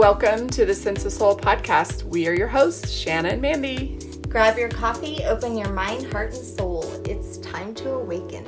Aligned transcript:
Welcome 0.00 0.48
to 0.48 0.64
the 0.64 0.74
Sense 0.74 1.04
of 1.04 1.12
Soul 1.12 1.36
podcast. 1.36 2.04
We 2.04 2.26
are 2.26 2.32
your 2.32 2.48
hosts, 2.48 2.90
Shanna 2.90 3.28
and 3.28 3.42
Mandy. 3.42 3.98
Grab 4.30 4.56
your 4.56 4.70
coffee, 4.70 5.22
open 5.24 5.58
your 5.58 5.74
mind, 5.74 6.10
heart, 6.10 6.32
and 6.32 6.42
soul. 6.42 6.90
It's 7.04 7.36
time 7.36 7.74
to 7.74 7.90
awaken. 7.90 8.46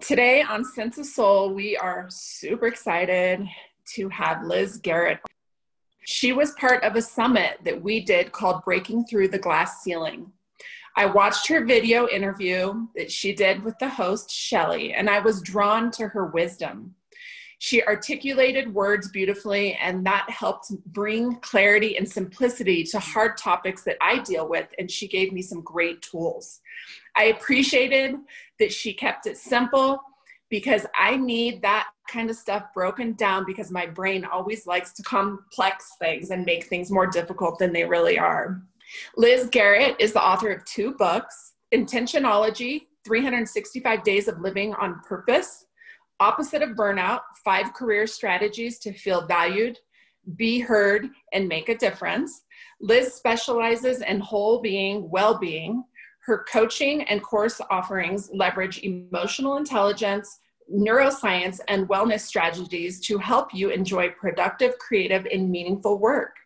Today 0.00 0.40
on 0.40 0.64
Sense 0.64 0.96
of 0.96 1.04
Soul, 1.04 1.52
we 1.52 1.76
are 1.76 2.06
super 2.08 2.66
excited 2.66 3.46
to 3.92 4.08
have 4.08 4.46
Liz 4.46 4.78
Garrett. 4.78 5.20
She 6.06 6.32
was 6.32 6.52
part 6.52 6.82
of 6.82 6.96
a 6.96 7.02
summit 7.02 7.58
that 7.66 7.82
we 7.82 8.00
did 8.00 8.32
called 8.32 8.64
Breaking 8.64 9.04
Through 9.04 9.28
the 9.28 9.38
Glass 9.38 9.82
Ceiling. 9.82 10.32
I 10.96 11.04
watched 11.04 11.48
her 11.48 11.66
video 11.66 12.08
interview 12.08 12.86
that 12.96 13.12
she 13.12 13.34
did 13.34 13.62
with 13.62 13.78
the 13.78 13.90
host, 13.90 14.30
Shelly, 14.30 14.94
and 14.94 15.10
I 15.10 15.18
was 15.18 15.42
drawn 15.42 15.90
to 15.90 16.08
her 16.08 16.28
wisdom. 16.28 16.94
She 17.64 17.82
articulated 17.82 18.74
words 18.74 19.08
beautifully, 19.08 19.72
and 19.80 20.04
that 20.04 20.28
helped 20.28 20.70
bring 20.92 21.36
clarity 21.36 21.96
and 21.96 22.06
simplicity 22.06 22.84
to 22.84 22.98
hard 22.98 23.38
topics 23.38 23.84
that 23.84 23.96
I 24.02 24.18
deal 24.18 24.46
with. 24.46 24.68
And 24.78 24.90
she 24.90 25.08
gave 25.08 25.32
me 25.32 25.40
some 25.40 25.62
great 25.62 26.02
tools. 26.02 26.60
I 27.16 27.24
appreciated 27.24 28.16
that 28.58 28.70
she 28.70 28.92
kept 28.92 29.26
it 29.26 29.38
simple 29.38 29.98
because 30.50 30.84
I 30.94 31.16
need 31.16 31.62
that 31.62 31.88
kind 32.06 32.28
of 32.28 32.36
stuff 32.36 32.64
broken 32.74 33.14
down 33.14 33.46
because 33.46 33.70
my 33.70 33.86
brain 33.86 34.26
always 34.26 34.66
likes 34.66 34.92
to 34.92 35.02
complex 35.02 35.92
things 35.98 36.28
and 36.28 36.44
make 36.44 36.66
things 36.66 36.90
more 36.90 37.06
difficult 37.06 37.58
than 37.58 37.72
they 37.72 37.86
really 37.86 38.18
are. 38.18 38.60
Liz 39.16 39.48
Garrett 39.50 39.96
is 39.98 40.12
the 40.12 40.22
author 40.22 40.50
of 40.50 40.66
two 40.66 40.92
books 40.96 41.54
Intentionology 41.72 42.88
365 43.06 44.04
Days 44.04 44.28
of 44.28 44.38
Living 44.42 44.74
on 44.74 45.00
Purpose 45.08 45.63
Opposite 46.24 46.62
of 46.62 46.70
burnout, 46.70 47.20
five 47.44 47.74
career 47.74 48.06
strategies 48.06 48.78
to 48.78 48.94
feel 48.94 49.26
valued, 49.26 49.78
be 50.36 50.58
heard, 50.58 51.10
and 51.34 51.46
make 51.46 51.68
a 51.68 51.76
difference. 51.76 52.44
Liz 52.80 53.12
specializes 53.12 54.00
in 54.00 54.20
whole 54.20 54.62
being, 54.62 55.10
well 55.10 55.38
being. 55.38 55.84
Her 56.24 56.46
coaching 56.50 57.02
and 57.02 57.22
course 57.22 57.60
offerings 57.68 58.30
leverage 58.32 58.78
emotional 58.78 59.58
intelligence, 59.58 60.40
neuroscience, 60.74 61.60
and 61.68 61.86
wellness 61.90 62.20
strategies 62.20 63.00
to 63.00 63.18
help 63.18 63.52
you 63.52 63.68
enjoy 63.68 64.08
productive, 64.08 64.78
creative, 64.78 65.26
and 65.30 65.50
meaningful 65.50 65.98
work. 65.98 66.36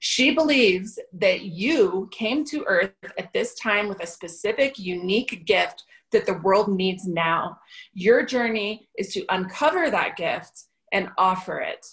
She 0.00 0.34
believes 0.34 0.98
that 1.12 1.42
you 1.42 2.08
came 2.10 2.44
to 2.46 2.64
Earth 2.66 2.90
at 3.16 3.32
this 3.32 3.54
time 3.54 3.88
with 3.88 4.02
a 4.02 4.06
specific, 4.08 4.80
unique 4.80 5.44
gift 5.46 5.84
that 6.12 6.26
the 6.26 6.38
world 6.38 6.68
needs 6.68 7.06
now. 7.06 7.58
Your 7.94 8.24
journey 8.24 8.88
is 8.96 9.12
to 9.14 9.24
uncover 9.28 9.90
that 9.90 10.16
gift 10.16 10.64
and 10.92 11.10
offer 11.18 11.60
it. 11.60 11.86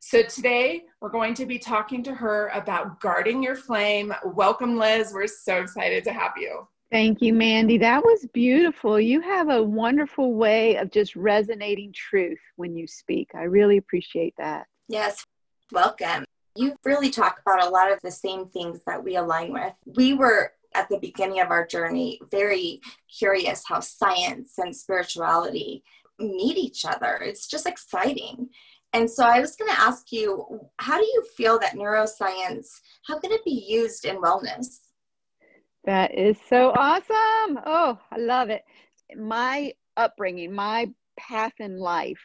So 0.00 0.22
today 0.22 0.84
we're 1.00 1.10
going 1.10 1.34
to 1.34 1.44
be 1.44 1.58
talking 1.58 2.02
to 2.04 2.14
her 2.14 2.48
about 2.54 3.00
guarding 3.00 3.42
your 3.42 3.54
flame. 3.54 4.14
Welcome, 4.24 4.78
Liz. 4.78 5.12
We're 5.12 5.26
so 5.26 5.60
excited 5.60 6.04
to 6.04 6.12
have 6.12 6.32
you. 6.38 6.66
Thank 6.90 7.20
you, 7.20 7.34
Mandy. 7.34 7.78
That 7.78 8.02
was 8.02 8.26
beautiful. 8.32 8.98
You 8.98 9.20
have 9.20 9.48
a 9.48 9.62
wonderful 9.62 10.34
way 10.34 10.76
of 10.76 10.90
just 10.90 11.14
resonating 11.14 11.92
truth 11.92 12.40
when 12.56 12.74
you 12.74 12.86
speak. 12.86 13.28
I 13.34 13.42
really 13.42 13.76
appreciate 13.76 14.34
that. 14.38 14.66
Yes, 14.88 15.24
welcome. 15.70 16.24
You 16.56 16.74
really 16.84 17.10
talk 17.10 17.40
about 17.46 17.62
a 17.64 17.68
lot 17.68 17.92
of 17.92 18.00
the 18.02 18.10
same 18.10 18.46
things 18.46 18.80
that 18.86 19.04
we 19.04 19.14
align 19.16 19.52
with. 19.52 19.72
We 19.84 20.14
were 20.14 20.52
at 20.74 20.88
the 20.88 20.98
beginning 20.98 21.40
of 21.40 21.50
our 21.50 21.66
journey 21.66 22.20
very 22.30 22.80
curious 23.18 23.62
how 23.66 23.80
science 23.80 24.54
and 24.58 24.74
spirituality 24.74 25.82
meet 26.18 26.56
each 26.56 26.84
other. 26.84 27.16
It's 27.22 27.46
just 27.46 27.66
exciting. 27.66 28.48
And 28.92 29.10
so 29.10 29.24
I 29.24 29.40
was 29.40 29.56
going 29.56 29.70
to 29.70 29.80
ask 29.80 30.10
you, 30.10 30.60
how 30.78 30.98
do 30.98 31.04
you 31.04 31.24
feel 31.36 31.58
that 31.60 31.74
neuroscience, 31.74 32.68
how 33.06 33.18
can 33.18 33.32
it 33.32 33.44
be 33.44 33.64
used 33.68 34.04
in 34.04 34.20
wellness? 34.20 34.78
That 35.84 36.16
is 36.16 36.36
so 36.48 36.72
awesome. 36.76 37.60
Oh, 37.64 37.98
I 38.10 38.18
love 38.18 38.50
it. 38.50 38.62
My 39.16 39.72
upbringing, 39.96 40.52
my 40.52 40.88
path 41.18 41.54
in 41.58 41.78
life 41.78 42.20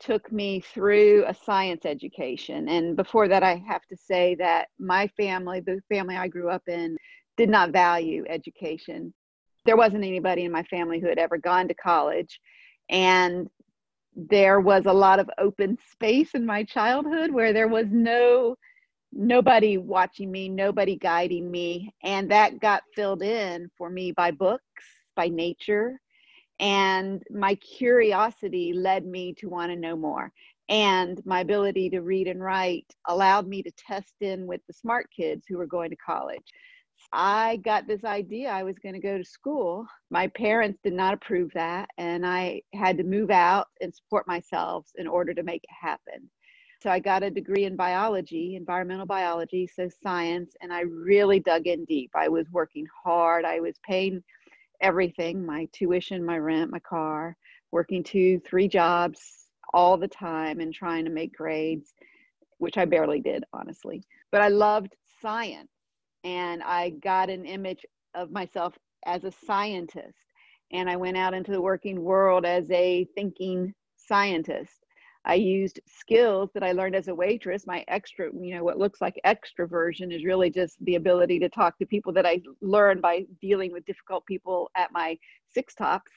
took 0.00 0.30
me 0.32 0.60
through 0.60 1.24
a 1.26 1.34
science 1.34 1.84
education. 1.84 2.68
And 2.68 2.96
before 2.96 3.28
that, 3.28 3.42
I 3.42 3.62
have 3.68 3.84
to 3.86 3.96
say 3.96 4.34
that 4.36 4.68
my 4.78 5.08
family, 5.16 5.60
the 5.60 5.80
family 5.88 6.16
I 6.16 6.28
grew 6.28 6.50
up 6.50 6.62
in, 6.68 6.96
did 7.38 7.48
not 7.48 7.70
value 7.70 8.24
education. 8.28 9.14
There 9.64 9.76
wasn't 9.76 10.04
anybody 10.04 10.44
in 10.44 10.52
my 10.52 10.64
family 10.64 11.00
who 11.00 11.08
had 11.08 11.18
ever 11.18 11.38
gone 11.38 11.68
to 11.68 11.74
college. 11.74 12.38
And 12.90 13.48
there 14.14 14.60
was 14.60 14.84
a 14.84 14.92
lot 14.92 15.20
of 15.20 15.30
open 15.38 15.78
space 15.92 16.34
in 16.34 16.44
my 16.44 16.64
childhood 16.64 17.32
where 17.32 17.52
there 17.54 17.68
was 17.68 17.86
no 17.90 18.56
nobody 19.10 19.78
watching 19.78 20.30
me, 20.30 20.48
nobody 20.50 20.96
guiding 20.96 21.50
me. 21.50 21.94
And 22.02 22.30
that 22.30 22.60
got 22.60 22.82
filled 22.94 23.22
in 23.22 23.70
for 23.78 23.88
me 23.88 24.12
by 24.12 24.32
books, 24.32 24.84
by 25.16 25.28
nature. 25.28 25.98
And 26.60 27.22
my 27.30 27.54
curiosity 27.54 28.72
led 28.72 29.06
me 29.06 29.32
to 29.34 29.48
want 29.48 29.70
to 29.70 29.76
know 29.76 29.96
more. 29.96 30.30
And 30.68 31.24
my 31.24 31.40
ability 31.40 31.88
to 31.90 32.00
read 32.00 32.26
and 32.26 32.42
write 32.42 32.84
allowed 33.06 33.46
me 33.46 33.62
to 33.62 33.70
test 33.78 34.14
in 34.20 34.46
with 34.46 34.60
the 34.66 34.74
smart 34.74 35.06
kids 35.16 35.46
who 35.48 35.56
were 35.56 35.66
going 35.66 35.90
to 35.90 35.96
college. 35.96 36.44
I 37.12 37.56
got 37.64 37.86
this 37.86 38.04
idea 38.04 38.50
I 38.50 38.62
was 38.62 38.78
going 38.78 38.94
to 38.94 39.00
go 39.00 39.16
to 39.18 39.24
school. 39.24 39.86
My 40.10 40.26
parents 40.28 40.78
did 40.82 40.92
not 40.92 41.14
approve 41.14 41.50
that, 41.54 41.88
and 41.96 42.26
I 42.26 42.62
had 42.74 42.98
to 42.98 43.04
move 43.04 43.30
out 43.30 43.68
and 43.80 43.94
support 43.94 44.26
myself 44.28 44.86
in 44.96 45.06
order 45.06 45.32
to 45.34 45.42
make 45.42 45.64
it 45.64 45.70
happen. 45.80 46.28
So 46.82 46.90
I 46.90 47.00
got 47.00 47.22
a 47.22 47.30
degree 47.30 47.64
in 47.64 47.76
biology, 47.76 48.54
environmental 48.54 49.06
biology, 49.06 49.66
so 49.66 49.88
science, 50.02 50.54
and 50.60 50.72
I 50.72 50.82
really 50.82 51.40
dug 51.40 51.66
in 51.66 51.84
deep. 51.86 52.10
I 52.14 52.28
was 52.28 52.46
working 52.52 52.86
hard. 53.04 53.44
I 53.44 53.58
was 53.60 53.74
paying 53.82 54.22
everything 54.80 55.44
my 55.44 55.66
tuition, 55.72 56.24
my 56.24 56.38
rent, 56.38 56.70
my 56.70 56.78
car, 56.78 57.36
working 57.72 58.04
two, 58.04 58.40
three 58.40 58.68
jobs 58.68 59.48
all 59.74 59.96
the 59.96 60.08
time 60.08 60.60
and 60.60 60.72
trying 60.72 61.04
to 61.04 61.10
make 61.10 61.36
grades, 61.36 61.94
which 62.58 62.78
I 62.78 62.84
barely 62.84 63.20
did, 63.20 63.44
honestly. 63.52 64.04
But 64.30 64.42
I 64.42 64.48
loved 64.48 64.94
science 65.20 65.70
and 66.24 66.62
I 66.62 66.90
got 66.90 67.30
an 67.30 67.44
image 67.44 67.84
of 68.14 68.30
myself 68.30 68.76
as 69.06 69.24
a 69.24 69.32
scientist. 69.32 70.18
And 70.72 70.90
I 70.90 70.96
went 70.96 71.16
out 71.16 71.34
into 71.34 71.52
the 71.52 71.60
working 71.60 72.02
world 72.02 72.44
as 72.44 72.70
a 72.70 73.06
thinking 73.14 73.74
scientist. 73.96 74.84
I 75.24 75.34
used 75.34 75.80
skills 75.86 76.50
that 76.54 76.62
I 76.62 76.72
learned 76.72 76.94
as 76.96 77.08
a 77.08 77.14
waitress. 77.14 77.66
My 77.66 77.84
extra, 77.88 78.30
you 78.32 78.54
know, 78.54 78.64
what 78.64 78.78
looks 78.78 79.00
like 79.00 79.20
extroversion 79.26 80.14
is 80.14 80.24
really 80.24 80.50
just 80.50 80.76
the 80.84 80.94
ability 80.94 81.38
to 81.40 81.48
talk 81.48 81.78
to 81.78 81.86
people 81.86 82.12
that 82.14 82.26
I 82.26 82.40
learned 82.62 83.02
by 83.02 83.26
dealing 83.40 83.72
with 83.72 83.84
difficult 83.84 84.24
people 84.26 84.70
at 84.76 84.92
my 84.92 85.18
six 85.52 85.74
tops. 85.74 86.12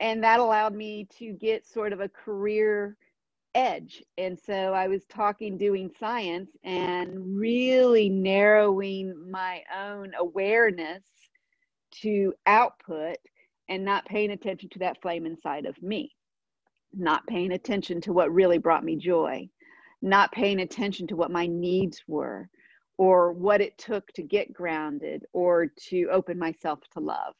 And 0.00 0.24
that 0.24 0.40
allowed 0.40 0.74
me 0.74 1.06
to 1.18 1.32
get 1.32 1.66
sort 1.66 1.92
of 1.92 2.00
a 2.00 2.08
career 2.08 2.96
edge. 3.54 4.02
And 4.18 4.38
so 4.38 4.72
I 4.74 4.88
was 4.88 5.04
talking, 5.06 5.58
doing 5.58 5.90
science, 5.98 6.50
and 6.64 7.36
really 7.36 8.08
narrowing 8.08 9.30
my 9.30 9.62
own 9.76 10.12
awareness 10.18 11.02
to 12.02 12.32
output 12.46 13.16
and 13.68 13.84
not 13.84 14.06
paying 14.06 14.30
attention 14.32 14.68
to 14.70 14.78
that 14.80 15.00
flame 15.00 15.26
inside 15.26 15.66
of 15.66 15.80
me, 15.82 16.14
not 16.92 17.26
paying 17.26 17.52
attention 17.52 18.00
to 18.02 18.12
what 18.12 18.32
really 18.32 18.58
brought 18.58 18.84
me 18.84 18.96
joy, 18.96 19.48
not 20.02 20.32
paying 20.32 20.60
attention 20.60 21.06
to 21.08 21.16
what 21.16 21.30
my 21.30 21.46
needs 21.46 22.02
were 22.06 22.48
or 22.98 23.32
what 23.32 23.60
it 23.60 23.78
took 23.78 24.06
to 24.12 24.22
get 24.22 24.52
grounded 24.52 25.24
or 25.32 25.66
to 25.66 26.08
open 26.12 26.38
myself 26.38 26.80
to 26.92 27.00
love. 27.00 27.34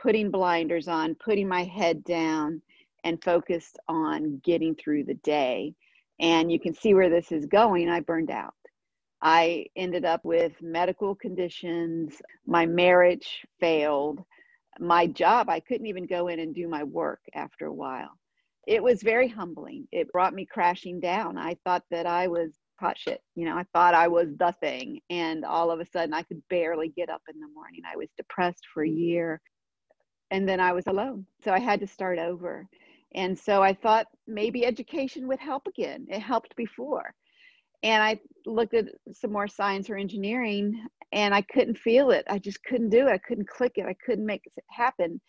Putting 0.00 0.30
blinders 0.30 0.88
on, 0.88 1.14
putting 1.16 1.48
my 1.48 1.64
head 1.64 2.04
down, 2.04 2.62
and 3.04 3.22
focused 3.22 3.78
on 3.88 4.40
getting 4.44 4.74
through 4.74 5.04
the 5.04 5.14
day. 5.14 5.74
And 6.20 6.52
you 6.52 6.60
can 6.60 6.74
see 6.74 6.94
where 6.94 7.10
this 7.10 7.32
is 7.32 7.46
going. 7.46 7.88
I 7.88 8.00
burned 8.00 8.30
out. 8.30 8.54
I 9.22 9.66
ended 9.76 10.04
up 10.04 10.24
with 10.24 10.52
medical 10.60 11.14
conditions. 11.14 12.20
My 12.46 12.66
marriage 12.66 13.44
failed. 13.60 14.20
My 14.80 15.06
job, 15.06 15.48
I 15.48 15.60
couldn't 15.60 15.86
even 15.86 16.06
go 16.06 16.28
in 16.28 16.40
and 16.40 16.54
do 16.54 16.66
my 16.68 16.82
work 16.82 17.20
after 17.34 17.66
a 17.66 17.72
while. 17.72 18.18
It 18.66 18.82
was 18.82 19.02
very 19.02 19.28
humbling. 19.28 19.86
It 19.92 20.10
brought 20.12 20.34
me 20.34 20.46
crashing 20.46 21.00
down. 21.00 21.36
I 21.38 21.56
thought 21.64 21.84
that 21.90 22.06
I 22.06 22.28
was 22.28 22.52
hot 22.78 22.98
shit. 22.98 23.20
You 23.34 23.44
know, 23.44 23.56
I 23.56 23.64
thought 23.72 23.94
I 23.94 24.08
was 24.08 24.28
the 24.38 24.54
thing. 24.60 25.00
And 25.10 25.44
all 25.44 25.70
of 25.70 25.80
a 25.80 25.86
sudden, 25.86 26.14
I 26.14 26.22
could 26.22 26.42
barely 26.48 26.88
get 26.88 27.08
up 27.08 27.22
in 27.32 27.40
the 27.40 27.48
morning. 27.48 27.82
I 27.86 27.96
was 27.96 28.08
depressed 28.16 28.64
for 28.72 28.84
a 28.84 28.88
year. 28.88 29.40
And 30.30 30.48
then 30.48 30.60
I 30.60 30.72
was 30.72 30.86
alone. 30.86 31.26
So 31.44 31.52
I 31.52 31.60
had 31.60 31.80
to 31.80 31.86
start 31.86 32.18
over. 32.18 32.66
And 33.14 33.38
so 33.38 33.62
I 33.62 33.74
thought 33.74 34.06
maybe 34.26 34.64
education 34.64 35.28
would 35.28 35.40
help 35.40 35.66
again. 35.66 36.06
It 36.08 36.20
helped 36.20 36.56
before. 36.56 37.14
And 37.82 38.02
I 38.02 38.20
looked 38.46 38.74
at 38.74 38.86
some 39.12 39.32
more 39.32 39.48
science 39.48 39.90
or 39.90 39.96
engineering 39.96 40.86
and 41.12 41.34
I 41.34 41.42
couldn't 41.42 41.78
feel 41.78 42.10
it. 42.10 42.24
I 42.28 42.38
just 42.38 42.62
couldn't 42.64 42.90
do 42.90 43.08
it. 43.08 43.12
I 43.12 43.18
couldn't 43.18 43.48
click 43.48 43.72
it. 43.76 43.86
I 43.86 43.96
couldn't 44.04 44.24
make 44.24 44.42
it 44.46 44.64
happen. 44.70 45.20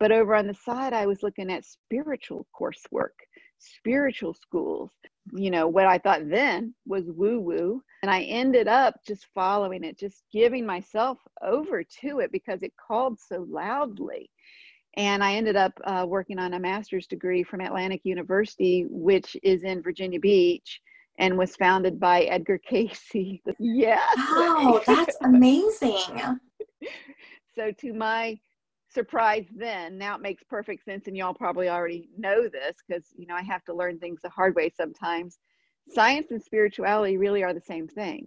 But 0.00 0.12
over 0.12 0.34
on 0.34 0.46
the 0.46 0.54
side, 0.54 0.92
I 0.92 1.06
was 1.06 1.22
looking 1.22 1.50
at 1.50 1.64
spiritual 1.64 2.46
coursework, 2.58 3.14
spiritual 3.58 4.34
schools. 4.34 4.90
You 5.32 5.50
know, 5.50 5.68
what 5.68 5.86
I 5.86 5.98
thought 5.98 6.28
then 6.28 6.74
was 6.86 7.04
woo 7.08 7.40
woo. 7.40 7.82
And 8.02 8.10
I 8.10 8.22
ended 8.22 8.68
up 8.68 8.94
just 9.06 9.26
following 9.34 9.84
it, 9.84 9.98
just 9.98 10.22
giving 10.32 10.64
myself 10.64 11.18
over 11.42 11.82
to 12.00 12.20
it 12.20 12.32
because 12.32 12.62
it 12.62 12.72
called 12.86 13.18
so 13.20 13.46
loudly. 13.48 14.30
And 14.96 15.22
I 15.22 15.34
ended 15.34 15.56
up 15.56 15.72
uh, 15.84 16.06
working 16.08 16.38
on 16.38 16.54
a 16.54 16.60
master's 16.60 17.06
degree 17.06 17.42
from 17.42 17.60
Atlantic 17.60 18.00
University, 18.04 18.86
which 18.88 19.36
is 19.42 19.62
in 19.62 19.82
Virginia 19.82 20.18
Beach 20.18 20.80
and 21.18 21.36
was 21.36 21.56
founded 21.56 21.98
by 22.00 22.22
Edgar 22.22 22.58
Cayce. 22.68 23.10
yes. 23.58 24.14
Oh, 24.16 24.82
that's 24.86 25.16
amazing. 25.22 25.98
so, 27.54 27.72
to 27.72 27.92
my 27.92 28.38
surprise 28.90 29.46
then, 29.54 29.98
now 29.98 30.16
it 30.16 30.22
makes 30.22 30.42
perfect 30.44 30.84
sense, 30.84 31.06
and 31.06 31.16
y'all 31.16 31.34
probably 31.34 31.68
already 31.68 32.08
know 32.16 32.48
this 32.48 32.76
because, 32.86 33.06
you 33.16 33.26
know, 33.26 33.34
I 33.34 33.42
have 33.42 33.64
to 33.64 33.74
learn 33.74 33.98
things 33.98 34.20
the 34.22 34.30
hard 34.30 34.54
way 34.54 34.72
sometimes. 34.74 35.38
Science 35.90 36.30
and 36.30 36.42
spirituality 36.42 37.16
really 37.16 37.42
are 37.42 37.54
the 37.54 37.60
same 37.60 37.88
thing. 37.88 38.26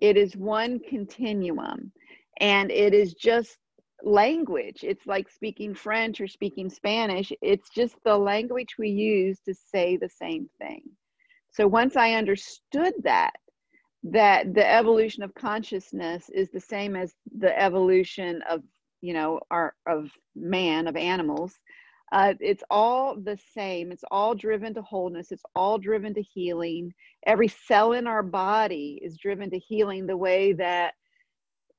It 0.00 0.16
is 0.16 0.36
one 0.36 0.80
continuum, 0.88 1.92
and 2.40 2.70
it 2.70 2.92
is 2.92 3.14
just 3.14 3.58
language. 4.02 4.84
It's 4.84 5.06
like 5.06 5.28
speaking 5.30 5.74
French 5.74 6.20
or 6.20 6.28
speaking 6.28 6.68
Spanish. 6.68 7.32
It's 7.40 7.70
just 7.70 7.96
the 8.04 8.16
language 8.16 8.76
we 8.78 8.88
use 8.88 9.38
to 9.46 9.54
say 9.54 9.96
the 9.96 10.08
same 10.08 10.48
thing. 10.60 10.82
So 11.50 11.66
once 11.66 11.96
I 11.96 12.14
understood 12.14 12.94
that, 13.04 13.34
that 14.04 14.54
the 14.54 14.68
evolution 14.68 15.22
of 15.22 15.34
consciousness 15.34 16.28
is 16.30 16.50
the 16.50 16.60
same 16.60 16.96
as 16.96 17.14
the 17.38 17.56
evolution 17.58 18.42
of, 18.48 18.62
you 19.00 19.14
know, 19.14 19.40
our 19.50 19.74
of 19.86 20.10
man, 20.34 20.88
of 20.88 20.96
animals, 20.96 21.54
uh, 22.12 22.34
it's 22.40 22.62
all 22.68 23.16
the 23.16 23.38
same. 23.54 23.90
It's 23.90 24.04
all 24.10 24.34
driven 24.34 24.74
to 24.74 24.82
wholeness. 24.82 25.32
It's 25.32 25.44
all 25.56 25.78
driven 25.78 26.12
to 26.14 26.22
healing. 26.22 26.92
Every 27.26 27.48
cell 27.48 27.92
in 27.92 28.06
our 28.06 28.22
body 28.22 29.00
is 29.02 29.16
driven 29.16 29.50
to 29.50 29.58
healing 29.58 30.06
the 30.06 30.16
way 30.16 30.52
that 30.52 30.92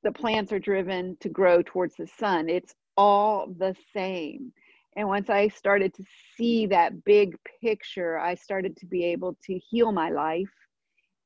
the 0.04 0.12
plants 0.12 0.52
are 0.52 0.58
driven 0.60 1.16
to 1.20 1.28
grow 1.28 1.62
towards 1.62 1.96
the 1.96 2.06
sun. 2.06 2.48
It's 2.48 2.74
all 2.96 3.48
the 3.58 3.74
same. 3.92 4.52
And 4.96 5.08
once 5.08 5.28
I 5.28 5.48
started 5.48 5.92
to 5.94 6.04
see 6.36 6.66
that 6.66 7.04
big 7.04 7.36
picture, 7.60 8.18
I 8.18 8.36
started 8.36 8.76
to 8.76 8.86
be 8.86 9.04
able 9.06 9.36
to 9.46 9.58
heal 9.58 9.90
my 9.90 10.10
life 10.10 10.52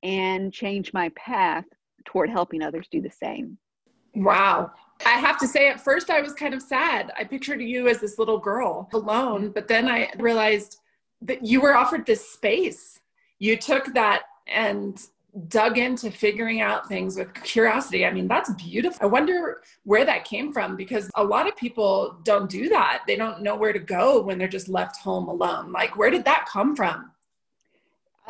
and 0.03 0.53
change 0.53 0.95
my 0.95 1.11
path 1.11 1.65
toward 2.07 2.31
helping 2.31 2.63
others 2.63 2.89
do 2.91 3.03
the 3.03 3.11
same. 3.11 3.59
Wow. 4.15 4.71
I 5.05 5.19
have 5.19 5.39
to 5.41 5.47
say, 5.47 5.69
at 5.69 5.81
first, 5.81 6.09
I 6.09 6.23
was 6.23 6.33
kind 6.33 6.55
of 6.55 6.63
sad. 6.63 7.13
I 7.17 7.25
pictured 7.25 7.61
you 7.61 7.89
as 7.89 8.01
this 8.01 8.19
little 8.19 8.39
girl 8.39 8.89
alone, 8.95 9.51
but 9.51 9.69
then 9.69 9.89
I 9.89 10.11
realized 10.19 10.79
that 11.23 11.45
you 11.45 11.61
were 11.61 11.77
offered 11.77 12.07
this 12.07 12.31
space. 12.31 13.01
You 13.39 13.57
took 13.57 13.93
that 13.95 14.23
and 14.47 14.99
dug 15.47 15.79
into 15.79 16.11
figuring 16.11 16.61
out 16.61 16.89
things 16.89 17.17
with 17.17 17.33
curiosity. 17.43 18.05
I 18.05 18.13
mean, 18.13 18.27
that's 18.27 18.53
beautiful. 18.55 18.99
I 19.01 19.07
wonder 19.07 19.63
where 19.85 20.05
that 20.05 20.25
came 20.25 20.53
from 20.53 20.77
because 20.77 21.11
a 21.17 21.25
lot 21.25 21.47
of 21.47 21.57
people 21.57 22.19
don't 22.25 22.51
do 22.51 22.69
that. 22.71 23.03
They 23.07 23.17
don't 23.17 23.43
know 23.43 23.55
where 23.55 23.73
to 23.73 23.79
go 23.79 24.21
when 24.21 24.39
they're 24.39 24.49
just 24.49 24.69
left 24.69 24.97
home 24.97 25.29
alone. 25.29 25.71
Like, 25.73 25.97
where 25.97 26.11
did 26.11 26.25
that 26.25 26.49
come 26.51 26.75
from? 26.75 27.13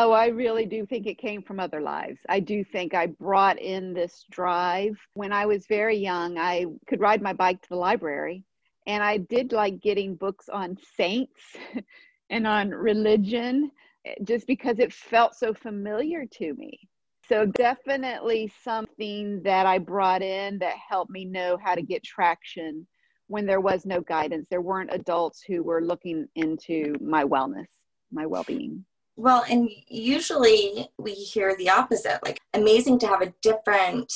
Oh, 0.01 0.13
I 0.13 0.29
really 0.29 0.65
do 0.65 0.87
think 0.87 1.07
it 1.07 1.19
came 1.19 1.43
from 1.43 1.59
other 1.59 1.81
lives. 1.81 2.21
I 2.29 2.39
do 2.39 2.63
think 2.63 2.95
I 2.95 3.07
brought 3.07 3.59
in 3.59 3.93
this 3.93 4.25
drive. 4.31 4.97
When 5.15 5.33
I 5.33 5.45
was 5.47 5.67
very 5.67 5.97
young, 5.97 6.39
I 6.39 6.67
could 6.87 7.01
ride 7.01 7.21
my 7.21 7.33
bike 7.33 7.61
to 7.63 7.69
the 7.69 7.77
library, 7.77 8.45
and 8.87 9.03
I 9.03 9.17
did 9.17 9.51
like 9.51 9.81
getting 9.81 10.15
books 10.15 10.49
on 10.49 10.79
saints 10.97 11.57
and 12.31 12.47
on 12.47 12.71
religion 12.71 13.73
eh, 14.07 14.15
just 14.23 14.47
because 14.47 14.79
it 14.79 14.93
felt 14.93 15.35
so 15.35 15.53
familiar 15.53 16.27
to 16.27 16.55
me. 16.55 16.89
So, 17.29 17.45
definitely 17.45 18.51
something 18.65 19.43
that 19.43 19.67
I 19.67 19.79
brought 19.79 20.23
in 20.23 20.59
that 20.61 20.77
helped 20.89 21.11
me 21.11 21.27
know 21.27 21.59
how 21.63 21.75
to 21.75 21.83
get 21.83 22.03
traction 22.03 22.87
when 23.27 23.45
there 23.45 23.61
was 23.61 23.85
no 23.85 24.01
guidance. 24.01 24.47
There 24.51 24.63
weren't 24.63 24.93
adults 24.93 25.43
who 25.47 25.63
were 25.63 25.83
looking 25.83 26.27
into 26.37 26.95
my 27.01 27.25
wellness, 27.25 27.67
my 28.11 28.25
well 28.25 28.45
being. 28.45 28.85
Well, 29.17 29.45
and 29.51 29.69
usually 29.89 30.89
we 30.99 31.13
hear 31.13 31.55
the 31.57 31.71
opposite 31.71 32.21
like, 32.25 32.41
amazing 32.55 32.99
to 33.01 33.09
have 33.09 33.21
a 33.21 33.35
different 33.43 34.13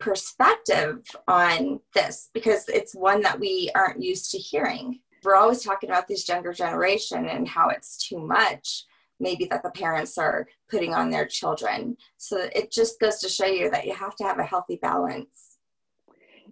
perspective 0.00 1.04
on 1.28 1.80
this 1.94 2.30
because 2.34 2.68
it's 2.68 2.94
one 2.94 3.20
that 3.22 3.38
we 3.38 3.70
aren't 3.74 4.02
used 4.02 4.32
to 4.32 4.38
hearing. 4.38 5.00
We're 5.22 5.36
always 5.36 5.62
talking 5.62 5.90
about 5.90 6.08
this 6.08 6.28
younger 6.28 6.52
generation 6.52 7.28
and 7.28 7.46
how 7.46 7.68
it's 7.68 8.08
too 8.08 8.18
much 8.18 8.86
maybe 9.22 9.46
that 9.46 9.62
the 9.62 9.70
parents 9.70 10.18
are 10.18 10.46
putting 10.70 10.92
on 10.92 11.08
their 11.08 11.26
children. 11.26 11.96
So 12.18 12.48
it 12.54 12.70
just 12.70 13.00
goes 13.00 13.18
to 13.20 13.28
show 13.28 13.46
you 13.46 13.70
that 13.70 13.86
you 13.86 13.94
have 13.94 14.16
to 14.16 14.24
have 14.24 14.38
a 14.38 14.44
healthy 14.44 14.76
balance. 14.82 15.58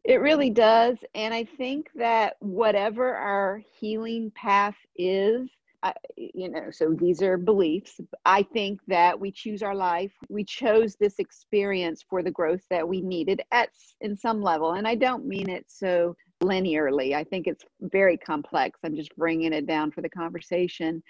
It 0.04 0.20
really 0.20 0.48
does. 0.48 0.96
And 1.14 1.34
I 1.34 1.44
think 1.44 1.90
that 1.96 2.36
whatever 2.40 3.14
our 3.14 3.62
healing 3.78 4.32
path 4.34 4.76
is, 4.96 5.50
I, 5.82 5.94
you 6.16 6.50
know, 6.50 6.70
so 6.70 6.94
these 6.98 7.22
are 7.22 7.36
beliefs. 7.36 8.00
I 8.24 8.42
think 8.42 8.80
that 8.88 9.18
we 9.18 9.30
choose 9.30 9.62
our 9.62 9.74
life. 9.74 10.12
We 10.28 10.44
chose 10.44 10.94
this 10.96 11.18
experience 11.18 12.04
for 12.08 12.22
the 12.22 12.30
growth 12.30 12.62
that 12.70 12.86
we 12.86 13.00
needed 13.00 13.42
at 13.50 13.70
in 14.02 14.16
some 14.16 14.42
level, 14.42 14.72
and 14.72 14.86
I 14.86 14.94
don't 14.94 15.24
mean 15.26 15.48
it 15.48 15.64
so 15.68 16.14
linearly. 16.42 17.14
I 17.14 17.24
think 17.24 17.46
it's 17.46 17.64
very 17.80 18.18
complex. 18.18 18.78
I'm 18.84 18.94
just 18.94 19.16
bringing 19.16 19.54
it 19.54 19.66
down 19.66 19.90
for 19.90 20.02
the 20.02 20.08
conversation 20.08 21.02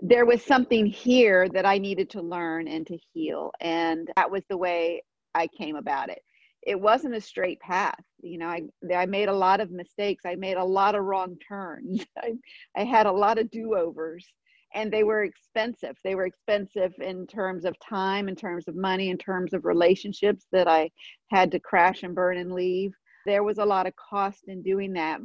there 0.00 0.26
was 0.26 0.44
something 0.44 0.86
here 0.86 1.48
that 1.50 1.66
I 1.66 1.78
needed 1.78 2.10
to 2.10 2.22
learn 2.22 2.68
and 2.68 2.86
to 2.86 2.98
heal. 3.12 3.52
And 3.60 4.10
that 4.16 4.30
was 4.30 4.42
the 4.48 4.58
way 4.58 5.02
I 5.34 5.46
came 5.46 5.76
about 5.76 6.10
it. 6.10 6.20
It 6.66 6.80
wasn't 6.80 7.14
a 7.14 7.20
straight 7.20 7.60
path. 7.60 8.02
You 8.22 8.38
know, 8.38 8.46
I, 8.46 8.62
I 8.94 9.06
made 9.06 9.28
a 9.28 9.34
lot 9.34 9.60
of 9.60 9.70
mistakes. 9.70 10.24
I 10.26 10.34
made 10.34 10.56
a 10.56 10.64
lot 10.64 10.94
of 10.94 11.04
wrong 11.04 11.36
turns. 11.46 12.04
I, 12.18 12.32
I 12.76 12.84
had 12.84 13.06
a 13.06 13.12
lot 13.12 13.38
of 13.38 13.50
do 13.50 13.76
overs 13.76 14.26
and 14.74 14.92
they 14.92 15.04
were 15.04 15.22
expensive. 15.22 15.96
They 16.02 16.16
were 16.16 16.26
expensive 16.26 16.92
in 17.00 17.26
terms 17.26 17.64
of 17.64 17.76
time, 17.78 18.28
in 18.28 18.34
terms 18.34 18.66
of 18.66 18.74
money, 18.74 19.10
in 19.10 19.18
terms 19.18 19.54
of 19.54 19.64
relationships 19.64 20.46
that 20.50 20.66
I 20.66 20.90
had 21.30 21.52
to 21.52 21.60
crash 21.60 22.02
and 22.02 22.14
burn 22.14 22.38
and 22.38 22.52
leave. 22.52 22.92
There 23.24 23.44
was 23.44 23.58
a 23.58 23.64
lot 23.64 23.86
of 23.86 23.94
cost 23.96 24.48
in 24.48 24.62
doing 24.62 24.92
that, 24.94 25.20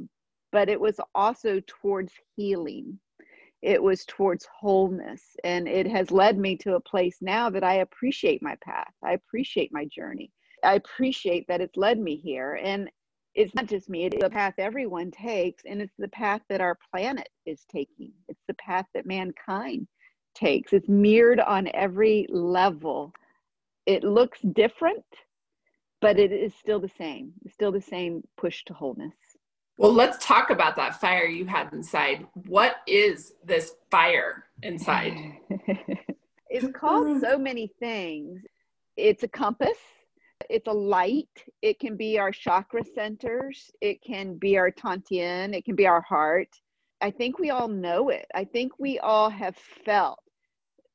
but 0.52 0.70
it 0.70 0.80
was 0.80 1.00
also 1.16 1.60
towards 1.66 2.14
healing 2.36 3.00
it 3.62 3.82
was 3.82 4.06
towards 4.06 4.48
wholeness. 4.60 5.22
And 5.44 5.68
it 5.68 5.88
has 5.88 6.12
led 6.12 6.38
me 6.38 6.56
to 6.58 6.76
a 6.76 6.80
place 6.80 7.18
now 7.22 7.50
that 7.50 7.64
i 7.64 7.76
appreciate 7.76 8.42
my 8.42 8.56
path. 8.64 8.94
I 9.04 9.14
appreciate 9.14 9.72
my 9.74 9.86
journey. 9.86 10.32
I 10.64 10.76
appreciate 10.76 11.48
that 11.48 11.62
it's 11.62 11.78
led 11.78 12.00
me 12.00 12.16
here. 12.16 12.60
And 12.62 12.90
it's 13.36 13.54
not 13.56 13.68
just 13.68 13.90
me 13.90 14.06
it's 14.06 14.18
the 14.22 14.30
path 14.30 14.56
everyone 14.58 15.12
takes. 15.12 15.64
And 15.66 15.82
it's 15.82 15.96
the 15.98 16.08
path 16.10 16.42
that 16.50 16.62
our 16.62 16.78
planet 16.92 17.30
is 17.46 17.66
taking. 17.72 18.12
It's 18.28 18.44
the 18.48 18.56
path 18.56 18.86
that 18.94 19.06
mankind 19.06 19.88
takes. 20.36 20.74
It's 20.74 20.90
mirrored 20.90 21.40
on 21.40 21.70
every 21.74 22.28
level. 22.30 23.12
It 23.86 24.04
looks 24.04 24.40
different 24.42 25.06
but 26.02 26.18
it 26.18 26.32
is 26.32 26.54
still 26.56 26.80
the 26.80 26.92
same. 26.98 27.34
It's 27.44 27.54
still 27.54 27.74
the 27.74 27.82
same 27.82 28.24
push 28.38 28.64
to 28.66 28.74
wholeness 28.74 29.16
well, 29.80 29.94
let's 29.94 30.24
talk 30.24 30.50
about 30.50 30.76
that 30.76 31.00
fire 31.00 31.24
you 31.24 31.46
had 31.46 31.72
inside. 31.72 32.28
What 32.48 32.82
is 32.86 33.32
this 33.46 33.76
fire 33.90 34.44
inside? 34.62 35.14
it's 36.50 36.68
called 36.78 37.08
mm-hmm. 37.08 37.22
so 37.22 37.38
many 37.38 37.72
things. 37.80 38.42
It's 38.98 39.24
a 39.24 39.28
compass, 39.30 39.78
it's 40.50 40.68
a 40.68 40.74
light, 40.74 41.30
it 41.62 41.80
can 41.80 41.96
be 41.96 42.20
our 42.20 42.30
chakra 42.30 42.84
centers, 42.94 43.72
it 43.80 44.02
can 44.04 44.36
be 44.36 44.58
our 44.58 44.70
tantien, 44.70 45.56
it 45.56 45.64
can 45.64 45.76
be 45.76 45.88
our 45.88 46.02
heart. 46.02 46.50
I 47.00 47.10
think 47.10 47.40
we 47.40 47.50
all 47.50 47.70
know 47.70 48.10
it. 48.10 48.26
I 48.36 48.44
think 48.44 48.74
we 48.80 49.00
all 49.00 49.30
have 49.30 49.56
felt 49.86 50.20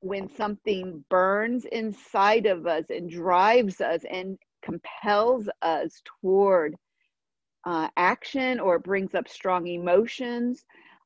when 0.01 0.29
something 0.29 1.03
burns 1.09 1.65
inside 1.73 2.45
of 2.45 2.67
us 2.67 2.85
and 2.91 3.09
drives 3.09 3.81
us 3.81 4.03
and 4.11 4.37
compels 4.63 5.49
us 5.63 6.03
toward 6.21 6.77
uh, 7.65 7.89
action 7.97 8.61
or 8.61 8.79
brings 8.79 9.15
up 9.15 9.29
strong 9.29 9.67
emotions, 9.67 10.65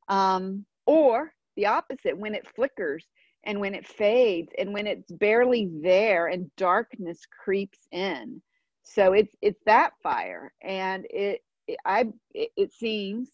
um, 0.09 0.65
or 0.87 1.33
the 1.57 1.67
opposite, 1.67 2.17
when 2.17 2.35
it 2.35 2.47
flickers 2.55 3.07
and 3.45 3.61
when 3.61 3.75
it 3.75 3.87
fades 3.87 4.53
and 4.59 4.73
when 4.73 4.87
it's 4.87 5.11
barely 5.13 5.71
there 5.83 6.27
and 6.27 6.51
darkness 6.57 7.21
creeps 7.45 7.79
in. 7.93 8.41
So 8.83 9.13
it's 9.13 9.35
it's 9.43 9.61
that 9.67 9.93
fire, 10.03 10.53
and 10.63 11.05
it, 11.11 11.43
it 11.67 11.79
I 11.85 12.07
it, 12.35 12.51
it 12.57 12.73
seems 12.73 13.31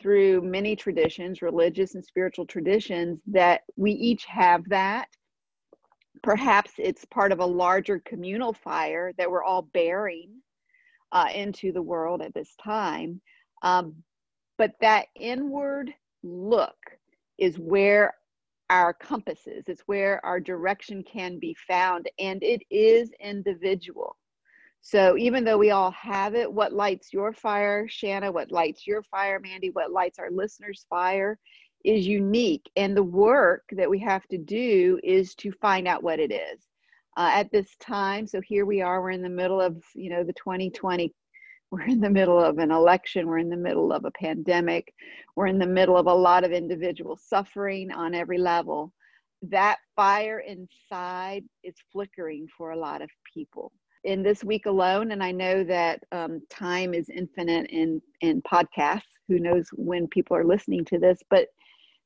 through 0.00 0.42
many 0.42 0.76
traditions, 0.76 1.42
religious 1.42 1.94
and 1.94 2.04
spiritual 2.04 2.44
traditions, 2.44 3.20
that 3.28 3.62
we 3.76 3.92
each 3.92 4.24
have 4.26 4.68
that. 4.68 5.08
Perhaps 6.22 6.72
it's 6.78 7.04
part 7.06 7.32
of 7.32 7.40
a 7.40 7.46
larger 7.46 8.00
communal 8.00 8.52
fire 8.52 9.12
that 9.16 9.30
we're 9.30 9.44
all 9.44 9.62
bearing 9.62 10.30
uh, 11.16 11.28
into 11.34 11.72
the 11.72 11.80
world 11.80 12.20
at 12.20 12.34
this 12.34 12.54
time. 12.62 13.22
Um, 13.62 13.94
but 14.58 14.72
that 14.82 15.06
inward 15.18 15.90
look 16.22 16.76
is 17.38 17.58
where 17.58 18.12
our 18.68 18.92
compasses. 18.92 19.64
It's 19.66 19.80
where 19.86 20.22
our 20.26 20.40
direction 20.40 21.02
can 21.10 21.38
be 21.38 21.56
found, 21.66 22.10
and 22.18 22.42
it 22.42 22.60
is 22.70 23.10
individual. 23.18 24.18
So 24.82 25.16
even 25.16 25.42
though 25.42 25.56
we 25.56 25.70
all 25.70 25.90
have 25.92 26.34
it, 26.34 26.52
what 26.52 26.74
lights 26.74 27.14
your 27.14 27.32
fire, 27.32 27.88
Shanna, 27.88 28.30
what 28.30 28.52
lights 28.52 28.86
your 28.86 29.02
fire, 29.02 29.40
Mandy, 29.40 29.70
what 29.70 29.92
lights 29.92 30.18
our 30.18 30.30
listeners' 30.30 30.84
fire 30.90 31.38
is 31.82 32.06
unique. 32.06 32.70
And 32.76 32.94
the 32.94 33.02
work 33.02 33.64
that 33.72 33.88
we 33.88 33.98
have 34.00 34.26
to 34.28 34.36
do 34.36 35.00
is 35.02 35.34
to 35.36 35.50
find 35.50 35.88
out 35.88 36.02
what 36.02 36.20
it 36.20 36.30
is. 36.30 36.65
Uh, 37.16 37.30
at 37.32 37.50
this 37.50 37.74
time, 37.80 38.26
so 38.26 38.40
here 38.42 38.66
we 38.66 38.82
are, 38.82 39.00
we're 39.00 39.10
in 39.10 39.22
the 39.22 39.28
middle 39.28 39.60
of, 39.60 39.82
you 39.94 40.10
know, 40.10 40.22
the 40.22 40.34
2020 40.34 41.12
we're 41.70 41.82
in 41.82 42.00
the 42.00 42.10
middle 42.10 42.38
of 42.38 42.58
an 42.58 42.70
election. 42.70 43.26
We're 43.26 43.38
in 43.38 43.48
the 43.48 43.56
middle 43.56 43.92
of 43.92 44.04
a 44.04 44.10
pandemic. 44.12 44.92
We're 45.34 45.48
in 45.48 45.58
the 45.58 45.66
middle 45.66 45.96
of 45.96 46.06
a 46.06 46.14
lot 46.14 46.44
of 46.44 46.52
individual 46.52 47.18
suffering 47.20 47.90
on 47.90 48.14
every 48.14 48.38
level. 48.38 48.92
That 49.42 49.78
fire 49.96 50.40
inside 50.40 51.44
is 51.64 51.74
flickering 51.92 52.46
for 52.56 52.70
a 52.70 52.78
lot 52.78 53.02
of 53.02 53.10
people. 53.34 53.72
In 54.04 54.22
this 54.22 54.44
week 54.44 54.66
alone, 54.66 55.10
and 55.10 55.22
I 55.22 55.32
know 55.32 55.64
that 55.64 56.00
um, 56.12 56.40
time 56.48 56.94
is 56.94 57.08
infinite 57.10 57.68
in, 57.70 58.00
in 58.20 58.40
podcasts. 58.42 59.02
Who 59.26 59.40
knows 59.40 59.66
when 59.72 60.06
people 60.06 60.36
are 60.36 60.44
listening 60.44 60.84
to 60.86 60.98
this, 60.98 61.18
but 61.30 61.48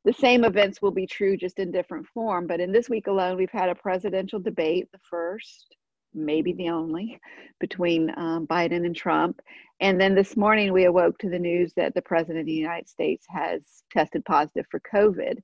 the 0.05 0.13
same 0.13 0.45
events 0.45 0.81
will 0.81 0.91
be 0.91 1.07
true 1.07 1.37
just 1.37 1.59
in 1.59 1.71
different 1.71 2.07
form. 2.07 2.47
But 2.47 2.61
in 2.61 2.73
this 2.73 2.89
week 2.89 3.07
alone, 3.07 3.37
we've 3.37 3.51
had 3.51 3.69
a 3.69 3.75
presidential 3.75 4.41
debate, 4.41 4.89
the 4.93 4.99
first 5.11 5.77
maybe 6.15 6.53
the 6.53 6.69
only, 6.69 7.19
between 7.59 8.11
um, 8.17 8.47
Biden 8.47 8.85
and 8.85 8.97
Trump. 8.97 9.41
And 9.81 10.01
then 10.01 10.15
this 10.15 10.37
morning 10.37 10.73
we 10.73 10.85
awoke 10.85 11.19
to 11.19 11.31
the 11.31 11.39
news 11.39 11.73
that 11.77 11.95
the 11.95 12.03
President 12.03 12.41
of 12.41 12.47
the 12.47 12.53
United 12.53 12.89
States 12.89 13.27
has 13.29 13.61
tested 13.93 14.25
positive 14.25 14.67
for 14.71 14.81
COVID. 14.93 15.39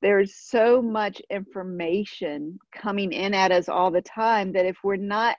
There's 0.00 0.34
so 0.34 0.82
much 0.82 1.22
information 1.30 2.58
coming 2.74 3.12
in 3.12 3.34
at 3.34 3.52
us 3.52 3.68
all 3.68 3.90
the 3.90 4.02
time 4.02 4.52
that 4.52 4.66
if 4.66 4.78
we're 4.82 4.96
not 4.96 5.36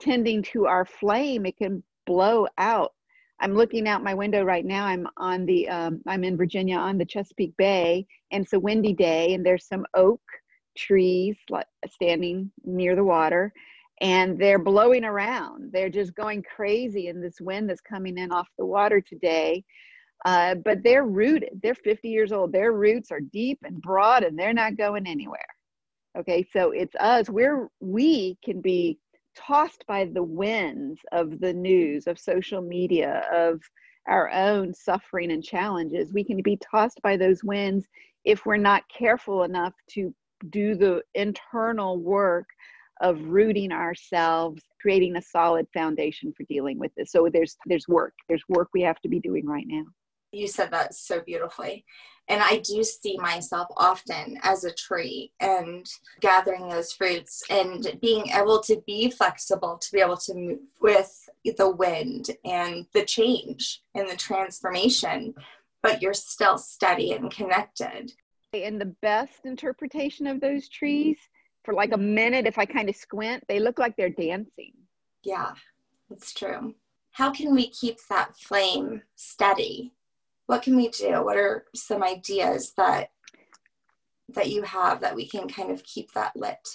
tending 0.00 0.42
to 0.42 0.66
our 0.66 0.84
flame, 0.84 1.46
it 1.46 1.56
can 1.56 1.82
blow 2.06 2.46
out. 2.58 2.92
I'm 3.42 3.54
looking 3.54 3.86
out 3.86 4.02
my 4.02 4.14
window 4.14 4.42
right 4.44 4.64
now. 4.64 4.86
I'm 4.86 5.06
on 5.18 5.44
the, 5.44 5.68
um, 5.68 6.00
I'm 6.06 6.24
in 6.24 6.36
Virginia 6.36 6.76
on 6.76 6.96
the 6.96 7.04
Chesapeake 7.04 7.56
Bay, 7.58 8.06
and 8.30 8.44
it's 8.44 8.54
a 8.54 8.60
windy 8.60 8.94
day, 8.94 9.34
and 9.34 9.44
there's 9.44 9.66
some 9.66 9.84
oak 9.94 10.22
trees 10.76 11.36
standing 11.86 12.50
near 12.64 12.96
the 12.96 13.04
water 13.04 13.52
and 14.02 14.36
they're 14.36 14.58
blowing 14.58 15.04
around. 15.04 15.70
They're 15.72 15.88
just 15.88 16.14
going 16.16 16.42
crazy 16.42 17.06
in 17.06 17.20
this 17.20 17.40
wind 17.40 17.70
that's 17.70 17.80
coming 17.80 18.18
in 18.18 18.32
off 18.32 18.48
the 18.58 18.66
water 18.66 19.00
today. 19.00 19.64
Uh, 20.24 20.56
but 20.56 20.82
they're 20.82 21.04
rooted. 21.04 21.60
They're 21.62 21.74
50 21.76 22.08
years 22.08 22.32
old. 22.32 22.52
Their 22.52 22.72
roots 22.72 23.12
are 23.12 23.20
deep 23.20 23.60
and 23.64 23.80
broad, 23.80 24.24
and 24.24 24.38
they're 24.38 24.52
not 24.52 24.76
going 24.76 25.06
anywhere. 25.06 25.46
Okay, 26.18 26.46
so 26.52 26.72
it's 26.72 26.94
us. 27.00 27.30
We're 27.30 27.68
we 27.80 28.38
can 28.44 28.60
be 28.60 28.98
tossed 29.36 29.84
by 29.86 30.04
the 30.04 30.22
winds 30.22 31.00
of 31.12 31.40
the 31.40 31.52
news, 31.52 32.06
of 32.06 32.18
social 32.18 32.62
media, 32.62 33.24
of 33.32 33.60
our 34.08 34.30
own 34.30 34.74
suffering 34.74 35.32
and 35.32 35.44
challenges. 35.44 36.12
We 36.12 36.24
can 36.24 36.42
be 36.42 36.58
tossed 36.58 37.00
by 37.02 37.16
those 37.16 37.44
winds 37.44 37.86
if 38.24 38.44
we're 38.44 38.56
not 38.56 38.82
careful 38.88 39.44
enough 39.44 39.74
to 39.90 40.14
do 40.50 40.74
the 40.74 41.02
internal 41.14 41.98
work 41.98 42.46
of 43.00 43.20
rooting 43.22 43.72
ourselves 43.72 44.62
creating 44.80 45.16
a 45.16 45.22
solid 45.22 45.66
foundation 45.72 46.32
for 46.36 46.44
dealing 46.44 46.78
with 46.78 46.92
this. 46.96 47.12
So 47.12 47.28
there's 47.32 47.56
there's 47.66 47.86
work. 47.88 48.14
There's 48.28 48.42
work 48.48 48.68
we 48.74 48.82
have 48.82 49.00
to 49.00 49.08
be 49.08 49.20
doing 49.20 49.46
right 49.46 49.66
now 49.66 49.84
you 50.32 50.48
said 50.48 50.70
that 50.70 50.94
so 50.94 51.20
beautifully. 51.20 51.84
And 52.28 52.40
i 52.40 52.58
do 52.58 52.84
see 52.84 53.18
myself 53.18 53.68
often 53.76 54.38
as 54.42 54.64
a 54.64 54.72
tree 54.72 55.32
and 55.40 55.86
gathering 56.20 56.68
those 56.68 56.92
fruits 56.92 57.42
and 57.50 57.98
being 58.00 58.28
able 58.28 58.60
to 58.62 58.80
be 58.86 59.10
flexible 59.10 59.76
to 59.78 59.92
be 59.92 60.00
able 60.00 60.16
to 60.18 60.34
move 60.34 60.60
with 60.80 61.28
the 61.56 61.70
wind 61.70 62.30
and 62.44 62.86
the 62.94 63.04
change 63.04 63.82
and 63.94 64.08
the 64.08 64.16
transformation 64.16 65.34
but 65.82 66.00
you're 66.00 66.14
still 66.14 66.58
steady 66.58 67.12
and 67.12 67.28
connected. 67.32 68.12
And 68.54 68.80
the 68.80 68.94
best 69.02 69.44
interpretation 69.44 70.28
of 70.28 70.40
those 70.40 70.68
trees 70.68 71.18
for 71.64 71.74
like 71.74 71.92
a 71.92 71.98
minute 71.98 72.46
if 72.46 72.56
i 72.56 72.64
kind 72.64 72.88
of 72.88 72.94
squint 72.94 73.42
they 73.48 73.58
look 73.58 73.80
like 73.80 73.96
they're 73.96 74.08
dancing. 74.10 74.72
Yeah 75.24 75.54
that's 76.12 76.34
true. 76.34 76.74
How 77.12 77.30
can 77.30 77.54
we 77.54 77.68
keep 77.68 77.96
that 78.10 78.36
flame 78.36 79.02
steady 79.16 79.92
what 80.52 80.60
can 80.60 80.76
we 80.76 80.88
do 80.88 81.24
what 81.24 81.38
are 81.38 81.64
some 81.74 82.02
ideas 82.02 82.74
that 82.76 83.08
that 84.28 84.50
you 84.50 84.60
have 84.60 85.00
that 85.00 85.16
we 85.16 85.26
can 85.26 85.48
kind 85.48 85.70
of 85.70 85.82
keep 85.82 86.12
that 86.12 86.36
lit 86.36 86.68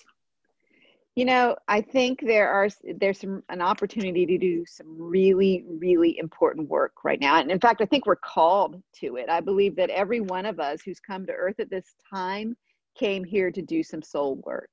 you 1.13 1.23
know 1.23 1.55
i 1.67 1.79
think 1.79 2.19
there 2.21 2.49
are 2.49 2.69
there's 2.95 3.19
some 3.19 3.43
an 3.49 3.61
opportunity 3.61 4.25
to 4.25 4.35
do 4.39 4.65
some 4.65 4.87
really 4.97 5.63
really 5.67 6.17
important 6.17 6.67
work 6.67 7.03
right 7.03 7.21
now 7.21 7.39
and 7.39 7.51
in 7.51 7.59
fact 7.59 7.79
i 7.79 7.85
think 7.85 8.07
we're 8.07 8.15
called 8.15 8.81
to 8.91 9.15
it 9.15 9.29
i 9.29 9.39
believe 9.39 9.75
that 9.75 9.91
every 9.91 10.21
one 10.21 10.47
of 10.47 10.59
us 10.59 10.81
who's 10.81 10.99
come 10.99 11.23
to 11.23 11.31
earth 11.33 11.59
at 11.59 11.69
this 11.69 11.93
time 12.11 12.57
came 12.97 13.23
here 13.23 13.51
to 13.51 13.61
do 13.61 13.83
some 13.83 14.01
soul 14.01 14.41
work 14.43 14.71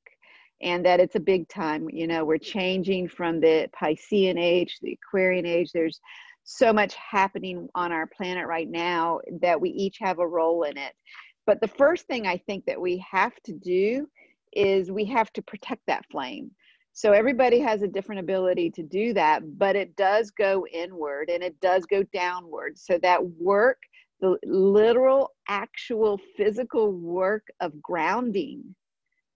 and 0.62 0.82
that 0.86 0.98
it's 0.98 1.16
a 1.16 1.20
big 1.20 1.46
time. 1.48 1.90
You 1.90 2.06
know, 2.06 2.24
we're 2.24 2.38
changing 2.38 3.08
from 3.08 3.38
the 3.40 3.68
Piscean 3.78 4.38
age, 4.38 4.78
the 4.80 4.92
Aquarian 4.94 5.44
age. 5.44 5.72
There's 5.72 6.00
so 6.44 6.72
much 6.72 6.94
happening 6.94 7.68
on 7.74 7.92
our 7.92 8.06
planet 8.06 8.46
right 8.46 8.68
now 8.70 9.20
that 9.40 9.60
we 9.60 9.70
each 9.70 9.98
have 10.00 10.18
a 10.18 10.26
role 10.26 10.64
in 10.64 10.76
it. 10.76 10.92
But 11.46 11.60
the 11.60 11.68
first 11.68 12.06
thing 12.06 12.26
I 12.26 12.38
think 12.38 12.64
that 12.66 12.80
we 12.80 13.04
have 13.10 13.34
to 13.44 13.52
do 13.52 14.08
is 14.52 14.90
we 14.90 15.04
have 15.06 15.32
to 15.32 15.42
protect 15.42 15.82
that 15.86 16.04
flame. 16.10 16.50
So 16.92 17.12
everybody 17.12 17.58
has 17.58 17.82
a 17.82 17.88
different 17.88 18.20
ability 18.20 18.70
to 18.70 18.82
do 18.82 19.12
that, 19.14 19.58
but 19.58 19.74
it 19.74 19.96
does 19.96 20.30
go 20.30 20.64
inward 20.72 21.28
and 21.28 21.42
it 21.42 21.58
does 21.60 21.86
go 21.86 22.04
downward. 22.12 22.78
So 22.78 22.98
that 22.98 23.20
work, 23.38 23.78
the 24.20 24.38
literal, 24.44 25.32
actual 25.48 26.20
physical 26.36 26.92
work 26.92 27.48
of 27.60 27.82
grounding 27.82 28.74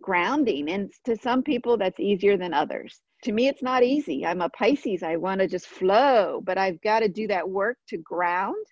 grounding. 0.02 0.70
And 0.70 0.92
to 1.04 1.16
some 1.16 1.42
people, 1.42 1.76
that's 1.76 2.00
easier 2.00 2.36
than 2.36 2.54
others. 2.54 3.00
To 3.24 3.32
me, 3.32 3.48
it's 3.48 3.62
not 3.62 3.82
easy. 3.82 4.24
I'm 4.24 4.40
a 4.40 4.48
Pisces. 4.48 5.02
I 5.02 5.16
want 5.16 5.40
to 5.40 5.48
just 5.48 5.66
flow, 5.66 6.40
but 6.44 6.56
I've 6.56 6.80
got 6.82 7.00
to 7.00 7.08
do 7.08 7.26
that 7.28 7.48
work 7.48 7.78
to 7.88 7.98
ground. 7.98 8.64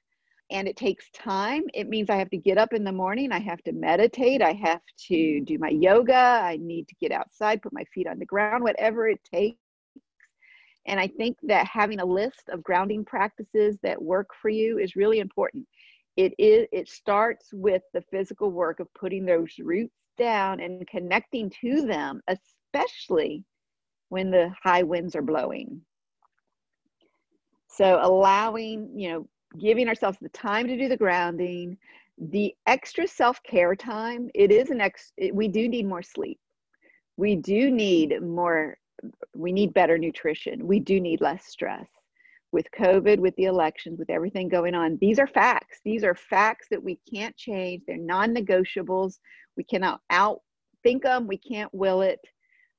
And 0.53 0.69
it 0.69 0.77
takes 0.77 1.11
time. 1.11 1.65
It 1.75 1.89
means 1.89 2.09
I 2.09 2.17
have 2.17 2.31
to 2.31 2.37
get 2.37 2.57
up 2.57 2.73
in 2.73 2.85
the 2.85 2.93
morning. 2.93 3.33
I 3.33 3.41
have 3.41 3.63
to 3.65 3.73
meditate. 3.73 4.43
I 4.43 4.53
have 4.53 4.83
to 5.09 5.41
do 5.41 5.59
my 5.59 5.71
yoga. 5.71 6.15
I 6.15 6.59
need 6.61 6.87
to 6.87 6.95
get 7.01 7.11
outside, 7.11 7.63
put 7.63 7.73
my 7.73 7.85
feet 7.93 8.07
on 8.07 8.21
the 8.21 8.27
ground, 8.27 8.63
whatever 8.63 9.09
it 9.09 9.19
takes. 9.25 9.59
And 10.87 11.01
I 11.01 11.09
think 11.09 11.37
that 11.43 11.67
having 11.67 11.99
a 11.99 12.05
list 12.05 12.49
of 12.49 12.63
grounding 12.63 13.05
practices 13.05 13.77
that 13.83 14.01
work 14.01 14.29
for 14.41 14.49
you 14.49 14.79
is 14.79 14.95
really 14.95 15.19
important. 15.19 15.67
It 16.17 16.33
is 16.39 16.69
it 16.73 16.89
starts 16.89 17.49
with 17.53 17.83
the 17.93 18.03
physical 18.11 18.53
work 18.53 18.79
of 18.79 18.93
putting 18.95 19.27
those 19.27 19.51
roots 19.59 19.97
down 20.17 20.61
and 20.61 20.87
connecting 20.87 21.51
to 21.61 21.83
them, 21.83 22.23
especially 22.29 23.45
when 24.09 24.31
the 24.31 24.53
high 24.63 24.83
winds 24.83 25.17
are 25.17 25.23
blowing. 25.23 25.81
So 27.69 27.99
allowing, 28.03 28.91
you 28.95 29.11
know, 29.11 29.29
giving 29.59 29.89
ourselves 29.89 30.19
the 30.21 30.29
time 30.31 30.67
to 30.67 30.77
do 30.77 30.89
the 30.89 30.97
grounding, 30.97 31.77
the 32.19 32.55
extra 32.67 33.07
self-care 33.07 33.77
time, 33.77 34.31
it 34.35 34.51
is 34.51 34.71
an 34.71 34.81
ex 34.81 35.13
it, 35.17 35.35
we 35.35 35.49
do 35.49 35.69
need 35.69 35.87
more 35.87 36.03
sleep. 36.03 36.39
We 37.17 37.37
do 37.37 37.71
need 37.71 38.23
more 38.23 38.79
we 39.35 39.53
need 39.53 39.75
better 39.75 39.99
nutrition. 39.99 40.67
We 40.67 40.81
do 40.81 41.01
need 41.01 41.21
less 41.21 41.45
stress 41.47 41.87
with 42.53 42.67
COVID, 42.79 43.19
with 43.19 43.37
the 43.37 43.45
elections, 43.45 43.99
with 43.99 44.09
everything 44.09 44.49
going 44.49 44.75
on. 44.75 44.97
These 45.01 45.19
are 45.19 45.27
facts. 45.27 45.81
These 45.85 46.05
are 46.05 46.15
facts 46.15 46.69
that 46.71 46.83
we 46.83 46.99
can't 47.13 47.37
change. 47.37 47.83
They're 47.87 47.99
non 47.99 48.35
negotiables. 48.35 49.19
We 49.57 49.65
cannot 49.65 50.01
out 50.11 50.41
think 50.83 51.03
them. 51.03 51.27
We 51.27 51.39
can't 51.39 51.73
will 51.75 52.01
it. 52.03 52.21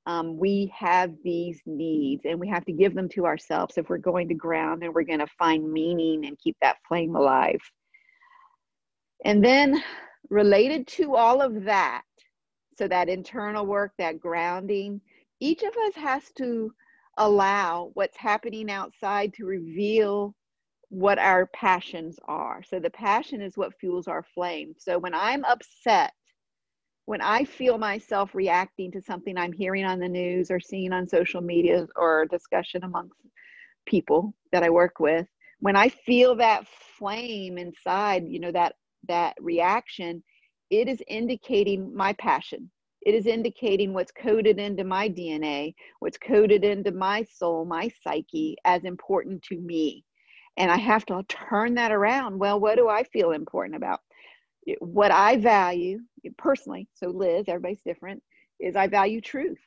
Um, 0.08 0.38
we 0.38 0.72
have 0.74 1.12
these 1.22 1.60
needs 1.66 2.24
and 2.24 2.40
we 2.40 2.48
have 2.48 2.64
to 2.64 2.72
give 2.72 2.94
them 2.94 3.10
to 3.10 3.26
ourselves 3.26 3.76
if 3.76 3.90
we're 3.90 3.98
going 3.98 4.26
to 4.28 4.34
ground 4.34 4.82
and 4.82 4.94
we're 4.94 5.02
going 5.02 5.18
to 5.18 5.26
find 5.38 5.70
meaning 5.70 6.24
and 6.24 6.38
keep 6.38 6.56
that 6.62 6.78
flame 6.88 7.14
alive. 7.14 7.60
And 9.26 9.44
then, 9.44 9.82
related 10.30 10.86
to 10.88 11.14
all 11.14 11.42
of 11.42 11.64
that, 11.64 12.02
so 12.78 12.88
that 12.88 13.10
internal 13.10 13.66
work, 13.66 13.92
that 13.98 14.18
grounding, 14.18 15.02
each 15.40 15.62
of 15.62 15.74
us 15.76 15.94
has 15.96 16.22
to 16.38 16.72
allow 17.18 17.90
what's 17.92 18.16
happening 18.16 18.70
outside 18.70 19.34
to 19.34 19.44
reveal 19.44 20.34
what 20.88 21.18
our 21.18 21.46
passions 21.48 22.18
are. 22.26 22.62
So 22.62 22.80
the 22.80 22.90
passion 22.90 23.42
is 23.42 23.58
what 23.58 23.78
fuels 23.78 24.08
our 24.08 24.24
flame. 24.34 24.74
So 24.78 24.98
when 24.98 25.12
I'm 25.12 25.44
upset, 25.44 26.12
when 27.08 27.22
I 27.22 27.42
feel 27.42 27.78
myself 27.78 28.34
reacting 28.34 28.92
to 28.92 29.00
something 29.00 29.38
I'm 29.38 29.54
hearing 29.54 29.86
on 29.86 29.98
the 29.98 30.06
news 30.06 30.50
or 30.50 30.60
seeing 30.60 30.92
on 30.92 31.08
social 31.08 31.40
media 31.40 31.86
or 31.96 32.26
discussion 32.26 32.84
amongst 32.84 33.16
people 33.86 34.34
that 34.52 34.62
I 34.62 34.68
work 34.68 35.00
with, 35.00 35.26
when 35.60 35.74
I 35.74 35.88
feel 35.88 36.36
that 36.36 36.66
flame 36.98 37.56
inside, 37.56 38.24
you 38.28 38.38
know, 38.38 38.52
that 38.52 38.74
that 39.08 39.36
reaction, 39.40 40.22
it 40.68 40.86
is 40.86 41.02
indicating 41.08 41.96
my 41.96 42.12
passion. 42.12 42.70
It 43.00 43.14
is 43.14 43.24
indicating 43.24 43.94
what's 43.94 44.12
coded 44.12 44.58
into 44.58 44.84
my 44.84 45.08
DNA, 45.08 45.72
what's 46.00 46.18
coded 46.18 46.62
into 46.62 46.92
my 46.92 47.22
soul, 47.22 47.64
my 47.64 47.90
psyche 48.02 48.54
as 48.66 48.84
important 48.84 49.42
to 49.44 49.58
me. 49.58 50.04
And 50.58 50.70
I 50.70 50.76
have 50.76 51.06
to 51.06 51.24
turn 51.26 51.74
that 51.76 51.90
around. 51.90 52.38
Well, 52.38 52.60
what 52.60 52.76
do 52.76 52.90
I 52.90 53.02
feel 53.04 53.30
important 53.30 53.76
about? 53.76 54.00
What 54.80 55.10
I 55.10 55.36
value 55.36 56.00
personally, 56.36 56.88
so 56.94 57.08
Liz, 57.08 57.44
everybody's 57.48 57.82
different, 57.82 58.22
is 58.60 58.76
I 58.76 58.86
value 58.86 59.20
truth. 59.20 59.58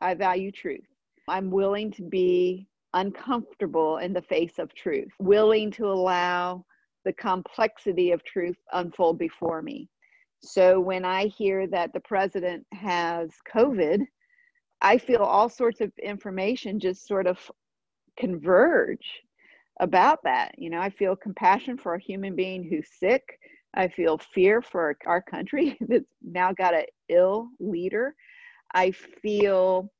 I 0.00 0.14
value 0.14 0.52
truth. 0.52 0.86
I'm 1.28 1.50
willing 1.50 1.90
to 1.92 2.02
be 2.02 2.68
uncomfortable 2.94 3.98
in 3.98 4.12
the 4.12 4.22
face 4.22 4.58
of 4.58 4.74
truth, 4.74 5.08
willing 5.18 5.70
to 5.72 5.86
allow 5.86 6.64
the 7.04 7.12
complexity 7.12 8.12
of 8.12 8.24
truth 8.24 8.56
unfold 8.72 9.18
before 9.18 9.62
me. 9.62 9.88
So 10.40 10.80
when 10.80 11.04
I 11.04 11.26
hear 11.26 11.66
that 11.68 11.92
the 11.92 12.00
president 12.00 12.66
has 12.72 13.30
COVID, 13.52 14.06
I 14.80 14.98
feel 14.98 15.22
all 15.22 15.48
sorts 15.48 15.80
of 15.80 15.92
information 16.02 16.78
just 16.78 17.06
sort 17.06 17.26
of 17.26 17.38
converge 18.16 19.22
about 19.80 20.22
that. 20.24 20.58
You 20.58 20.70
know, 20.70 20.80
I 20.80 20.90
feel 20.90 21.16
compassion 21.16 21.76
for 21.76 21.94
a 21.94 22.00
human 22.00 22.36
being 22.36 22.62
who's 22.62 22.88
sick. 22.98 23.37
I 23.74 23.88
feel 23.88 24.18
fear 24.18 24.62
for 24.62 24.96
our 25.06 25.22
country 25.22 25.76
that's 25.88 26.10
now 26.22 26.52
got 26.52 26.74
an 26.74 26.86
ill 27.08 27.48
leader. 27.60 28.14
I 28.74 28.90
feel 28.90 29.90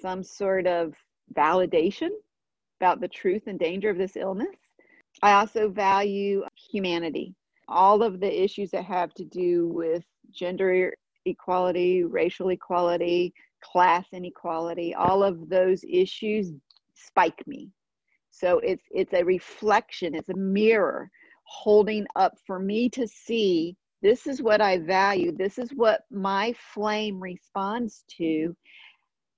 some 0.00 0.22
sort 0.22 0.66
of 0.66 0.94
validation 1.34 2.10
about 2.80 3.00
the 3.00 3.08
truth 3.08 3.42
and 3.46 3.58
danger 3.58 3.90
of 3.90 3.98
this 3.98 4.16
illness. 4.16 4.56
I 5.22 5.32
also 5.34 5.68
value 5.68 6.44
humanity 6.70 7.34
all 7.72 8.02
of 8.02 8.20
the 8.20 8.42
issues 8.42 8.70
that 8.70 8.84
have 8.84 9.14
to 9.14 9.24
do 9.24 9.68
with 9.68 10.04
gender 10.30 10.92
equality, 11.24 12.04
racial 12.04 12.50
equality, 12.50 13.32
class 13.62 14.06
inequality, 14.12 14.94
all 14.94 15.22
of 15.22 15.48
those 15.48 15.84
issues 15.88 16.52
spike 16.94 17.46
me. 17.46 17.70
So 18.30 18.58
it's 18.58 18.84
it's 18.90 19.12
a 19.14 19.24
reflection, 19.24 20.14
it's 20.14 20.28
a 20.28 20.36
mirror 20.36 21.10
holding 21.52 22.06
up 22.16 22.32
for 22.46 22.58
me 22.58 22.88
to 22.88 23.06
see 23.06 23.76
this 24.00 24.26
is 24.26 24.42
what 24.42 24.60
I 24.60 24.78
value, 24.78 25.30
this 25.30 25.58
is 25.58 25.70
what 25.70 26.00
my 26.10 26.54
flame 26.72 27.20
responds 27.20 28.04
to 28.18 28.56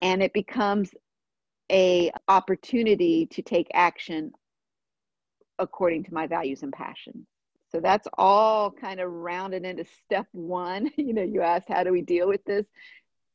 and 0.00 0.22
it 0.22 0.32
becomes 0.32 0.90
a 1.72 2.12
opportunity 2.28 3.26
to 3.26 3.42
take 3.42 3.68
action 3.72 4.32
according 5.58 6.04
to 6.04 6.14
my 6.14 6.26
values 6.26 6.62
and 6.62 6.72
passions. 6.72 7.26
So 7.72 7.80
that's 7.80 8.06
all 8.16 8.70
kind 8.70 9.00
of 9.00 9.10
rounded 9.10 9.64
into 9.64 9.84
step 10.04 10.26
one. 10.32 10.90
You 10.96 11.14
know, 11.14 11.22
you 11.22 11.40
asked, 11.42 11.68
how 11.68 11.82
do 11.82 11.90
we 11.90 12.02
deal 12.02 12.28
with 12.28 12.44
this? 12.44 12.66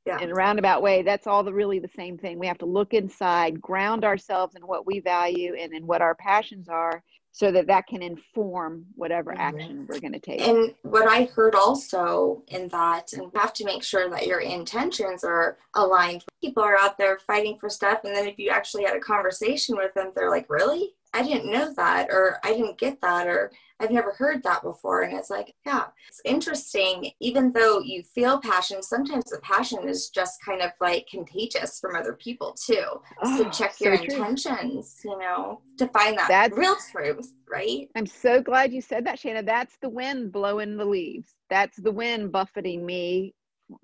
Yeah. 0.06 0.20
In 0.20 0.32
a 0.32 0.34
roundabout 0.34 0.82
way, 0.82 1.02
that's 1.02 1.28
all 1.28 1.44
the 1.44 1.54
really 1.54 1.80
the 1.80 1.90
same 1.96 2.18
thing. 2.18 2.40
We 2.40 2.48
have 2.48 2.58
to 2.60 2.66
look 2.66 2.94
inside, 2.94 3.60
ground 3.62 4.06
ourselves 4.06 4.56
in 4.56 4.62
what 4.62 4.86
we 4.86 5.02
value 5.02 5.56
and 5.60 5.74
in 5.74 5.86
what 5.86 6.02
our 6.02 6.16
passions 6.16 6.70
are, 6.70 7.04
so 7.32 7.52
that 7.52 7.68
that 7.68 7.88
can 7.88 8.02
inform 8.02 8.86
whatever 8.96 9.32
mm-hmm. 9.32 9.42
action 9.42 9.88
we're 9.88 10.00
going 10.00 10.14
to 10.14 10.20
take. 10.20 10.42
And 10.42 10.74
what 10.82 11.08
I 11.08 11.26
heard 11.26 11.56
also 11.56 12.44
in 12.48 12.68
that, 12.70 13.14
and 13.14 13.24
you 13.24 13.32
have 13.36 13.54
to 13.54 13.66
make 13.66 13.84
sure 13.84 14.10
that 14.10 14.28
your 14.28 14.40
intentions 14.40 15.24
are 15.24 15.58
aligned. 15.76 16.26
People 16.42 16.64
are 16.64 16.78
out 16.78 16.98
there 16.98 17.20
fighting 17.20 17.58
for 17.60 17.70
stuff, 17.70 18.00
and 18.04 18.16
then 18.16 18.28
if 18.28 18.38
you 18.40 18.50
actually 18.50 18.84
had 18.84 18.96
a 18.96 19.00
conversation 19.00 19.76
with 19.76 19.94
them, 19.94 20.12
they're 20.16 20.30
like, 20.30 20.50
"Really? 20.50 20.96
I 21.14 21.24
didn't 21.24 21.52
know 21.52 21.74
that," 21.74 22.10
or 22.10 22.40
"I 22.44 22.54
didn't 22.54 22.78
get 22.78 23.02
that," 23.02 23.28
or 23.28 23.52
I've 23.80 23.92
never 23.92 24.12
heard 24.12 24.44
that 24.44 24.62
before. 24.62 25.04
And 25.04 25.18
it's 25.18 25.30
like, 25.30 25.56
yeah, 25.66 25.86
it's 26.08 26.22
interesting. 26.26 27.12
Even 27.20 27.52
though 27.54 27.80
you 27.80 28.04
feel 28.04 28.40
passion, 28.40 28.84
sometimes 28.84 29.26
the 29.26 29.40
passion 29.40 29.88
is 29.88 30.10
just 30.10 30.44
kind 30.44 30.62
of 30.62 30.72
like 30.82 31.08
contagious 31.10 31.80
from 31.80 31.96
other 31.96 32.14
people 32.14 32.54
too. 32.54 32.84
Oh, 33.24 33.38
so 33.38 33.46
ah, 33.46 33.50
check 33.50 33.74
so 33.74 33.86
your 33.86 33.96
true. 33.96 34.16
intentions, 34.16 35.00
you 35.06 35.18
know, 35.18 35.62
to 35.78 35.88
find 35.88 36.18
that 36.18 36.28
That's, 36.28 36.58
real 36.58 36.76
truth, 36.92 37.34
right? 37.50 37.88
I'm 37.96 38.06
so 38.06 38.42
glad 38.42 38.74
you 38.74 38.82
said 38.82 39.06
that, 39.06 39.20
Shanna. 39.20 39.44
That's 39.44 39.78
the 39.82 39.90
wind 39.90 40.32
blowing 40.32 40.76
the 40.76 40.86
leaves. 40.86 41.34
That's 41.50 41.78
the 41.78 41.92
wind 41.92 42.32
buffeting 42.32 42.86
me, 42.86 43.34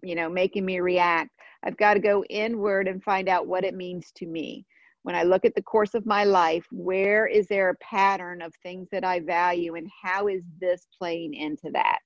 you 0.04 0.15
know, 0.15 0.30
making 0.30 0.65
me 0.65 0.82
react. 0.82 1.30
I've 1.63 1.78
got 1.78 1.93
to 1.93 2.00
go 2.02 2.23
inward 2.30 2.88
and 2.88 3.02
find 3.02 3.30
out 3.30 3.47
what 3.47 3.63
it 3.63 3.73
means 3.73 4.12
to 4.17 4.26
me 4.26 4.65
when 5.06 5.13
I 5.13 5.22
look 5.22 5.46
at 5.46 5.54
the 5.54 5.62
course 5.62 5.94
of 5.94 6.08
my 6.08 6.24
life, 6.24 6.65
where 6.72 7.28
is 7.28 7.46
there 7.46 7.70
a 7.70 7.76
pattern 7.76 8.41
of 8.41 8.56
things 8.63 8.88
that 8.91 9.04
I 9.04 9.20
value 9.20 9.76
and 9.76 9.88
how 10.02 10.28
is 10.28 10.41
this 10.60 10.88
playing 10.98 11.36
into 11.36 11.70
that? 11.74 12.00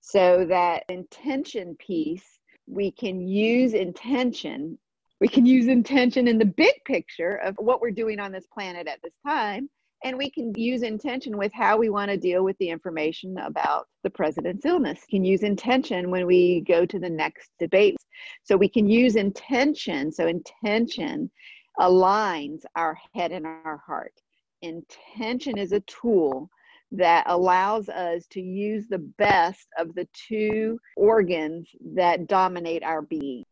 So 0.00 0.44
that 0.44 0.84
intention 0.88 1.74
piece, 1.84 2.38
we 2.68 2.92
can 2.92 3.20
use 3.26 3.74
intention. 3.74 4.78
We 5.20 5.26
can 5.26 5.44
use 5.44 5.66
intention 5.66 6.28
in 6.28 6.38
the 6.38 6.44
big 6.44 6.74
picture 6.84 7.34
of 7.38 7.56
what 7.58 7.80
we're 7.80 7.90
doing 7.90 8.20
on 8.20 8.30
this 8.30 8.46
planet 8.46 8.86
at 8.86 9.02
this 9.02 9.14
time. 9.26 9.68
And 10.04 10.16
we 10.16 10.30
can 10.30 10.54
use 10.54 10.82
intention 10.82 11.36
with 11.36 11.52
how 11.52 11.78
we 11.78 11.90
want 11.90 12.12
to 12.12 12.16
deal 12.16 12.44
with 12.44 12.56
the 12.58 12.70
information 12.70 13.38
about 13.38 13.88
the 14.04 14.10
president's 14.10 14.64
illness. 14.64 15.00
We 15.10 15.18
can 15.18 15.24
use 15.24 15.42
intention 15.42 16.12
when 16.12 16.28
we 16.28 16.60
go 16.60 16.86
to 16.86 16.98
the 17.00 17.10
next 17.10 17.50
debate. 17.58 17.96
So 18.44 18.56
we 18.56 18.68
can 18.68 18.88
use 18.88 19.16
intention. 19.16 20.12
So 20.12 20.28
intention 20.28 21.28
aligns 21.78 22.62
our 22.76 22.98
head 23.14 23.32
and 23.32 23.46
our 23.46 23.82
heart. 23.86 24.14
Intention 24.62 25.58
is 25.58 25.72
a 25.72 25.80
tool 25.80 26.50
that 26.92 27.24
allows 27.28 27.88
us 27.88 28.26
to 28.26 28.40
use 28.40 28.88
the 28.88 28.98
best 28.98 29.68
of 29.78 29.94
the 29.94 30.08
two 30.12 30.78
organs 30.96 31.68
that 31.94 32.26
dominate 32.26 32.82
our 32.82 33.02
being. 33.02 33.44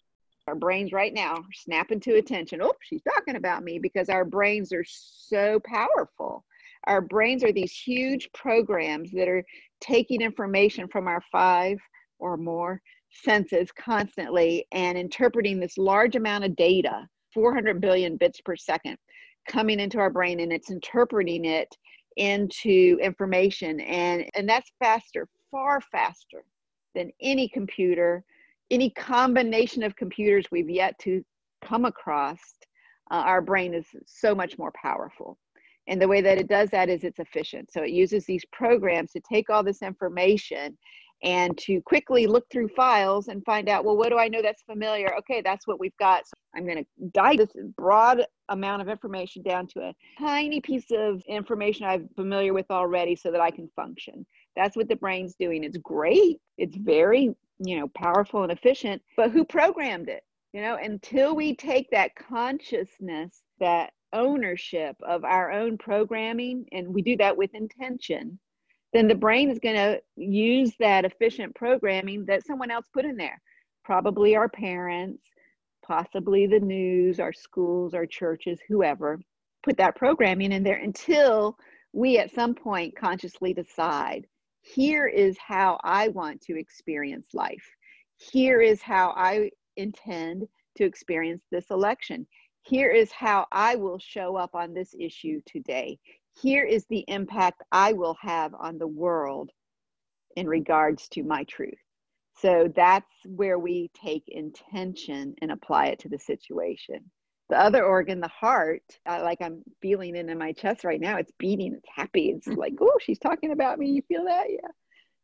Our 0.49 0.55
brains 0.55 0.93
right 0.93 1.13
now 1.13 1.35
are 1.35 1.53
snapping 1.53 2.01
to 2.01 2.17
attention. 2.17 2.63
Oh, 2.63 2.73
she's 2.81 3.03
talking 3.03 3.37
about 3.37 3.63
me 3.63 3.79
because 3.79 4.09
our 4.09 4.25
brains 4.25 4.73
are 4.73 4.85
so 4.87 5.61
powerful. 5.61 6.45
Our 6.85 7.01
brains 7.01 7.45
are 7.45 7.53
these 7.53 7.73
huge 7.73 8.31
programs 8.33 9.11
that 9.13 9.29
are 9.29 9.45
taking 9.81 10.23
information 10.23 10.89
from 10.89 11.07
our 11.07 11.23
five 11.31 11.79
or 12.19 12.37
more 12.37 12.81
senses 13.11 13.71
constantly 13.73 14.67
and 14.73 14.97
interpreting 14.97 15.61
this 15.61 15.79
large 15.79 16.17
amount 16.17 16.45
of 16.45 16.57
data 16.57 17.07
400 17.39 17.81
billion 17.81 18.17
bits 18.17 18.41
per 18.41 18.57
second 18.57 18.97
coming 19.49 19.79
into 19.79 19.99
our 19.99 20.11
brain 20.11 20.41
and 20.41 20.53
it's 20.53 20.73
interpreting 20.73 21.45
it 21.45 21.73
into 22.17 22.99
information. 23.01 23.79
And 23.81 24.29
and 24.35 24.49
that's 24.49 24.73
faster 24.81 25.29
far 25.53 25.81
faster 25.81 26.43
than 26.97 27.13
any 27.21 27.49
computer 27.49 28.25
any 28.73 28.91
combination 28.91 29.85
of 29.85 29.95
computers 29.95 30.47
we've 30.51 30.69
yet 30.69 30.99
to 30.99 31.25
come 31.65 31.85
across. 31.85 32.41
Uh, 33.11 33.23
our 33.25 33.41
brain 33.41 33.73
is 33.73 33.87
so 34.05 34.35
much 34.35 34.59
more 34.59 34.73
powerful. 34.73 35.39
And 35.87 36.03
the 36.03 36.09
way 36.09 36.21
that 36.21 36.39
it 36.39 36.49
does 36.49 36.69
that 36.71 36.91
is 36.91 37.05
it's 37.05 37.21
efficient. 37.21 37.73
So 37.73 37.83
it 37.83 37.91
uses 37.91 38.27
these 38.27 38.45
programs 38.53 39.13
to 39.13 39.21
take 39.21 39.49
all 39.49 39.63
this 39.63 39.81
information 39.81 40.77
and 41.23 41.59
to 41.59 41.81
quickly 41.83 42.27
look 42.27 42.49
through 42.51 42.69
files 42.69 43.29
and 43.29 43.45
find 43.45 43.69
out, 43.69 43.85
well, 43.85 43.97
what 43.97 44.11
do 44.11 44.19
I 44.19 44.29
know 44.29 44.41
that's 44.41 44.63
familiar? 44.63 45.15
Okay, 45.19 45.41
that's 45.41 45.67
what 45.67 45.81
we've 45.81 45.97
got. 45.99 46.27
So 46.27 46.33
I'm 46.55 46.65
going 46.65 46.79
to 46.79 46.87
dive 47.13 47.39
this 47.39 47.51
broad 47.77 48.25
amount 48.49 48.83
of 48.83 48.89
information 48.89 49.43
down 49.43 49.67
to 49.69 49.81
a 49.81 49.95
tiny 50.19 50.61
piece 50.61 50.91
of 50.91 51.23
information 51.29 51.87
I'm 51.87 52.09
familiar 52.15 52.55
with 52.55 52.71
already 52.71 53.17
so 53.17 53.31
that 53.33 53.41
I 53.41 53.51
can 53.51 53.69
function. 53.75 54.25
That's 54.57 54.77
what 54.77 54.89
the 54.89 54.97
brain's 54.97 55.35
doing. 55.35 55.65
It's 55.65 55.79
great. 55.79 56.39
It's 56.57 56.77
very, 56.77 57.35
you 57.59 57.81
know, 57.81 57.89
powerful 57.89 58.43
and 58.45 58.53
efficient, 58.53 59.03
but 59.17 59.31
who 59.31 59.45
programmed 59.45 60.09
it? 60.09 60.23
You 60.53 60.63
know, 60.63 60.77
until 60.81 61.37
we 61.37 61.55
take 61.55 61.91
that 61.91 62.15
consciousness, 62.17 63.43
that 63.61 63.93
ownership 64.13 64.97
of 65.03 65.25
our 65.25 65.53
own 65.53 65.77
programming, 65.77 66.65
and 66.73 66.89
we 66.89 67.03
do 67.03 67.17
that 67.19 67.37
with 67.37 67.55
intention, 67.55 68.39
then 68.93 69.09
the 69.09 69.15
brain 69.15 69.51
is 69.51 69.59
going 69.59 69.77
to 69.77 70.01
use 70.17 70.73
that 70.81 71.05
efficient 71.05 71.55
programming 71.55 72.25
that 72.27 72.47
someone 72.47 72.71
else 72.71 72.87
put 72.93 73.05
in 73.05 73.17
there. 73.17 73.41
Probably 73.85 74.37
our 74.37 74.49
parents, 74.49 75.23
possibly 75.87 76.47
the 76.47 76.61
news, 76.61 77.21
our 77.21 77.33
schools, 77.33 77.95
our 77.95 78.07
churches, 78.07 78.61
whoever 78.69 79.21
put 79.63 79.77
that 79.77 79.97
programming 79.97 80.53
in 80.53 80.63
there 80.63 80.79
until 80.79 81.57
we 81.93 82.19
at 82.19 82.35
some 82.35 82.55
point 82.55 82.97
consciously 82.97 83.53
decide 83.53 84.27
here 84.63 85.07
is 85.07 85.37
how 85.39 85.79
I 85.83 86.09
want 86.09 86.41
to 86.43 86.59
experience 86.59 87.29
life. 87.33 87.65
Here 88.17 88.61
is 88.61 88.83
how 88.83 89.15
I 89.17 89.51
intend 89.77 90.47
to 90.77 90.85
experience 90.85 91.43
this 91.51 91.71
election. 91.71 92.27
Here 92.63 92.91
is 92.91 93.11
how 93.13 93.47
I 93.51 93.77
will 93.77 93.99
show 93.99 94.37
up 94.37 94.55
on 94.55 94.75
this 94.75 94.95
issue 94.99 95.41
today 95.47 95.99
here 96.41 96.65
is 96.65 96.85
the 96.87 97.05
impact 97.09 97.63
I 97.73 97.93
will 97.93 98.17
have 98.21 98.55
on 98.55 98.79
the 98.79 98.87
world 98.87 99.51
in 100.37 100.47
regards 100.47 101.09
to 101.09 101.23
my 101.23 101.45
truth. 101.45 101.75
So 102.41 102.73
that's 102.77 103.11
where 103.27 103.59
we 103.59 103.91
take 104.01 104.25
intention 104.29 105.35
and 105.43 105.51
apply 105.51 105.87
it 105.87 105.99
to 106.01 106.09
the 106.09 106.19
situation. 106.19 107.11
The 107.49 107.59
other 107.59 107.85
organ, 107.85 108.21
the 108.21 108.29
heart, 108.29 108.83
I, 109.07 109.23
like 109.23 109.39
I'm 109.41 109.63
feeling 109.81 110.15
it 110.15 110.29
in 110.29 110.39
my 110.39 110.53
chest 110.53 110.85
right 110.85 111.01
now. 111.01 111.17
It's 111.17 111.33
beating, 111.39 111.75
it's 111.75 111.89
happy. 111.95 112.29
It's 112.29 112.47
mm-hmm. 112.47 112.59
like, 112.59 112.75
oh, 112.81 112.99
she's 113.01 113.19
talking 113.19 113.51
about 113.53 113.79
me. 113.79 113.91
You 113.91 114.03
feel 114.07 114.27
that? 114.27 114.45
Yeah. 114.51 114.69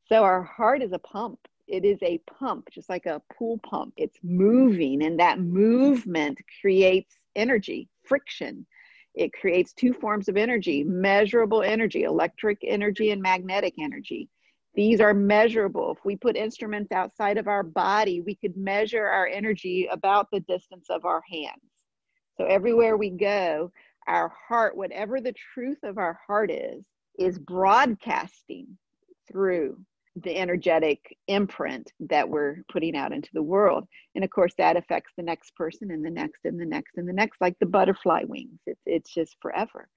So 0.07 0.25
our 0.25 0.43
heart 0.43 0.83
is 0.83 0.93
a 0.93 0.99
pump. 0.99 1.39
it 1.67 1.85
is 1.85 1.99
a 2.03 2.21
pump, 2.39 2.69
just 2.73 2.89
like 2.89 3.07
a 3.07 3.23
pool 3.39 3.59
pump. 3.59 3.95
It's 3.97 4.19
moving, 4.23 5.05
and 5.05 5.21
that 5.21 5.39
movement 5.39 6.39
creates 6.61 7.15
energy, 7.37 7.89
friction. 8.05 8.67
It 9.15 9.33
creates 9.33 9.73
two 9.73 9.93
forms 9.93 10.29
of 10.29 10.37
energy 10.37 10.85
measurable 10.85 11.63
energy, 11.63 12.03
electric 12.03 12.59
energy, 12.65 13.11
and 13.11 13.23
magnetic 13.23 13.75
energy. 13.79 14.29
These 14.75 15.01
are 15.01 15.15
measurable. 15.15 15.93
If 15.93 16.05
we 16.05 16.17
put 16.17 16.37
instruments 16.37 16.91
outside 16.91 17.39
of 17.39 17.47
our 17.47 17.63
body, 17.63 18.21
we 18.21 18.35
could 18.35 18.57
measure 18.57 19.07
our 19.07 19.27
energy 19.27 19.89
about 19.91 20.29
the 20.33 20.41
distance 20.41 20.87
of 20.91 21.05
our 21.05 21.23
hands. 21.31 21.63
So 22.37 22.45
everywhere 22.45 22.97
we 22.97 23.11
go, 23.11 23.71
our 24.09 24.33
heart, 24.49 24.77
whatever 24.77 25.21
the 25.21 25.35
truth 25.55 25.79
of 25.85 25.97
our 25.99 26.19
heart 26.27 26.51
is, 26.51 26.85
is 27.19 27.39
broadcasting 27.39 28.77
through 29.31 29.79
the 30.23 30.37
energetic 30.37 31.17
imprint 31.27 31.93
that 31.99 32.29
we're 32.29 32.59
putting 32.71 32.97
out 32.97 33.13
into 33.13 33.31
the 33.33 33.43
world. 33.43 33.87
And 34.15 34.25
of 34.25 34.31
course, 34.31 34.55
that 34.59 34.77
affects 34.77 35.13
the 35.17 35.23
next 35.23 35.57
person 35.57 35.91
and 35.91 36.05
the 36.05 36.11
next 36.11 36.45
and 36.45 36.61
the 36.61 36.67
next 36.67 36.97
and 36.97 37.09
the 37.09 37.13
next, 37.13 37.41
like 37.41 37.59
the 37.59 37.67
butterfly 37.67 38.23
wings. 38.27 38.61
It's, 38.67 38.81
it's 38.87 39.13
just 39.13 39.37
forever. 39.41 39.89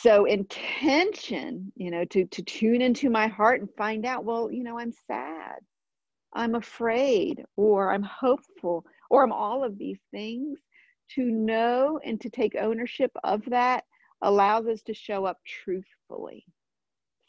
So, 0.00 0.24
intention, 0.24 1.70
you 1.76 1.90
know, 1.90 2.06
to, 2.06 2.24
to 2.24 2.42
tune 2.42 2.80
into 2.80 3.10
my 3.10 3.26
heart 3.26 3.60
and 3.60 3.68
find 3.76 4.06
out, 4.06 4.24
well, 4.24 4.50
you 4.50 4.64
know, 4.64 4.78
I'm 4.78 4.92
sad, 5.06 5.56
I'm 6.32 6.54
afraid, 6.54 7.44
or 7.56 7.92
I'm 7.92 8.02
hopeful, 8.02 8.86
or 9.10 9.22
I'm 9.22 9.32
all 9.32 9.62
of 9.62 9.78
these 9.78 10.00
things. 10.10 10.58
To 11.16 11.22
know 11.22 12.00
and 12.02 12.18
to 12.22 12.30
take 12.30 12.56
ownership 12.56 13.10
of 13.22 13.42
that 13.50 13.84
allows 14.22 14.66
us 14.66 14.80
to 14.84 14.94
show 14.94 15.26
up 15.26 15.36
truthfully 15.46 16.46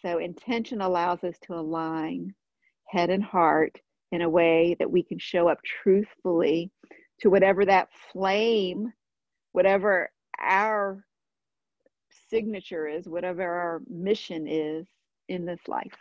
so, 0.02 0.18
intention 0.18 0.82
allows 0.82 1.24
us 1.24 1.36
to 1.44 1.54
align 1.54 2.34
head 2.88 3.10
and 3.10 3.24
heart 3.24 3.80
in 4.12 4.22
a 4.22 4.30
way 4.30 4.76
that 4.80 4.92
we 4.92 5.04
can 5.04 5.18
show 5.20 5.48
up 5.48 5.60
truthfully 5.64 6.72
to 7.22 7.30
whatever 7.30 7.66
that 7.66 7.90
flame, 8.12 8.92
whatever 9.54 10.12
our 10.40 11.04
signature 12.30 12.88
is, 12.88 13.08
whatever 13.08 13.44
our 13.44 13.82
mission 13.90 14.48
is 14.48 14.86
in 15.30 15.46
this 15.46 15.62
life. 15.68 15.98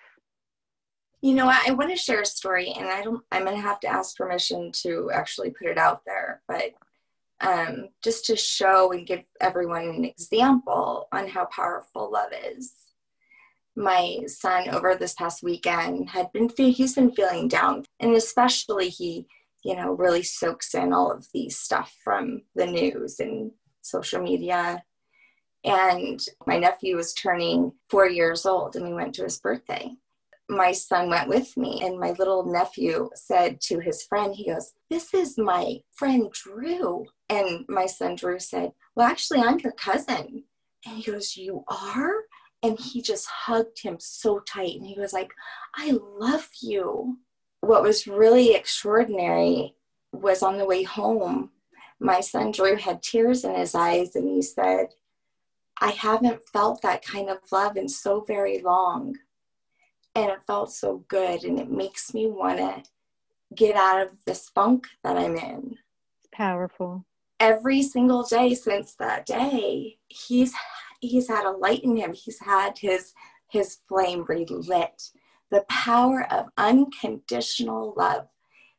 You 1.23 1.35
know, 1.35 1.51
I, 1.51 1.71
want 1.71 1.91
to 1.91 1.97
share 1.97 2.21
a 2.21 2.27
story, 2.27 2.75
and 2.77 2.87
I 2.87 3.03
don't. 3.03 3.23
I'm 3.33 3.45
going 3.45 3.57
to 3.57 3.63
have 3.63 3.81
to 3.81 3.89
ask 3.89 4.15
permission 4.17 4.71
to 4.83 5.11
actually 5.11 5.51
put 5.51 5.69
it 5.69 5.79
out 5.79 6.03
there, 6.05 6.43
but 6.47 6.73
um, 7.41 7.89
just 8.03 8.27
to 8.27 8.37
show 8.37 8.93
and 8.93 9.07
give 9.07 9.23
everyone 9.41 9.85
an 9.85 10.05
example 10.05 11.09
on 11.13 11.27
how 11.27 11.47
powerful 11.47 12.13
love 12.13 12.31
is 12.33 12.75
my 13.77 14.19
son 14.27 14.69
over 14.71 14.95
this 14.95 15.15
past 15.15 15.43
weekend 15.43 16.11
had 16.11 16.31
been 16.33 16.49
he's 16.57 16.95
been 16.95 17.11
feeling 17.11 17.49
down 17.49 17.85
and 17.99 18.15
especially 18.15 18.89
he 18.89 19.27
you 19.65 19.75
know 19.75 19.93
really 19.93 20.23
soaks 20.23 20.75
in 20.75 20.93
all 20.93 21.11
of 21.11 21.27
these 21.35 21.59
stuff 21.59 21.97
from 22.05 22.43
the 22.55 22.67
news 22.67 23.19
and 23.19 23.51
social 23.85 24.23
media. 24.23 24.83
And 25.65 26.21
my 26.47 26.59
nephew 26.59 26.97
was 26.97 27.15
turning 27.15 27.73
four 27.89 28.09
years 28.09 28.45
old 28.45 28.77
and 28.77 28.87
we 28.87 28.95
went 28.95 29.15
to 29.15 29.25
his 29.25 29.39
birthday. 29.39 29.93
My 30.49 30.73
son 30.73 31.09
went 31.09 31.29
with 31.29 31.57
me 31.57 31.81
and 31.83 31.99
my 31.99 32.11
little 32.13 32.45
nephew 32.45 33.09
said 33.15 33.63
to 33.63 33.81
his 33.81 34.03
friend 34.03 34.35
he 34.35 34.47
goes 34.47 34.73
this 34.91 35.15
is 35.15 35.39
my 35.39 35.79
friend 35.93 36.31
drew. 36.33 37.07
And 37.31 37.65
my 37.69 37.87
son 37.87 38.17
drew 38.17 38.39
said 38.39 38.73
well 38.95 39.07
actually 39.07 39.41
i'm 39.41 39.59
your 39.61 39.73
cousin. 39.73 40.45
And 40.87 40.97
he 40.99 41.11
goes 41.11 41.37
you 41.37 41.65
are 41.69 42.24
and 42.65 42.81
he 42.81 43.03
just 43.03 43.27
hugged 43.27 43.83
him 43.83 43.97
so 44.01 44.41
tight 44.41 44.75
and 44.77 44.87
he 44.87 44.99
was 44.99 45.13
like 45.13 45.33
i 45.77 45.93
love 46.19 46.49
you. 46.61 47.19
What 47.61 47.83
was 47.83 48.07
really 48.07 48.55
extraordinary 48.55 49.75
was 50.13 50.43
on 50.43 50.59
the 50.59 50.67
way 50.67 50.83
home 50.83 51.51
my 52.01 52.21
son 52.21 52.51
drew 52.51 52.77
had 52.77 53.03
tears 53.03 53.45
in 53.45 53.55
his 53.55 53.75
eyes 53.75 54.17
and 54.17 54.29
he 54.29 54.43
said 54.43 54.89
i 55.81 55.91
haven't 55.91 56.49
felt 56.53 56.83
that 56.83 57.05
kind 57.05 57.29
of 57.29 57.39
love 57.53 57.77
in 57.77 57.89
so 57.89 58.21
very 58.27 58.61
long 58.61 59.17
and 60.15 60.31
it 60.31 60.47
felt 60.47 60.73
so 60.73 61.05
good 61.09 61.45
and 61.45 61.59
it 61.59 61.71
makes 61.71 62.15
me 62.15 62.27
want 62.27 62.59
to 62.59 62.83
get 63.55 63.77
out 63.77 64.03
of 64.03 64.09
this 64.27 64.49
funk 64.55 64.87
that 65.03 65.17
i'm 65.17 65.37
in. 65.37 65.77
It's 66.21 66.29
powerful. 66.33 67.05
Every 67.41 67.83
single 67.83 68.23
day 68.23 68.55
since 68.55 68.95
that 68.95 69.27
day 69.27 69.99
he's 70.09 70.55
he's 71.07 71.29
had 71.29 71.45
a 71.45 71.51
light 71.51 71.85
in 71.85 71.97
him. 71.97 72.13
He's 72.13 72.41
had 72.41 72.79
his 72.79 73.13
his 73.49 73.79
flame 73.89 74.25
relit. 74.29 75.11
The 75.51 75.65
power 75.69 76.27
of 76.31 76.49
unconditional 76.57 77.95
love. 77.97 78.27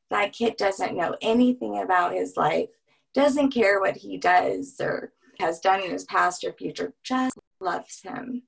That 0.09 0.33
kid 0.33 0.57
doesn't 0.57 0.97
know 0.97 1.15
anything 1.21 1.81
about 1.81 2.13
his 2.13 2.35
life. 2.35 2.69
Doesn't 3.13 3.51
care 3.51 3.79
what 3.79 3.97
he 3.97 4.17
does 4.17 4.75
or 4.79 5.13
has 5.39 5.59
done 5.59 5.81
in 5.81 5.91
his 5.91 6.03
past 6.03 6.43
or 6.43 6.51
future. 6.53 6.93
Just 7.03 7.37
loves 7.59 8.01
him. 8.01 8.43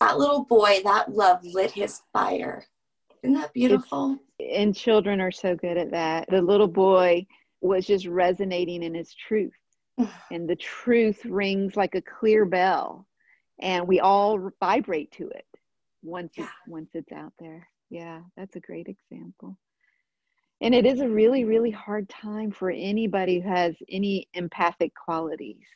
That 0.00 0.18
little 0.18 0.44
boy 0.44 0.80
that 0.84 1.12
love 1.14 1.44
lit 1.44 1.70
his 1.70 2.02
fire. 2.12 2.64
Isn't 3.22 3.34
that 3.34 3.52
beautiful? 3.52 4.18
It's, 4.38 4.58
and 4.58 4.74
children 4.74 5.20
are 5.20 5.30
so 5.30 5.54
good 5.54 5.76
at 5.76 5.92
that. 5.92 6.28
The 6.28 6.42
little 6.42 6.66
boy 6.66 7.26
was 7.60 7.86
just 7.86 8.06
resonating 8.06 8.82
in 8.82 8.94
his 8.94 9.14
truth 9.14 9.52
and 10.30 10.48
the 10.48 10.56
truth 10.56 11.24
rings 11.24 11.76
like 11.76 11.94
a 11.94 12.02
clear 12.02 12.44
bell 12.44 13.06
and 13.60 13.86
we 13.86 14.00
all 14.00 14.50
vibrate 14.60 15.12
to 15.12 15.28
it 15.28 15.46
once 16.02 16.32
yeah. 16.36 16.48
once 16.66 16.90
it's 16.94 17.12
out 17.12 17.32
there. 17.38 17.66
Yeah 17.90 18.20
that's 18.36 18.56
a 18.56 18.60
great 18.60 18.88
example. 18.88 19.56
And 20.60 20.74
it 20.74 20.86
is 20.86 21.00
a 21.00 21.08
really 21.08 21.44
really 21.44 21.70
hard 21.70 22.08
time 22.08 22.50
for 22.50 22.70
anybody 22.70 23.40
who 23.40 23.48
has 23.48 23.74
any 23.88 24.28
empathic 24.34 24.92
qualities 24.94 25.66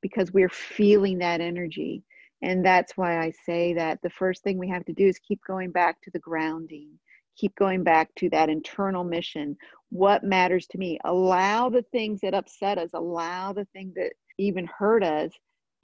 because 0.00 0.32
we're 0.32 0.48
feeling 0.48 1.18
that 1.18 1.40
energy. 1.40 2.02
And 2.42 2.64
that's 2.64 2.96
why 2.96 3.18
i 3.18 3.32
say 3.46 3.72
that 3.74 4.00
the 4.02 4.10
first 4.10 4.42
thing 4.42 4.58
we 4.58 4.68
have 4.68 4.84
to 4.86 4.92
do 4.92 5.06
is 5.06 5.18
keep 5.18 5.40
going 5.46 5.70
back 5.70 6.00
to 6.02 6.10
the 6.10 6.18
grounding 6.18 6.98
keep 7.36 7.54
going 7.56 7.82
back 7.82 8.14
to 8.16 8.28
that 8.30 8.48
internal 8.48 9.04
mission 9.04 9.56
what 9.92 10.24
matters 10.24 10.66
to 10.68 10.78
me. 10.78 10.98
Allow 11.04 11.68
the 11.68 11.82
things 11.92 12.22
that 12.22 12.32
upset 12.32 12.78
us 12.78 12.90
allow 12.94 13.52
the 13.52 13.66
things 13.74 13.94
that 13.94 14.14
even 14.38 14.66
hurt 14.66 15.04
us 15.04 15.30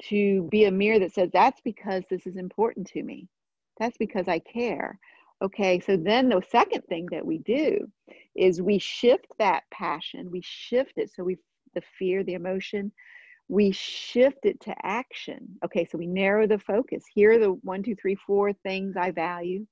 to 0.05 0.49
be 0.51 0.65
a 0.65 0.71
mirror 0.71 0.99
that 0.99 1.13
says 1.13 1.29
that's 1.33 1.61
because 1.61 2.05
this 2.09 2.27
is 2.27 2.37
important 2.37 2.87
to 2.89 3.03
me. 3.03 3.29
That's 3.79 3.99
because 3.99 4.27
i 4.27 4.39
care. 4.39 4.99
Okay 5.43 5.79
so 5.81 5.97
then 5.99 6.31
the 6.31 6.43
second 6.51 6.83
thing 6.89 7.07
that 7.13 7.25
we 7.27 7.39
do 7.39 7.87
is 8.35 8.63
we 8.63 8.79
shift 8.79 9.27
that 9.39 9.65
passion. 9.71 10.31
We 10.31 10.41
shift 10.43 10.95
it. 10.97 11.11
So 11.15 11.23
we 11.23 11.37
the 11.75 11.83
fear 11.99 12.25
the 12.25 12.33
emotion 12.35 12.91
we 13.49 13.73
shift 13.73 14.45
it 14.45 14.59
to 14.61 14.75
action. 14.83 15.49
Okay 15.67 15.85
so 15.85 15.99
we 15.99 16.07
narrow 16.07 16.47
the 16.47 16.59
focus. 16.59 17.05
Here 17.15 17.33
are 17.33 17.39
the 17.39 17.53
one 17.63 17.83
two 17.83 17.95
three 17.95 18.17
four 18.27 18.55
things 18.55 18.97
i 18.97 19.11
value. 19.11 19.67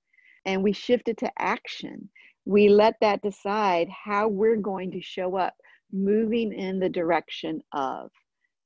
And 0.44 0.62
we 0.62 0.72
shift 0.72 1.08
it 1.08 1.16
to 1.18 1.32
action. 1.38 2.10
We 2.46 2.68
let 2.68 2.94
that 3.00 3.22
decide 3.22 3.88
how 3.90 4.28
we're 4.28 4.56
going 4.56 4.92
to 4.92 5.00
show 5.02 5.36
up, 5.36 5.54
moving 5.92 6.52
in 6.52 6.78
the 6.78 6.88
direction 6.88 7.60
of. 7.72 8.10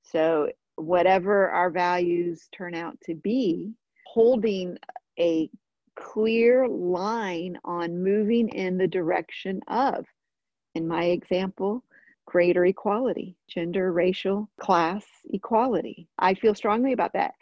So, 0.03 0.51
whatever 0.77 1.51
our 1.51 1.71
values 1.71 2.49
turn 2.57 2.75
out 2.75 2.99
to 3.05 3.14
be, 3.14 3.73
holding 4.07 4.79
a 5.19 5.51
clear 5.97 6.69
line 6.69 7.59
on 7.64 8.03
moving 8.03 8.49
in 8.51 8.79
the 8.79 8.87
direction 8.87 9.61
of. 9.66 10.07
In 10.75 10.87
my 10.87 11.07
example, 11.07 11.85
greater 12.27 12.64
equality, 12.64 13.37
gender, 13.49 13.93
racial, 13.93 14.49
class 14.61 15.05
equality. 15.33 16.07
I 16.19 16.35
feel 16.35 16.55
strongly 16.55 16.93
about 16.93 17.12
that 17.14 17.35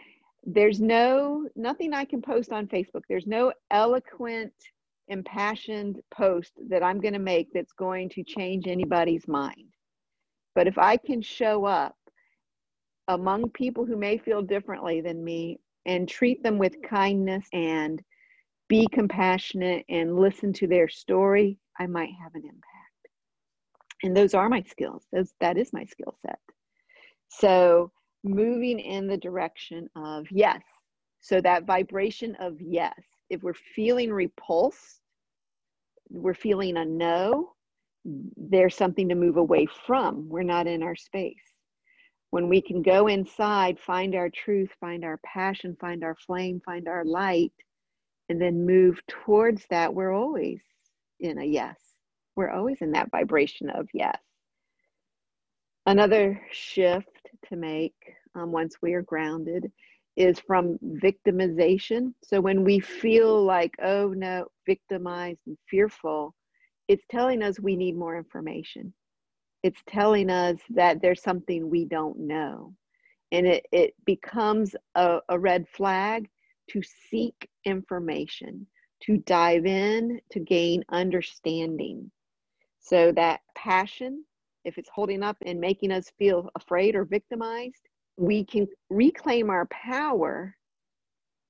there's 0.44 0.80
no 0.80 1.46
nothing 1.56 1.92
I 1.92 2.04
can 2.04 2.22
post 2.22 2.52
on 2.52 2.66
Facebook. 2.66 3.02
There's 3.08 3.26
no 3.26 3.52
eloquent, 3.70 4.52
impassioned 5.08 6.00
post 6.14 6.52
that 6.68 6.82
I'm 6.82 7.00
going 7.00 7.14
to 7.14 7.18
make 7.18 7.48
that's 7.52 7.72
going 7.72 8.08
to 8.10 8.24
change 8.24 8.66
anybody's 8.66 9.26
mind. 9.26 9.68
But 10.54 10.66
if 10.66 10.78
I 10.78 10.96
can 10.96 11.22
show 11.22 11.64
up 11.64 11.96
among 13.08 13.50
people 13.50 13.84
who 13.84 13.96
may 13.96 14.18
feel 14.18 14.42
differently 14.42 15.00
than 15.00 15.24
me 15.24 15.60
and 15.86 16.08
treat 16.08 16.42
them 16.42 16.58
with 16.58 16.82
kindness 16.82 17.46
and 17.52 18.02
be 18.68 18.86
compassionate 18.92 19.84
and 19.88 20.18
listen 20.18 20.52
to 20.54 20.66
their 20.66 20.88
story, 20.88 21.58
I 21.78 21.86
might 21.86 22.10
have 22.22 22.34
an 22.34 22.42
impact. 22.44 22.64
And 24.02 24.16
those 24.16 24.34
are 24.34 24.48
my 24.48 24.62
skills. 24.62 25.04
Those 25.12 25.32
that 25.40 25.56
is 25.56 25.72
my 25.72 25.84
skill 25.84 26.16
set. 26.22 26.38
So 27.28 27.90
moving 28.24 28.78
in 28.78 29.06
the 29.06 29.16
direction 29.16 29.88
of 29.96 30.26
yes. 30.30 30.62
So 31.20 31.40
that 31.40 31.64
vibration 31.64 32.36
of 32.36 32.60
yes. 32.60 32.94
If 33.30 33.42
we're 33.42 33.54
feeling 33.54 34.12
repulsed, 34.12 35.00
we're 36.10 36.34
feeling 36.34 36.76
a 36.76 36.84
no, 36.84 37.52
there's 38.36 38.74
something 38.74 39.08
to 39.08 39.14
move 39.14 39.36
away 39.36 39.66
from. 39.86 40.28
We're 40.28 40.42
not 40.42 40.66
in 40.66 40.82
our 40.82 40.96
space. 40.96 41.36
When 42.30 42.48
we 42.48 42.60
can 42.60 42.82
go 42.82 43.06
inside, 43.06 43.78
find 43.78 44.14
our 44.14 44.30
truth, 44.30 44.70
find 44.80 45.04
our 45.04 45.18
passion, 45.24 45.76
find 45.80 46.04
our 46.04 46.16
flame, 46.26 46.60
find 46.64 46.88
our 46.88 47.04
light, 47.04 47.52
and 48.28 48.40
then 48.40 48.66
move 48.66 49.00
towards 49.08 49.64
that, 49.70 49.92
we're 49.92 50.12
always 50.12 50.60
in 51.20 51.38
a 51.38 51.44
yes. 51.44 51.76
We're 52.36 52.50
always 52.50 52.78
in 52.80 52.92
that 52.92 53.10
vibration 53.10 53.70
of 53.70 53.88
yes. 53.94 54.18
Another 55.86 56.40
shift 56.52 57.30
to 57.48 57.56
make 57.56 57.94
um, 58.34 58.52
once 58.52 58.76
we 58.82 58.92
are 58.92 59.02
grounded 59.02 59.72
is 60.18 60.40
from 60.40 60.78
victimization. 60.82 62.12
So 62.24 62.40
when 62.40 62.64
we 62.64 62.80
feel 62.80 63.44
like, 63.44 63.72
oh 63.80 64.08
no, 64.08 64.48
victimized 64.66 65.38
and 65.46 65.56
fearful, 65.70 66.34
it's 66.88 67.04
telling 67.08 67.40
us 67.40 67.60
we 67.60 67.76
need 67.76 67.96
more 67.96 68.16
information. 68.16 68.92
It's 69.62 69.80
telling 69.86 70.28
us 70.28 70.58
that 70.70 71.00
there's 71.00 71.22
something 71.22 71.70
we 71.70 71.84
don't 71.84 72.18
know. 72.18 72.74
And 73.30 73.46
it, 73.46 73.66
it 73.70 73.94
becomes 74.06 74.74
a, 74.96 75.20
a 75.28 75.38
red 75.38 75.66
flag 75.68 76.28
to 76.70 76.82
seek 77.10 77.48
information, 77.64 78.66
to 79.04 79.18
dive 79.18 79.66
in, 79.66 80.20
to 80.32 80.40
gain 80.40 80.82
understanding. 80.90 82.10
So 82.80 83.12
that 83.12 83.40
passion, 83.54 84.24
if 84.64 84.78
it's 84.78 84.90
holding 84.92 85.22
up 85.22 85.36
and 85.46 85.60
making 85.60 85.92
us 85.92 86.10
feel 86.18 86.50
afraid 86.56 86.96
or 86.96 87.04
victimized, 87.04 87.86
we 88.18 88.44
can 88.44 88.66
reclaim 88.90 89.48
our 89.48 89.66
power 89.66 90.56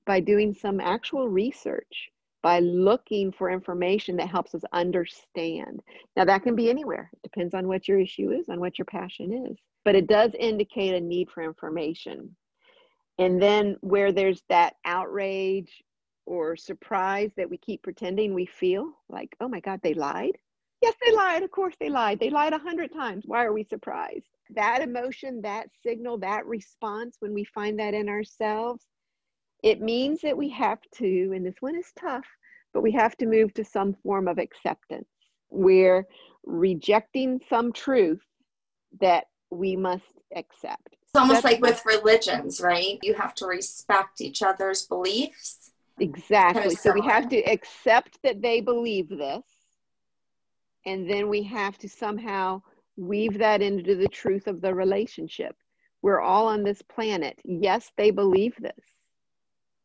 by 0.07 0.21
doing 0.21 0.55
some 0.55 0.81
actual 0.81 1.29
research, 1.29 2.11
by 2.43 2.61
looking 2.61 3.33
for 3.33 3.51
information 3.51 4.17
that 4.17 4.29
helps 4.29 4.55
us 4.55 4.63
understand. 4.73 5.81
Now, 6.15 6.25
that 6.27 6.43
can 6.43 6.55
be 6.55 6.71
anywhere. 6.71 7.11
It 7.15 7.23
depends 7.23 7.55
on 7.55 7.67
what 7.67 7.89
your 7.89 7.99
issue 7.99 8.33
is, 8.33 8.49
on 8.49 8.61
what 8.61 8.79
your 8.79 8.85
passion 8.85 9.47
is, 9.51 9.57
but 9.85 9.95
it 9.95 10.07
does 10.07 10.33
indicate 10.39 10.95
a 10.95 11.01
need 11.01 11.31
for 11.31 11.43
information. 11.43 12.37
And 13.19 13.43
then, 13.43 13.77
where 13.81 14.13
there's 14.13 14.43
that 14.49 14.75
outrage 14.85 15.83
or 16.27 16.55
surprise 16.55 17.31
that 17.37 17.49
we 17.49 17.57
keep 17.57 17.83
pretending 17.83 18.35
we 18.35 18.47
feel 18.47 18.93
like, 19.09 19.35
oh 19.41 19.49
my 19.49 19.61
God, 19.61 19.81
they 19.83 19.95
lied. 19.95 20.37
Yes, 20.81 20.95
they 21.05 21.13
lied. 21.13 21.43
Of 21.43 21.51
course, 21.51 21.75
they 21.81 21.89
lied. 21.89 22.21
They 22.21 22.31
lied 22.31 22.53
a 22.53 22.59
hundred 22.59 22.93
times. 22.93 23.25
Why 23.27 23.45
are 23.45 23.53
we 23.53 23.65
surprised? 23.65 24.29
That 24.51 24.81
emotion, 24.81 25.43
that 25.43 25.69
signal, 25.85 26.19
that 26.19 26.47
response, 26.47 27.17
when 27.21 27.35
we 27.35 27.45
find 27.45 27.79
that 27.81 27.95
in 27.95 28.09
ourselves, 28.09 28.85
it 29.63 29.81
means 29.81 30.21
that 30.21 30.37
we 30.37 30.49
have 30.51 30.79
to, 30.97 31.33
and 31.35 31.45
this 31.45 31.57
one 31.61 31.77
is 31.77 31.93
tough, 31.99 32.25
but 32.73 32.83
we 32.83 32.93
have 32.93 33.17
to 33.17 33.27
move 33.27 33.53
to 33.55 33.65
some 33.65 33.97
form 34.05 34.29
of 34.29 34.39
acceptance. 34.39 35.09
We're 35.51 36.07
rejecting 36.45 37.41
some 37.51 37.73
truth 37.73 38.23
that 39.01 39.25
we 39.51 39.75
must 39.75 40.05
accept. 40.37 40.89
It's 40.93 41.17
almost 41.17 41.43
That's 41.43 41.55
like 41.55 41.63
with 41.63 41.85
religions, 41.85 42.61
right? 42.61 42.99
You 43.03 43.15
have 43.15 43.35
to 43.37 43.47
respect 43.47 44.21
each 44.21 44.43
other's 44.43 44.87
beliefs. 44.87 45.73
Exactly. 45.99 46.63
Kind 46.63 46.73
of 46.73 46.79
so 46.79 46.93
we 46.93 47.01
have 47.01 47.29
to 47.31 47.39
accept 47.51 48.19
that 48.23 48.41
they 48.41 48.61
believe 48.61 49.09
this 49.09 49.43
and 50.89 51.09
then 51.09 51.29
we 51.29 51.43
have 51.43 51.77
to 51.77 51.87
somehow 51.87 52.63
weave 52.97 53.37
that 53.37 53.61
into 53.61 53.95
the 53.95 54.09
truth 54.09 54.47
of 54.47 54.63
the 54.63 54.75
relationship. 54.75 55.55
We're 56.01 56.21
all 56.21 56.49
on 56.49 56.63
this 56.63 56.81
planet. 56.81 57.39
Yes, 57.45 57.93
they 57.99 58.11
believe 58.11 58.55
this. 58.59 58.85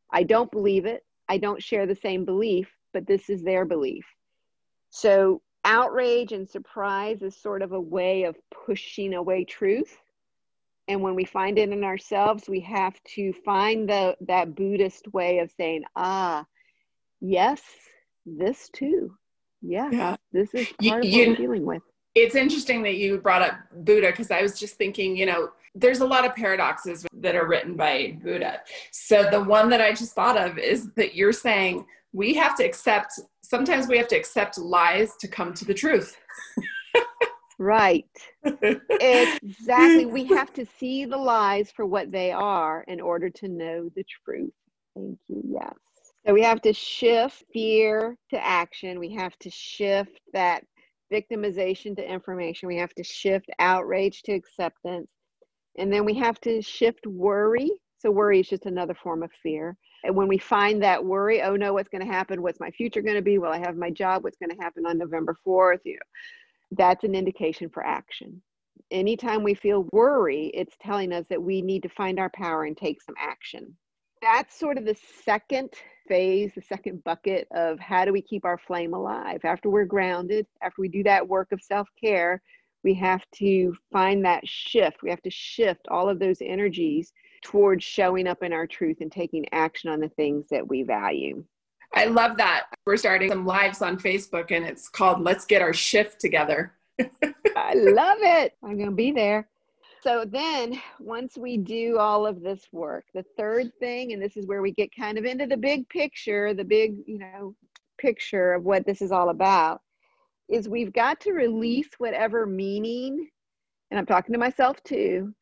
I 0.10 0.24
don't 0.24 0.50
believe 0.50 0.86
it. 0.86 1.04
I 1.28 1.40
don't 1.40 1.62
share 1.62 1.86
the 1.86 1.96
same 1.96 2.24
belief, 2.24 2.70
but 2.94 3.06
this 3.06 3.30
is 3.30 3.44
their 3.44 3.66
belief. 3.66 4.06
So, 4.92 5.42
outrage 5.66 6.32
and 6.32 6.48
surprise 6.48 7.22
is 7.22 7.36
sort 7.36 7.64
of 7.64 7.74
a 7.74 7.82
way 7.82 8.24
of 8.24 8.38
pushing 8.66 9.14
away 9.14 9.44
truth. 9.44 9.98
And 10.88 11.02
when 11.02 11.16
we 11.16 11.26
find 11.26 11.60
it 11.60 11.70
in 11.70 11.84
ourselves, 11.84 12.48
we 12.48 12.62
have 12.62 12.96
to 13.16 13.34
find 13.44 13.90
the, 13.90 14.16
that 14.22 14.56
Buddhist 14.56 15.12
way 15.14 15.40
of 15.40 15.52
saying, 15.52 15.84
ah, 15.98 16.46
yes, 17.20 17.62
this 18.26 18.70
too 18.70 19.18
yeah, 19.64 19.90
yeah. 19.92 20.16
this 20.32 20.54
is 20.54 20.68
part 20.68 21.04
you, 21.04 21.24
of 21.24 21.28
what 21.28 21.28
we're 21.30 21.36
dealing 21.36 21.66
with. 21.66 21.82
It's 22.16 22.36
interesting 22.36 22.84
that 22.84 22.96
you 22.96 23.18
brought 23.18 23.42
up 23.42 23.56
Buddha 23.72 24.12
because 24.12 24.30
I 24.30 24.42
was 24.42 24.60
just 24.60 24.76
thinking, 24.76 25.18
you 25.18 25.26
know, 25.26 25.50
there's 25.74 26.02
a 26.02 26.06
lot 26.06 26.26
of 26.26 26.36
paradoxes 26.36 27.08
that 27.14 27.36
are 27.36 27.48
written 27.48 27.76
by 27.76 28.18
Buddha. 28.22 28.62
So 28.92 29.28
the 29.32 29.44
one 29.44 29.70
that 29.70 29.82
I 29.82 29.92
just 29.92 30.14
thought 30.14 30.38
of 30.38 30.60
is 30.60 30.92
that 30.96 31.16
you're 31.16 31.34
saying 31.34 31.86
we 32.12 32.36
have 32.36 32.56
to 32.58 32.64
accept, 32.64 33.20
sometimes 33.42 33.88
we 33.88 33.98
have 33.98 34.08
to 34.10 34.16
accept 34.16 34.60
lies 34.60 35.16
to 35.22 35.28
come 35.28 35.54
to 35.56 35.66
the 35.66 35.74
truth. 35.74 36.16
right. 37.58 38.06
exactly. 38.46 40.06
We 40.06 40.26
have 40.26 40.54
to 40.54 40.66
see 40.78 41.06
the 41.06 41.18
lies 41.18 41.72
for 41.72 41.88
what 41.88 42.12
they 42.12 42.32
are 42.32 42.84
in 42.88 43.02
order 43.02 43.32
to 43.32 43.48
know 43.48 43.90
the 43.96 44.06
truth. 44.24 44.54
Thank 44.96 45.18
you. 45.28 45.42
Yes. 45.50 45.74
So 46.26 46.34
we 46.34 46.42
have 46.44 46.62
to 46.62 46.74
shift 46.74 47.44
fear 47.52 48.18
to 48.30 48.46
action. 48.46 49.00
We 49.00 49.14
have 49.16 49.38
to 49.40 49.50
shift 49.50 50.22
that 50.32 50.64
victimization 51.12 51.96
to 51.98 52.12
information. 52.12 52.68
We 52.68 52.78
have 52.78 52.94
to 52.96 53.04
shift 53.04 53.50
outrage 53.60 54.24
to 54.24 54.34
acceptance. 54.34 55.10
And 55.78 55.92
then 55.92 56.06
we 56.06 56.14
have 56.16 56.40
to 56.42 56.62
shift 56.62 57.06
worry. 57.06 57.72
So 58.00 58.10
worry 58.10 58.40
is 58.40 58.48
just 58.48 58.66
another 58.66 58.94
form 58.94 59.24
of 59.24 59.32
fear. 59.42 59.76
And 60.04 60.16
when 60.16 60.28
we 60.28 60.38
find 60.38 60.82
that 60.84 61.04
worry, 61.04 61.42
oh 61.42 61.56
no, 61.56 61.74
what's 61.74 61.90
going 61.90 62.06
to 62.06 62.12
happen? 62.12 62.42
What's 62.42 62.60
my 62.60 62.72
future 62.72 63.02
going 63.02 63.16
to 63.16 63.22
be? 63.22 63.38
Will 63.38 63.52
I 63.52 63.60
have 63.60 63.76
my 63.76 63.90
job? 63.90 64.24
What's 64.24 64.38
going 64.38 64.50
to 64.50 64.62
happen 64.62 64.86
on 64.86 64.98
November 64.98 65.38
4th? 65.46 65.80
You 65.86 65.94
know, 65.94 66.00
that's 66.72 67.04
an 67.04 67.16
indication 67.16 67.70
for 67.70 67.86
action. 67.86 68.42
Anytime 68.92 69.44
we 69.44 69.54
feel 69.54 69.88
worry, 69.92 70.52
it's 70.54 70.76
telling 70.82 71.14
us 71.14 71.26
that 71.30 71.42
we 71.42 71.62
need 71.62 71.84
to 71.84 71.90
find 71.90 72.20
our 72.20 72.30
power 72.30 72.66
and 72.66 72.78
take 72.78 73.02
some 73.02 73.16
action. 73.20 73.76
That's 74.22 74.58
sort 74.58 74.78
of 74.78 74.86
the 74.86 74.96
second 75.24 75.70
phase, 76.08 76.52
the 76.56 76.62
second 76.62 77.04
bucket 77.04 77.48
of 77.52 77.80
how 77.80 78.06
do 78.06 78.14
we 78.14 78.22
keep 78.22 78.46
our 78.46 78.58
flame 78.58 78.94
alive 78.94 79.42
after 79.44 79.70
we're 79.70 79.86
grounded, 79.86 80.46
after 80.62 80.82
we 80.82 80.88
do 80.88 81.04
that 81.04 81.28
work 81.28 81.52
of 81.52 81.62
self 81.62 81.88
care. 82.00 82.42
We 82.84 82.94
have 82.96 83.24
to 83.36 83.74
find 83.92 84.26
that 84.26 84.48
shift. 84.48 85.04
We 85.04 85.10
have 85.10 85.22
to 85.22 85.30
shift 85.30 85.88
all 85.90 86.10
of 86.10 86.20
those 86.20 86.40
energies 86.42 87.14
towards 87.42 87.84
showing 87.84 88.28
up 88.28 88.44
in 88.44 88.52
our 88.52 88.68
truth 88.68 88.98
and 89.02 89.12
taking 89.12 89.46
action 89.54 89.90
on 89.90 90.00
the 90.00 90.10
things 90.10 90.48
that 90.50 90.68
we 90.68 90.84
value. 90.84 91.44
I 91.94 92.06
love 92.06 92.38
that. 92.38 92.66
We're 92.86 92.98
starting 92.98 93.30
some 93.30 93.46
lives 93.46 93.82
on 93.82 93.98
Facebook 94.00 94.52
and 94.52 94.66
it's 94.66 94.90
called 94.90 95.22
Let's 95.22 95.46
Get 95.46 95.62
Our 95.62 95.74
Shift 95.74 96.20
Together. 96.20 96.74
I 97.00 97.74
love 97.76 98.18
it. 98.22 98.54
I'm 98.64 98.78
going 98.78 98.90
to 98.90 98.96
be 98.96 99.12
there. 99.12 99.48
So 100.04 100.26
then, 100.30 100.82
once 101.00 101.38
we 101.38 101.56
do 101.56 101.98
all 101.98 102.28
of 102.28 102.42
this 102.42 102.68
work, 102.74 103.06
the 103.14 103.24
third 103.38 103.72
thing, 103.80 104.12
and 104.12 104.22
this 104.22 104.36
is 104.36 104.46
where 104.46 104.62
we 104.62 104.74
get 104.74 104.94
kind 104.94 105.18
of 105.18 105.24
into 105.24 105.48
the 105.48 105.56
big 105.56 105.88
picture, 105.88 106.54
the 106.54 106.66
big, 106.66 106.98
you 107.06 107.20
know, 107.20 107.56
picture 107.98 108.52
of 108.52 108.64
what 108.64 108.86
this 108.86 109.02
is 109.02 109.14
all 109.14 109.30
about, 109.30 109.80
is 110.50 110.68
we've 110.68 110.92
got 110.92 111.22
to 111.22 111.32
release 111.32 111.88
whatever 112.00 112.46
meaning, 112.46 113.30
and 113.92 113.98
I'm 113.98 114.06
talking 114.06 114.34
to 114.34 114.40
myself 114.40 114.84
too, 114.84 115.34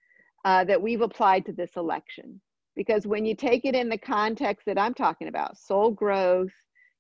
uh, 0.45 0.63
that 0.65 0.82
we've 0.82 1.02
applied 1.02 1.43
to 1.47 1.54
this 1.54 1.71
election. 1.76 2.39
Because 2.76 3.08
when 3.08 3.26
you 3.26 3.36
take 3.36 3.65
it 3.65 3.74
in 3.74 3.89
the 3.89 3.97
context 3.97 4.67
that 4.67 4.78
I'm 4.78 4.93
talking 4.93 5.28
about, 5.28 5.58
soul 5.58 5.89
growth, 5.89 6.54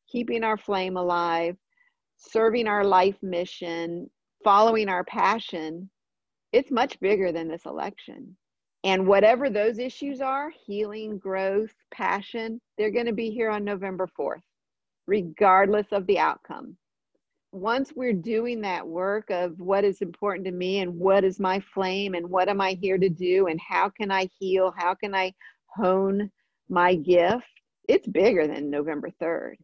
keeping 0.07 0.43
our 0.43 0.57
flame 0.57 0.97
alive, 0.97 1.57
serving 2.17 2.67
our 2.67 2.83
life 2.83 3.21
mission, 3.21 4.09
following 4.43 4.89
our 4.89 5.03
passion, 5.03 5.91
it's 6.51 6.71
much 6.71 6.99
bigger 6.99 7.31
than 7.31 7.47
this 7.47 7.65
election. 7.65 8.35
And 8.83 9.07
whatever 9.07 9.49
those 9.49 9.77
issues 9.77 10.21
are 10.21 10.51
healing, 10.65 11.19
growth, 11.19 11.73
passion 11.91 12.59
they're 12.77 12.91
going 12.91 13.05
to 13.05 13.13
be 13.13 13.29
here 13.29 13.49
on 13.49 13.63
November 13.63 14.07
4th, 14.19 14.41
regardless 15.07 15.87
of 15.91 16.07
the 16.07 16.19
outcome. 16.19 16.75
Once 17.51 17.91
we're 17.95 18.13
doing 18.13 18.61
that 18.61 18.87
work 18.87 19.29
of 19.29 19.59
what 19.59 19.83
is 19.83 20.01
important 20.01 20.45
to 20.45 20.51
me 20.51 20.79
and 20.79 20.97
what 20.97 21.23
is 21.23 21.39
my 21.39 21.59
flame 21.59 22.15
and 22.15 22.27
what 22.27 22.47
am 22.47 22.61
I 22.61 22.77
here 22.81 22.97
to 22.97 23.09
do 23.09 23.47
and 23.47 23.59
how 23.59 23.89
can 23.89 24.09
I 24.09 24.29
heal, 24.39 24.73
how 24.75 24.95
can 24.95 25.13
I 25.13 25.33
hone 25.67 26.31
my 26.69 26.95
gift, 26.95 27.45
it's 27.87 28.07
bigger 28.07 28.47
than 28.47 28.69
November 28.69 29.09
3rd. 29.21 29.55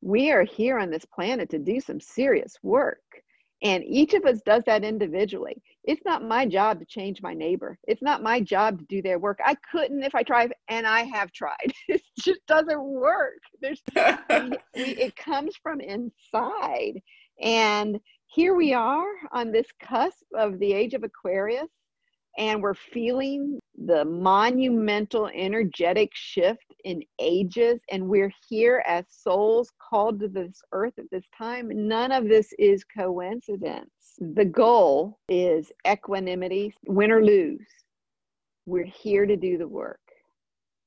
We 0.00 0.30
are 0.30 0.44
here 0.44 0.78
on 0.78 0.90
this 0.90 1.04
planet 1.04 1.50
to 1.50 1.58
do 1.58 1.80
some 1.80 2.00
serious 2.00 2.56
work. 2.62 3.02
And 3.62 3.84
each 3.84 4.14
of 4.14 4.24
us 4.24 4.40
does 4.44 4.62
that 4.66 4.84
individually. 4.84 5.62
It's 5.84 6.02
not 6.04 6.22
my 6.22 6.46
job 6.46 6.78
to 6.78 6.86
change 6.86 7.22
my 7.22 7.34
neighbor. 7.34 7.78
It's 7.88 8.02
not 8.02 8.22
my 8.22 8.40
job 8.40 8.78
to 8.78 8.84
do 8.84 9.02
their 9.02 9.18
work. 9.18 9.40
I 9.44 9.56
couldn't 9.70 10.02
if 10.04 10.14
I 10.14 10.22
tried, 10.22 10.52
and 10.68 10.86
I 10.86 11.02
have 11.04 11.32
tried. 11.32 11.72
It 11.88 12.02
just 12.20 12.40
doesn't 12.46 12.82
work. 12.82 13.40
There's, 13.60 13.82
we, 13.96 14.58
it 14.74 15.16
comes 15.16 15.56
from 15.62 15.80
inside. 15.80 17.00
And 17.40 17.98
here 18.26 18.54
we 18.54 18.72
are 18.72 19.12
on 19.32 19.50
this 19.50 19.66
cusp 19.82 20.24
of 20.36 20.58
the 20.58 20.72
age 20.72 20.94
of 20.94 21.02
Aquarius, 21.02 21.68
and 22.38 22.62
we're 22.62 22.74
feeling 22.74 23.58
the 23.86 24.04
monumental 24.04 25.28
energetic 25.34 26.10
shift 26.14 26.74
in 26.84 27.02
ages 27.20 27.80
and 27.90 28.06
we're 28.06 28.32
here 28.48 28.82
as 28.86 29.04
souls 29.08 29.70
called 29.78 30.20
to 30.20 30.28
this 30.28 30.62
earth 30.72 30.94
at 30.98 31.10
this 31.10 31.24
time 31.36 31.70
none 31.72 32.12
of 32.12 32.28
this 32.28 32.52
is 32.58 32.84
coincidence 32.84 33.90
the 34.18 34.44
goal 34.44 35.18
is 35.28 35.72
equanimity 35.88 36.74
win 36.86 37.10
or 37.10 37.24
lose. 37.24 37.66
We're 38.66 38.84
here 38.84 39.26
to 39.26 39.36
do 39.36 39.58
the 39.58 39.68
work. 39.68 40.00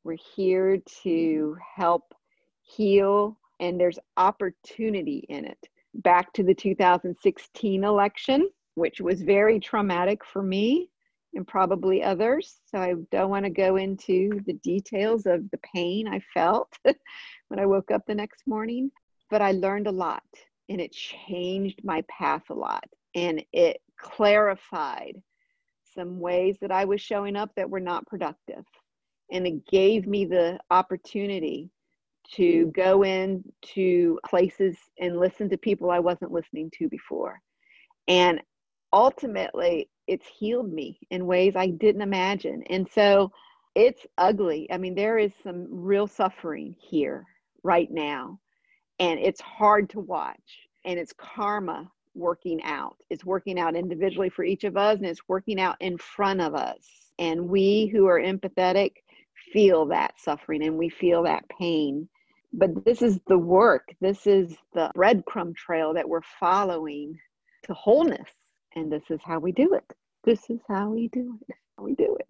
We're 0.04 0.18
here 0.36 0.80
to 1.04 1.58
help 1.76 2.14
heal 2.62 3.38
and 3.60 3.80
there's 3.80 4.00
opportunity 4.18 5.26
in 5.30 5.46
it. 5.46 5.58
Back 5.96 6.34
to 6.34 6.44
the 6.44 6.54
2016 6.54 7.84
election, 7.84 8.50
which 8.76 9.02
was 9.02 9.22
very 9.22 9.60
traumatic 9.60 10.24
for 10.26 10.44
me 10.44 10.90
and 11.34 11.48
probably 11.48 12.04
others. 12.04 12.60
So 12.66 12.80
I 12.80 12.94
don't 13.12 13.30
want 13.30 13.46
to 13.46 13.50
go 13.50 13.76
into 13.76 14.42
the 14.46 14.54
details 14.54 15.26
of 15.26 15.50
the 15.52 15.60
pain 15.74 16.08
I 16.08 16.22
felt 16.34 16.78
when 17.48 17.60
I 17.60 17.66
woke 17.66 17.92
up 17.92 18.06
the 18.06 18.16
next 18.16 18.48
morning, 18.48 18.92
but 19.30 19.42
I 19.42 19.52
learned 19.52 19.88
a 19.88 19.92
lot 19.92 20.24
and 20.70 20.80
it 20.82 20.92
changed 20.92 21.82
my 21.84 22.04
path 22.10 22.44
a 22.50 22.54
lot 22.54 22.86
and 23.16 23.42
it 23.54 23.82
clarified 23.98 25.22
some 25.96 26.20
ways 26.20 26.58
that 26.62 26.72
I 26.72 26.86
was 26.86 27.02
showing 27.02 27.36
up 27.36 27.52
that 27.56 27.70
were 27.70 27.80
not 27.80 28.06
productive. 28.06 28.64
And 29.32 29.48
it 29.48 29.66
gave 29.68 30.06
me 30.06 30.26
the 30.26 30.60
opportunity 30.70 31.70
to 32.34 32.66
hmm. 32.66 32.70
go 32.70 33.04
into 33.04 34.20
places 34.28 34.78
and 35.00 35.18
listen 35.18 35.50
to 35.50 35.58
people 35.58 35.90
I 35.90 36.00
wasn't 36.00 36.32
listening 36.32 36.72
to 36.78 36.90
before. 36.90 37.40
And 38.08 38.42
ultimately, 38.94 39.90
it's 40.08 40.28
healed 40.28 40.72
me 40.72 41.00
in 41.10 41.26
ways 41.26 41.56
I 41.56 41.68
didn't 41.68 42.02
imagine. 42.02 42.64
And 42.70 42.88
so 42.94 43.32
it's 43.74 44.06
ugly. 44.18 44.68
I 44.72 44.78
mean, 44.78 44.96
there 44.96 45.18
is 45.18 45.32
some 45.44 45.68
real 45.70 46.08
suffering 46.08 46.76
here 46.80 47.26
right 47.64 47.90
now, 47.92 48.40
and 49.00 49.20
it's 49.20 49.42
hard 49.42 49.90
to 49.92 50.00
watch. 50.00 50.60
And 50.86 51.00
it's 51.00 51.14
karma 51.18 51.92
working 52.16 52.62
out. 52.64 52.98
It's 53.10 53.26
working 53.26 53.60
out 53.60 53.76
individually 53.76 54.30
for 54.30 54.44
each 54.44 54.64
of 54.64 54.78
us, 54.78 54.98
and 54.98 55.06
it's 55.06 55.28
working 55.28 55.60
out 55.60 55.78
in 55.80 55.98
front 55.98 56.42
of 56.42 56.56
us. 56.56 57.12
And 57.20 57.50
we 57.50 57.88
who 57.88 58.08
are 58.08 58.20
empathetic 58.20 58.92
feel 59.54 59.86
that 59.88 60.20
suffering 60.20 60.64
and 60.66 60.78
we 60.78 60.90
feel 60.90 61.24
that 61.24 61.48
pain. 61.50 62.10
But 62.54 62.86
this 62.86 63.02
is 63.02 63.20
the 63.28 63.38
work, 63.38 63.90
this 64.00 64.26
is 64.26 64.56
the 64.74 64.92
breadcrumb 64.96 65.56
trail 65.56 65.94
that 65.94 66.08
we're 66.08 66.22
following 66.40 67.20
to 67.64 67.74
wholeness. 67.74 68.30
And 68.76 68.92
this 68.92 69.04
is 69.10 69.20
how 69.24 69.40
we 69.40 69.52
do 69.52 69.74
it. 69.74 69.86
This 70.24 70.50
is 70.50 70.60
how 70.68 70.90
we 70.90 71.08
do 71.10 71.38
it. 71.48 71.56
How 71.78 71.84
We 71.84 71.96
do 71.96 72.18
it. 72.20 72.28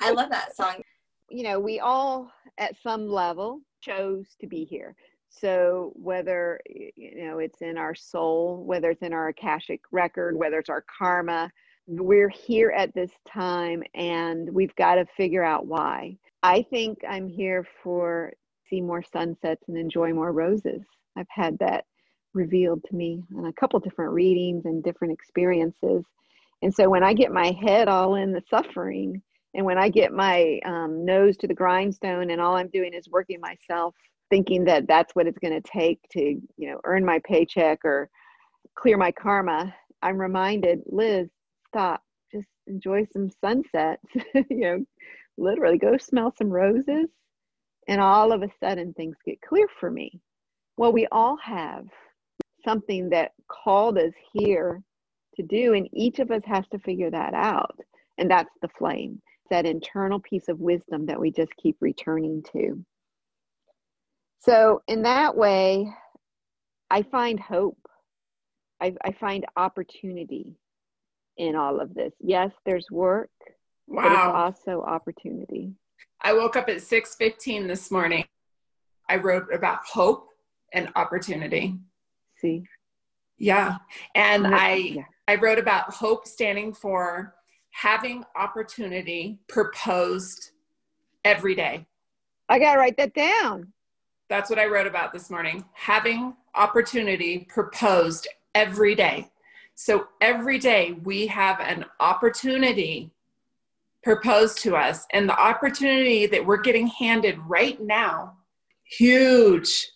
I 0.00 0.10
love 0.12 0.30
that 0.30 0.56
song. 0.56 0.82
You 1.28 1.44
know, 1.44 1.60
we 1.60 1.78
all 1.80 2.30
at 2.58 2.74
some 2.82 3.08
level 3.08 3.60
chose 3.80 4.26
to 4.40 4.46
be 4.46 4.64
here. 4.64 4.94
So 5.30 5.92
whether 5.94 6.60
you 6.66 7.24
know 7.24 7.38
it's 7.38 7.62
in 7.62 7.78
our 7.78 7.94
soul, 7.94 8.64
whether 8.64 8.90
it's 8.90 9.02
in 9.02 9.12
our 9.12 9.28
akashic 9.28 9.80
record, 9.92 10.36
whether 10.36 10.58
it's 10.58 10.68
our 10.68 10.84
karma, 10.98 11.50
we're 11.86 12.28
here 12.28 12.72
at 12.76 12.94
this 12.94 13.12
time 13.26 13.82
and 13.94 14.52
we've 14.52 14.74
got 14.76 14.96
to 14.96 15.06
figure 15.16 15.44
out 15.44 15.66
why. 15.66 16.16
I 16.42 16.62
think 16.62 16.98
I'm 17.08 17.28
here 17.28 17.66
for 17.82 18.32
see 18.68 18.80
more 18.80 19.02
sunsets 19.02 19.62
and 19.68 19.76
enjoy 19.76 20.12
more 20.12 20.32
roses. 20.32 20.82
I've 21.16 21.26
had 21.28 21.58
that 21.58 21.84
revealed 22.34 22.84
to 22.88 22.94
me 22.94 23.22
in 23.36 23.46
a 23.46 23.52
couple 23.52 23.80
different 23.80 24.12
readings 24.12 24.64
and 24.64 24.82
different 24.82 25.12
experiences. 25.12 26.04
And 26.62 26.72
so 26.72 26.88
when 26.88 27.02
I 27.02 27.14
get 27.14 27.32
my 27.32 27.56
head 27.62 27.88
all 27.88 28.16
in 28.16 28.32
the 28.32 28.42
suffering, 28.48 29.22
and 29.54 29.66
when 29.66 29.78
I 29.78 29.88
get 29.88 30.12
my 30.12 30.60
um, 30.64 31.04
nose 31.04 31.36
to 31.38 31.48
the 31.48 31.54
grindstone, 31.54 32.30
and 32.30 32.40
all 32.40 32.56
I'm 32.56 32.68
doing 32.68 32.94
is 32.94 33.08
working 33.08 33.40
myself, 33.40 33.94
thinking 34.30 34.64
that 34.64 34.86
that's 34.86 35.14
what 35.14 35.26
it's 35.26 35.38
going 35.38 35.60
to 35.60 35.68
take 35.68 36.00
to, 36.12 36.20
you 36.20 36.70
know, 36.70 36.80
earn 36.84 37.04
my 37.04 37.20
paycheck 37.24 37.84
or 37.84 38.08
clear 38.76 38.96
my 38.96 39.12
karma, 39.12 39.74
I'm 40.02 40.18
reminded, 40.18 40.80
Liz, 40.86 41.28
stop, 41.68 42.02
just 42.32 42.48
enjoy 42.66 43.06
some 43.12 43.28
sunsets. 43.40 44.02
you 44.34 44.46
know, 44.50 44.84
literally 45.36 45.78
go 45.78 45.96
smell 45.98 46.32
some 46.36 46.50
roses, 46.50 47.08
and 47.88 48.00
all 48.00 48.32
of 48.32 48.42
a 48.42 48.50
sudden 48.60 48.94
things 48.94 49.16
get 49.26 49.40
clear 49.42 49.66
for 49.78 49.90
me. 49.90 50.20
Well, 50.76 50.92
we 50.92 51.06
all 51.12 51.36
have 51.42 51.86
something 52.64 53.10
that 53.10 53.32
called 53.48 53.98
us 53.98 54.12
here 54.32 54.82
to 55.36 55.42
do. 55.42 55.74
And 55.74 55.88
each 55.92 56.18
of 56.18 56.30
us 56.30 56.42
has 56.46 56.64
to 56.72 56.78
figure 56.78 57.10
that 57.10 57.34
out. 57.34 57.78
And 58.18 58.30
that's 58.30 58.50
the 58.62 58.68
flame, 58.78 59.20
that 59.50 59.66
internal 59.66 60.20
piece 60.20 60.48
of 60.48 60.60
wisdom 60.60 61.06
that 61.06 61.20
we 61.20 61.30
just 61.30 61.54
keep 61.56 61.76
returning 61.80 62.42
to. 62.52 62.84
So, 64.40 64.82
in 64.88 65.02
that 65.02 65.36
way, 65.36 65.86
I 66.90 67.02
find 67.02 67.38
hope. 67.38 67.76
I, 68.80 68.94
I 69.04 69.12
find 69.12 69.44
opportunity 69.56 70.56
in 71.36 71.54
all 71.54 71.80
of 71.80 71.94
this. 71.94 72.12
Yes, 72.20 72.50
there's 72.64 72.90
work, 72.90 73.30
wow. 73.86 74.02
but 74.02 74.12
it's 74.12 74.66
also 74.66 74.82
opportunity. 74.82 75.74
I 76.22 76.32
woke 76.32 76.56
up 76.56 76.68
at 76.68 76.78
6:15 76.78 77.66
this 77.66 77.90
morning. 77.90 78.24
I 79.08 79.16
wrote 79.16 79.52
about 79.52 79.80
hope 79.84 80.28
and 80.72 80.88
opportunity. 80.96 81.78
See? 82.38 82.64
Yeah. 83.38 83.76
And 84.14 84.46
I 84.46 84.74
yeah. 84.74 85.02
I 85.28 85.34
wrote 85.36 85.58
about 85.58 85.92
hope 85.92 86.26
standing 86.26 86.72
for 86.72 87.34
having 87.72 88.24
opportunity 88.36 89.38
proposed 89.48 90.50
every 91.24 91.54
day. 91.54 91.86
I 92.48 92.58
got 92.58 92.74
to 92.74 92.78
write 92.80 92.96
that 92.96 93.14
down. 93.14 93.72
That's 94.30 94.48
what 94.48 94.60
I 94.60 94.66
wrote 94.66 94.86
about 94.86 95.12
this 95.12 95.28
morning. 95.28 95.64
Having 95.72 96.34
opportunity 96.54 97.48
proposed 97.50 98.28
every 98.54 98.94
day. 98.94 99.28
So 99.74 100.06
every 100.20 100.56
day 100.56 100.92
we 101.02 101.26
have 101.26 101.58
an 101.58 101.84
opportunity 101.98 103.10
proposed 104.04 104.62
to 104.62 104.76
us, 104.76 105.04
and 105.12 105.28
the 105.28 105.38
opportunity 105.38 106.26
that 106.26 106.46
we're 106.46 106.62
getting 106.62 106.86
handed 106.86 107.38
right 107.40 107.82
now, 107.82 108.36
huge. 108.84 109.90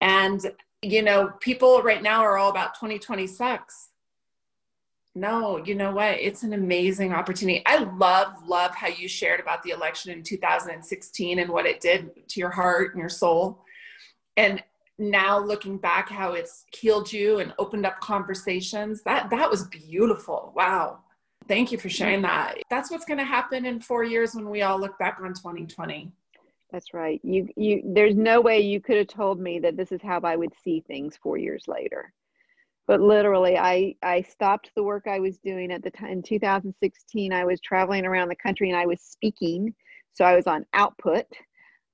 And, 0.00 0.40
you 0.80 1.02
know, 1.02 1.32
people 1.40 1.82
right 1.82 2.02
now 2.02 2.20
are 2.20 2.38
all 2.38 2.50
about 2.50 2.74
2026 2.74 3.90
no, 5.16 5.58
you 5.64 5.76
know 5.76 5.92
what? 5.92 6.18
It's 6.18 6.42
an 6.42 6.54
amazing 6.54 7.12
opportunity. 7.12 7.62
I 7.66 7.84
love, 7.84 8.34
love 8.46 8.74
how 8.74 8.88
you 8.88 9.06
shared 9.06 9.38
about 9.38 9.62
the 9.62 9.70
election 9.70 10.10
in 10.10 10.24
2016 10.24 11.38
and 11.38 11.50
what 11.50 11.66
it 11.66 11.80
did 11.80 12.28
to 12.28 12.40
your 12.40 12.50
heart 12.50 12.92
and 12.92 13.00
your 13.00 13.08
soul. 13.08 13.63
And 14.36 14.62
now 14.98 15.38
looking 15.38 15.78
back, 15.78 16.08
how 16.08 16.32
it's 16.32 16.64
healed 16.74 17.12
you 17.12 17.40
and 17.40 17.52
opened 17.58 17.86
up 17.86 18.00
conversations. 18.00 19.02
That 19.02 19.30
that 19.30 19.50
was 19.50 19.64
beautiful. 19.64 20.52
Wow. 20.54 21.00
Thank 21.46 21.72
you 21.72 21.78
for 21.78 21.90
sharing 21.90 22.22
that. 22.22 22.56
That's 22.70 22.90
what's 22.90 23.04
going 23.04 23.18
to 23.18 23.24
happen 23.24 23.66
in 23.66 23.80
four 23.80 24.02
years 24.02 24.34
when 24.34 24.48
we 24.48 24.62
all 24.62 24.80
look 24.80 24.98
back 24.98 25.18
on 25.20 25.34
2020. 25.34 26.10
That's 26.70 26.94
right. 26.94 27.20
You 27.22 27.48
you 27.56 27.82
there's 27.84 28.16
no 28.16 28.40
way 28.40 28.60
you 28.60 28.80
could 28.80 28.96
have 28.96 29.08
told 29.08 29.40
me 29.40 29.58
that 29.60 29.76
this 29.76 29.92
is 29.92 30.00
how 30.02 30.20
I 30.20 30.36
would 30.36 30.52
see 30.62 30.82
things 30.86 31.18
four 31.22 31.36
years 31.36 31.64
later 31.68 32.12
but 32.86 33.00
literally 33.00 33.56
i 33.56 33.94
i 34.02 34.20
stopped 34.22 34.70
the 34.74 34.82
work 34.82 35.06
i 35.06 35.18
was 35.18 35.38
doing 35.38 35.72
at 35.72 35.82
the 35.82 35.90
time 35.90 36.10
in 36.10 36.22
2016 36.22 37.32
i 37.32 37.44
was 37.44 37.60
traveling 37.60 38.04
around 38.04 38.28
the 38.28 38.36
country 38.36 38.70
and 38.70 38.78
i 38.78 38.86
was 38.86 39.00
speaking 39.00 39.74
so 40.12 40.24
i 40.24 40.34
was 40.34 40.46
on 40.46 40.64
output 40.74 41.26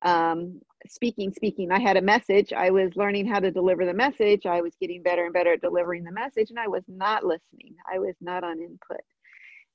um, 0.03 0.61
speaking 0.87 1.33
speaking. 1.33 1.71
I 1.71 1.79
had 1.79 1.97
a 1.97 2.03
message. 2.03 2.53
I 2.53 2.71
was 2.71 2.97
learning 2.97 3.27
how 3.27 3.41
to 3.41 3.51
deliver 3.51 3.85
the 3.85 3.95
message. 3.95 4.47
I 4.47 4.61
was 4.61 4.75
getting 4.81 5.03
better 5.03 5.25
and 5.25 5.33
better 5.33 5.53
at 5.53 5.61
delivering 5.61 6.05
the 6.05 6.13
message 6.13 6.51
and 6.51 6.59
i 6.59 6.69
was 6.69 6.85
not 6.89 7.25
listening. 7.25 7.75
I 7.93 7.99
was 7.99 8.15
not 8.21 8.45
on 8.45 8.61
input. 8.61 9.01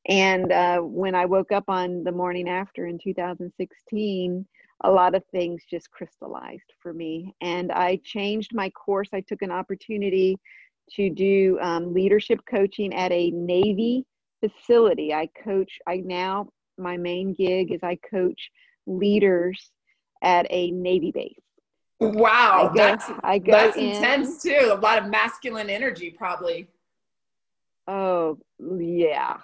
And 0.08 0.52
uh, 0.52 0.80
when 0.80 1.16
i 1.16 1.26
woke 1.26 1.52
up 1.52 1.66
on 1.68 2.04
the 2.04 2.12
morning 2.12 2.50
after 2.50 2.88
in 2.88 3.00
2016 3.04 4.46
a 4.84 4.92
lot 4.92 5.16
of 5.16 5.24
things 5.32 5.64
just 5.70 5.90
crystallized 5.92 6.74
for 6.82 6.94
me. 6.94 7.34
And 7.42 7.72
i 7.72 8.00
changed 8.04 8.54
my 8.54 8.70
course. 8.72 9.10
I 9.14 9.22
took 9.22 9.42
an 9.42 9.52
opportunity 9.52 10.38
to 10.92 11.10
do 11.10 11.58
um, 11.62 11.94
leadership 11.94 12.42
coaching 12.50 12.94
at 12.94 13.12
a 13.12 13.32
Navy 13.32 14.06
facility. 14.42 15.14
I 15.14 15.30
coach, 15.44 15.80
I 15.88 15.98
now, 15.98 16.50
my 16.78 16.98
main 16.98 17.34
gig 17.34 17.72
is 17.72 17.80
I 17.82 17.98
coach 18.10 18.52
leaders 18.86 19.72
at 20.26 20.46
a 20.50 20.72
Navy 20.72 21.12
base. 21.12 21.40
Wow, 22.02 22.70
I 22.72 22.74
go, 22.74 22.74
that's, 22.74 23.12
I 23.24 23.40
go 23.40 23.52
that's 23.52 23.78
in, 23.78 23.84
intense 23.86 24.44
too. 24.44 24.72
A 24.74 24.76
lot 24.76 24.98
of 24.98 25.10
masculine 25.10 25.70
energy, 25.70 26.12
probably. 26.12 26.68
Oh, 27.88 28.38
yeah. 28.60 29.38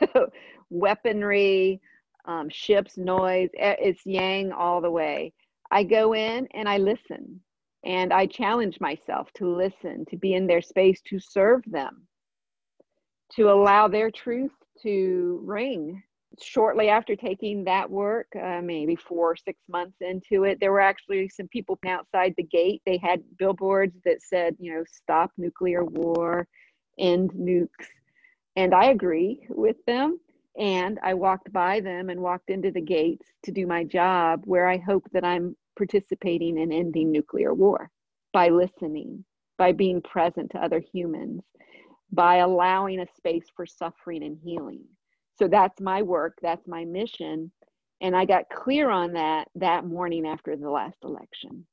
Weaponry, 0.70 1.80
um, 2.24 2.48
ships, 2.48 2.96
noise, 2.96 3.50
it's 3.52 4.06
yang 4.06 4.52
all 4.52 4.80
the 4.80 4.90
way. 4.90 5.34
I 5.70 5.82
go 5.82 6.14
in 6.14 6.46
and 6.54 6.68
I 6.68 6.78
listen. 6.78 7.40
And 7.84 8.12
I 8.12 8.26
challenge 8.26 8.78
myself 8.80 9.28
to 9.36 9.48
listen, 9.48 10.04
to 10.10 10.16
be 10.16 10.34
in 10.34 10.46
their 10.46 10.60
space, 10.60 11.00
to 11.06 11.18
serve 11.18 11.62
them, 11.66 12.06
to 13.36 13.50
allow 13.50 13.88
their 13.88 14.10
truth 14.10 14.52
to 14.82 15.40
ring. 15.42 16.02
Shortly 16.38 16.88
after 16.88 17.16
taking 17.16 17.64
that 17.64 17.90
work, 17.90 18.26
uh, 18.40 18.60
maybe 18.62 18.94
four 18.96 19.32
or 19.32 19.36
six 19.36 19.58
months 19.68 19.96
into 20.00 20.44
it, 20.44 20.58
there 20.60 20.72
were 20.72 20.80
actually 20.80 21.28
some 21.28 21.48
people 21.48 21.78
outside 21.86 22.34
the 22.36 22.42
gate. 22.44 22.82
They 22.86 22.98
had 22.98 23.22
billboards 23.38 23.96
that 24.04 24.22
said, 24.22 24.56
you 24.58 24.72
know, 24.74 24.84
stop 24.90 25.32
nuclear 25.36 25.84
war, 25.84 26.46
end 26.98 27.30
nukes. 27.32 27.86
And 28.56 28.74
I 28.74 28.86
agree 28.86 29.46
with 29.48 29.76
them. 29.86 30.20
And 30.58 30.98
I 31.02 31.14
walked 31.14 31.52
by 31.52 31.80
them 31.80 32.10
and 32.10 32.20
walked 32.20 32.50
into 32.50 32.70
the 32.70 32.80
gates 32.80 33.26
to 33.44 33.52
do 33.52 33.66
my 33.66 33.84
job 33.84 34.42
where 34.44 34.68
I 34.68 34.78
hope 34.78 35.06
that 35.12 35.24
I'm 35.24 35.56
participating 35.76 36.58
in 36.58 36.72
ending 36.72 37.10
nuclear 37.12 37.54
war 37.54 37.90
by 38.32 38.48
listening. 38.50 39.24
by 39.58 39.72
being 39.72 40.00
present 40.02 40.50
to 40.52 40.58
other 40.62 40.80
humans, 40.92 41.42
by 42.12 42.36
allowing 42.36 43.00
a 43.00 43.06
space 43.16 43.46
for 43.54 43.66
suffering 43.66 44.22
and 44.24 44.38
healing. 44.42 44.84
So 45.40 45.48
that's 45.48 45.80
my 45.80 46.02
work, 46.02 46.38
that's 46.42 46.68
my 46.68 46.84
mission. 46.84 47.50
And 48.02 48.14
I 48.14 48.24
got 48.24 48.50
clear 48.50 48.90
on 48.90 49.14
that 49.14 49.48
that 49.56 49.86
morning 49.86 50.26
after 50.26 50.56
the 50.56 50.70
last 50.70 50.96
election. 51.02 51.66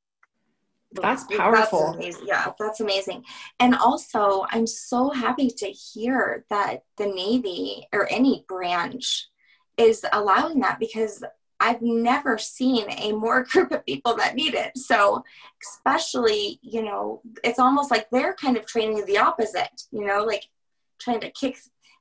That's 0.93 1.26
powerful. 1.26 1.97
That's 1.99 2.18
yeah, 2.24 2.51
that's 2.57 2.80
amazing. 2.80 3.24
And 3.59 3.76
also, 3.76 4.45
I'm 4.51 4.68
so 4.68 5.09
happy 5.09 5.49
to 5.49 5.68
hear 5.68 6.45
that 6.49 6.84
the 6.97 7.07
Navy 7.07 7.88
or 7.91 8.07
any 8.09 8.45
branch 8.47 9.28
is 9.78 10.05
allowing 10.13 10.61
that 10.61 10.80
because 10.80 11.24
I've 11.59 11.82
never 11.82 12.38
seen 12.38 12.86
a 12.89 13.11
more 13.11 13.43
group 13.51 13.72
of 13.72 13.86
people 13.86 14.15
that 14.15 14.36
need 14.36 14.53
it. 14.53 14.78
So, 14.78 15.24
especially, 15.61 16.59
you 16.61 16.84
know, 16.84 17.22
it's 17.43 17.59
almost 17.59 17.91
like 17.91 18.09
they're 18.11 18.34
kind 18.34 18.55
of 18.55 18.65
training 18.65 19.05
the 19.05 19.18
opposite, 19.18 19.82
you 19.91 20.05
know, 20.05 20.24
like 20.24 20.45
trying 20.99 21.20
to 21.22 21.32
kick 21.32 21.57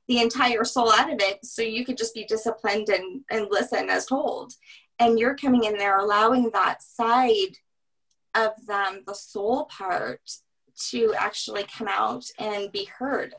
the 0.07 0.21
entire 0.21 0.63
soul 0.63 0.91
out 0.91 1.11
of 1.11 1.19
it 1.19 1.45
so 1.45 1.61
you 1.61 1.85
could 1.85 1.97
just 1.97 2.13
be 2.13 2.25
disciplined 2.25 2.89
and, 2.89 3.21
and 3.29 3.47
listen 3.49 3.89
as 3.89 4.05
told. 4.05 4.53
And 4.99 5.19
you're 5.19 5.35
coming 5.35 5.65
in 5.65 5.77
there 5.77 5.99
allowing 5.99 6.49
that 6.51 6.81
side 6.81 7.57
of 8.33 8.51
them, 8.67 9.03
the 9.05 9.13
soul 9.13 9.65
part, 9.65 10.21
to 10.89 11.13
actually 11.17 11.65
come 11.77 11.87
out 11.87 12.25
and 12.39 12.71
be 12.71 12.85
heard. 12.85 13.35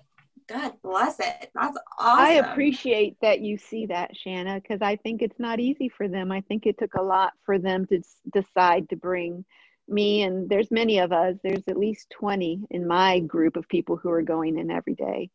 God 0.48 0.72
bless 0.82 1.20
it. 1.20 1.50
That's 1.54 1.76
awesome. 1.98 2.24
I 2.24 2.32
appreciate 2.34 3.16
that 3.20 3.40
you 3.40 3.58
see 3.58 3.86
that, 3.86 4.16
Shanna, 4.16 4.60
because 4.60 4.80
I 4.80 4.96
think 4.96 5.20
it's 5.20 5.38
not 5.38 5.60
easy 5.60 5.90
for 5.90 6.08
them. 6.08 6.32
I 6.32 6.40
think 6.42 6.64
it 6.64 6.78
took 6.78 6.94
a 6.94 7.02
lot 7.02 7.34
for 7.44 7.58
them 7.58 7.86
to 7.86 8.02
decide 8.32 8.88
to 8.88 8.96
bring 8.96 9.44
me, 9.88 10.22
and 10.22 10.48
there's 10.48 10.70
many 10.70 10.98
of 10.98 11.12
us, 11.12 11.36
there's 11.42 11.62
at 11.68 11.78
least 11.78 12.10
20 12.18 12.66
in 12.70 12.86
my 12.86 13.20
group 13.20 13.56
of 13.56 13.68
people 13.68 13.96
who 13.96 14.10
are 14.10 14.22
going 14.22 14.58
in 14.58 14.70
every 14.70 14.94
day. 14.94 15.30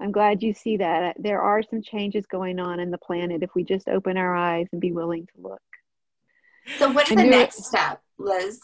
I'm 0.00 0.12
glad 0.12 0.42
you 0.42 0.52
see 0.52 0.76
that. 0.78 1.16
There 1.18 1.40
are 1.40 1.62
some 1.62 1.82
changes 1.82 2.26
going 2.26 2.58
on 2.58 2.80
in 2.80 2.90
the 2.90 2.98
planet 2.98 3.42
if 3.42 3.54
we 3.54 3.64
just 3.64 3.88
open 3.88 4.16
our 4.16 4.34
eyes 4.36 4.66
and 4.72 4.80
be 4.80 4.92
willing 4.92 5.26
to 5.26 5.42
look. 5.42 5.62
So, 6.78 6.90
what's 6.90 7.08
the 7.08 7.16
next 7.16 7.64
step, 7.64 8.00
Liz? 8.18 8.60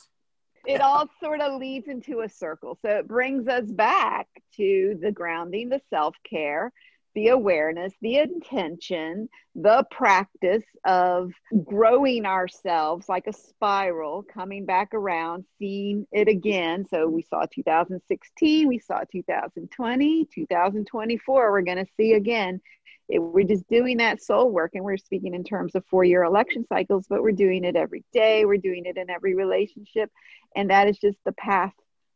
It 0.67 0.81
all 0.81 1.09
sort 1.23 1.41
of 1.41 1.59
leads 1.59 1.89
into 1.89 2.21
a 2.21 2.29
circle. 2.29 2.79
So, 2.83 2.91
it 2.91 3.09
brings 3.09 3.49
us 3.49 3.65
back 3.65 4.27
to 4.57 4.99
the 5.01 5.11
grounding, 5.11 5.69
the 5.71 5.81
self 5.89 6.15
care, 6.29 6.73
the 7.15 7.29
awareness, 7.29 7.93
the 8.01 8.19
intention, 8.19 9.29
the 9.55 9.85
practice 9.91 10.65
of 10.85 11.33
growing 11.65 12.25
ourselves 12.25 13.09
like 13.09 13.27
a 13.27 13.33
spiral, 13.33 14.23
coming 14.23 14.65
back 14.65 14.95
around, 14.95 15.45
seeing 15.59 16.07
it 16.13 16.29
again. 16.29 16.87
So 16.89 17.09
we 17.09 17.23
saw 17.23 17.45
2016, 17.53 18.67
we 18.67 18.79
saw 18.79 19.01
2020, 19.11 20.29
2024, 20.35 21.53
we're 21.53 21.63
going 21.63 21.85
to 21.85 21.93
see 21.97 22.15
again. 22.15 22.61
It, 23.09 23.19
we're 23.19 23.45
just 23.45 23.69
doing 23.69 23.99
that 23.99 24.23
soul 24.23 24.51
work 24.51 24.73
and 24.75 24.85
we're 24.85 24.97
speaking 24.97 25.35
in 25.35 25.45
terms 25.45 25.75
of 25.75 25.85
four 25.87 26.05
year 26.05 26.23
election 26.23 26.65
cycles 26.67 27.05
but 27.11 27.21
we're 27.21 27.33
doing 27.33 27.65
it 27.65 27.75
every 27.75 28.05
day 28.13 28.45
we're 28.45 28.59
doing 28.59 28.87
it 28.87 28.97
in 28.97 29.11
every 29.11 29.35
relationship. 29.35 30.11
And 30.57 30.71
that 30.71 30.89
is 30.89 30.99
just 30.99 31.19
the 31.25 31.33
path 31.33 31.73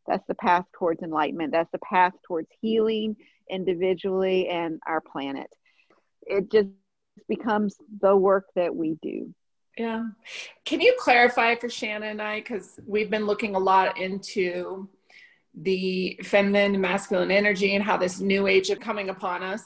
that's 0.07 0.27
the 0.29 0.35
path 0.35 0.65
towards 0.79 1.03
enlightenment 1.03 1.53
that's 1.53 1.71
the 1.73 1.81
path 1.81 2.13
towards 2.27 2.49
healing 2.61 3.17
individually 3.51 4.49
and 4.49 4.81
our 4.87 5.01
planet 5.01 5.49
it 6.23 6.51
just 6.51 6.69
becomes 7.29 7.77
the 8.01 8.17
work 8.17 8.47
that 8.55 8.75
we 8.75 8.97
do 9.03 9.35
yeah 9.77 10.05
can 10.65 10.81
you 10.81 10.95
clarify 10.99 11.55
for 11.55 11.69
shannon 11.69 12.11
and 12.11 12.23
i 12.23 12.41
because 12.41 12.79
we've 12.87 13.11
been 13.11 13.27
looking 13.27 13.55
a 13.55 13.59
lot 13.59 13.99
into 13.99 14.89
the 15.59 16.19
feminine 16.23 16.79
masculine 16.81 17.31
energy 17.31 17.75
and 17.75 17.85
how 17.85 17.97
this 17.97 18.21
new 18.21 18.47
age 18.47 18.71
is 18.71 18.79
coming 18.79 19.09
upon 19.09 19.43
us 19.43 19.63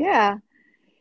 yeah. 0.00 0.38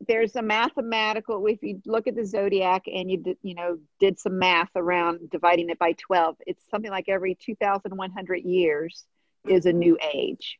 There's 0.07 0.35
a 0.35 0.41
mathematical, 0.41 1.45
if 1.47 1.63
you 1.63 1.81
look 1.85 2.07
at 2.07 2.15
the 2.15 2.25
zodiac 2.25 2.83
and 2.93 3.09
you, 3.09 3.17
did, 3.17 3.37
you 3.41 3.55
know, 3.55 3.77
did 3.99 4.19
some 4.19 4.37
math 4.37 4.69
around 4.75 5.29
dividing 5.29 5.69
it 5.69 5.79
by 5.79 5.93
12, 5.93 6.35
it's 6.45 6.63
something 6.69 6.91
like 6.91 7.07
every 7.07 7.35
2,100 7.35 8.35
years 8.43 9.05
is 9.47 9.65
a 9.65 9.73
new 9.73 9.97
age. 10.13 10.57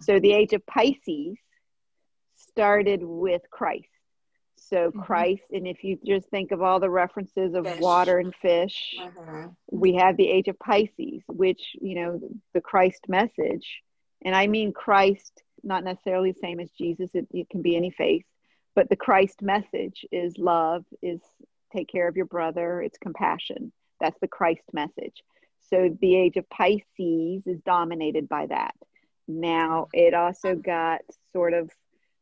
So 0.00 0.18
the 0.18 0.32
age 0.32 0.52
of 0.52 0.66
Pisces 0.66 1.36
started 2.36 3.02
with 3.02 3.42
Christ. 3.50 3.88
So 4.56 4.90
mm-hmm. 4.90 5.00
Christ, 5.00 5.44
and 5.52 5.66
if 5.66 5.84
you 5.84 5.98
just 6.04 6.28
think 6.28 6.50
of 6.50 6.62
all 6.62 6.80
the 6.80 6.90
references 6.90 7.54
of 7.54 7.66
fish. 7.66 7.80
water 7.80 8.18
and 8.18 8.34
fish, 8.34 8.96
uh-huh. 9.00 9.48
we 9.70 9.94
have 9.94 10.16
the 10.16 10.28
age 10.28 10.48
of 10.48 10.58
Pisces, 10.58 11.22
which, 11.28 11.76
you 11.80 11.94
know, 11.94 12.20
the 12.54 12.60
Christ 12.60 13.06
message, 13.08 13.82
and 14.24 14.34
I 14.34 14.46
mean 14.46 14.72
Christ 14.72 15.42
not 15.62 15.84
necessarily 15.84 16.32
the 16.32 16.38
same 16.40 16.60
as 16.60 16.70
Jesus. 16.70 17.10
It, 17.14 17.26
it 17.32 17.48
can 17.50 17.62
be 17.62 17.76
any 17.76 17.90
faith, 17.90 18.24
but 18.74 18.88
the 18.88 18.96
Christ 18.96 19.42
message 19.42 20.04
is 20.12 20.38
love, 20.38 20.84
is 21.02 21.20
take 21.74 21.88
care 21.88 22.08
of 22.08 22.16
your 22.16 22.26
brother, 22.26 22.80
it's 22.82 22.98
compassion. 22.98 23.72
That's 24.00 24.18
the 24.20 24.28
Christ 24.28 24.62
message. 24.72 25.22
So 25.70 25.96
the 26.00 26.16
age 26.16 26.36
of 26.36 26.48
Pisces 26.48 27.42
is 27.46 27.60
dominated 27.64 28.28
by 28.28 28.46
that. 28.46 28.74
Now 29.28 29.88
it 29.92 30.14
also 30.14 30.54
got 30.54 31.00
sort 31.32 31.52
of 31.52 31.70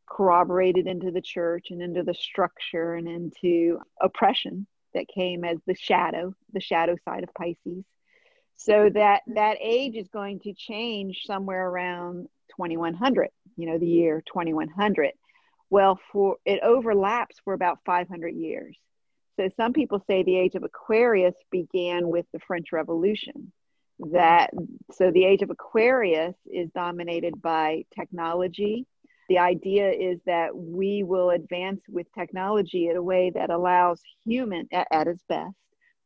corroborated 0.06 0.86
into 0.86 1.10
the 1.10 1.20
church 1.20 1.68
and 1.70 1.82
into 1.82 2.02
the 2.02 2.14
structure 2.14 2.94
and 2.94 3.08
into 3.08 3.80
oppression 4.00 4.66
that 4.94 5.08
came 5.08 5.44
as 5.44 5.58
the 5.66 5.74
shadow, 5.74 6.34
the 6.52 6.60
shadow 6.60 6.96
side 7.04 7.24
of 7.24 7.34
Pisces. 7.34 7.84
So 8.56 8.88
that 8.94 9.22
that 9.34 9.56
age 9.60 9.96
is 9.96 10.08
going 10.08 10.40
to 10.40 10.54
change 10.54 11.22
somewhere 11.26 11.68
around 11.68 12.28
2100, 12.56 13.30
you 13.56 13.66
know, 13.66 13.78
the 13.78 13.86
year 13.86 14.22
2100. 14.26 15.12
Well, 15.70 15.98
for 16.12 16.36
it 16.44 16.60
overlaps 16.62 17.36
for 17.44 17.52
about 17.52 17.78
500 17.84 18.28
years. 18.34 18.76
So 19.36 19.48
some 19.56 19.72
people 19.72 20.02
say 20.06 20.22
the 20.22 20.36
age 20.36 20.54
of 20.54 20.62
Aquarius 20.62 21.34
began 21.50 22.08
with 22.08 22.26
the 22.32 22.38
French 22.38 22.70
Revolution. 22.72 23.52
That 23.98 24.50
so 24.92 25.10
the 25.10 25.24
age 25.24 25.42
of 25.42 25.50
Aquarius 25.50 26.34
is 26.52 26.70
dominated 26.74 27.40
by 27.40 27.84
technology. 27.94 28.86
The 29.28 29.38
idea 29.38 29.90
is 29.90 30.20
that 30.26 30.54
we 30.54 31.02
will 31.02 31.30
advance 31.30 31.80
with 31.88 32.12
technology 32.12 32.88
in 32.88 32.96
a 32.96 33.02
way 33.02 33.30
that 33.34 33.50
allows 33.50 34.02
human 34.24 34.68
at, 34.72 34.88
at 34.90 35.06
its 35.06 35.22
best 35.28 35.54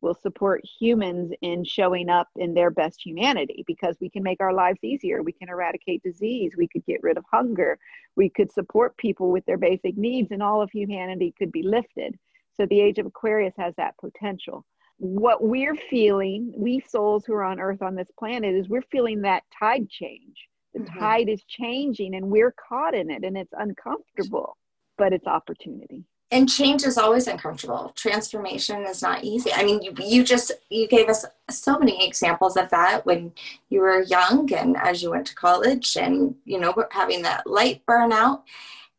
will 0.01 0.13
support 0.13 0.61
humans 0.79 1.31
in 1.41 1.63
showing 1.63 2.09
up 2.09 2.29
in 2.35 2.53
their 2.53 2.71
best 2.71 3.05
humanity 3.05 3.63
because 3.67 3.97
we 3.99 4.09
can 4.09 4.23
make 4.23 4.39
our 4.39 4.53
lives 4.53 4.79
easier. 4.83 5.21
We 5.21 5.33
can 5.33 5.49
eradicate 5.49 6.03
disease. 6.03 6.53
We 6.57 6.67
could 6.67 6.85
get 6.85 7.03
rid 7.03 7.17
of 7.17 7.25
hunger. 7.31 7.77
We 8.15 8.29
could 8.29 8.51
support 8.51 8.97
people 8.97 9.31
with 9.31 9.45
their 9.45 9.57
basic 9.57 9.97
needs, 9.97 10.31
and 10.31 10.41
all 10.41 10.61
of 10.61 10.69
humanity 10.71 11.33
could 11.37 11.51
be 11.51 11.63
lifted. 11.63 12.17
So, 12.55 12.65
the 12.65 12.79
age 12.79 12.99
of 12.99 13.05
Aquarius 13.05 13.53
has 13.57 13.73
that 13.75 13.95
potential. 13.97 14.65
What 14.99 15.41
we're 15.41 15.75
feeling, 15.75 16.53
we 16.55 16.81
souls 16.81 17.25
who 17.25 17.33
are 17.33 17.43
on 17.43 17.59
Earth 17.59 17.81
on 17.81 17.95
this 17.95 18.11
planet, 18.17 18.53
is 18.53 18.69
we're 18.69 18.81
feeling 18.91 19.21
that 19.21 19.43
tide 19.57 19.89
change. 19.89 20.47
The 20.73 20.81
mm-hmm. 20.81 20.99
tide 20.99 21.29
is 21.29 21.43
changing, 21.47 22.15
and 22.15 22.29
we're 22.29 22.53
caught 22.69 22.93
in 22.93 23.09
it, 23.09 23.23
and 23.23 23.37
it's 23.37 23.53
uncomfortable, 23.57 24.57
but 24.97 25.13
it's 25.13 25.25
opportunity. 25.25 26.05
And 26.31 26.47
change 26.47 26.83
is 26.83 26.99
always 26.99 27.27
uncomfortable. 27.27 27.91
Transformation 27.95 28.85
is 28.85 29.01
not 29.01 29.23
easy. 29.23 29.51
I 29.51 29.63
mean 29.63 29.81
you, 29.81 29.93
you 29.99 30.23
just 30.23 30.51
you 30.69 30.87
gave 30.87 31.09
us 31.09 31.25
so 31.49 31.79
many 31.79 32.05
examples 32.05 32.55
of 32.55 32.69
that 32.69 33.03
when 33.05 33.31
you 33.69 33.81
were 33.81 34.03
young 34.03 34.51
and 34.53 34.77
as 34.77 35.01
you 35.01 35.09
went 35.09 35.25
to 35.27 35.35
college 35.35 35.97
and 35.97 36.35
you 36.45 36.59
know 36.59 36.73
having 36.91 37.23
that 37.23 37.47
light 37.47 37.83
burnout. 37.87 38.43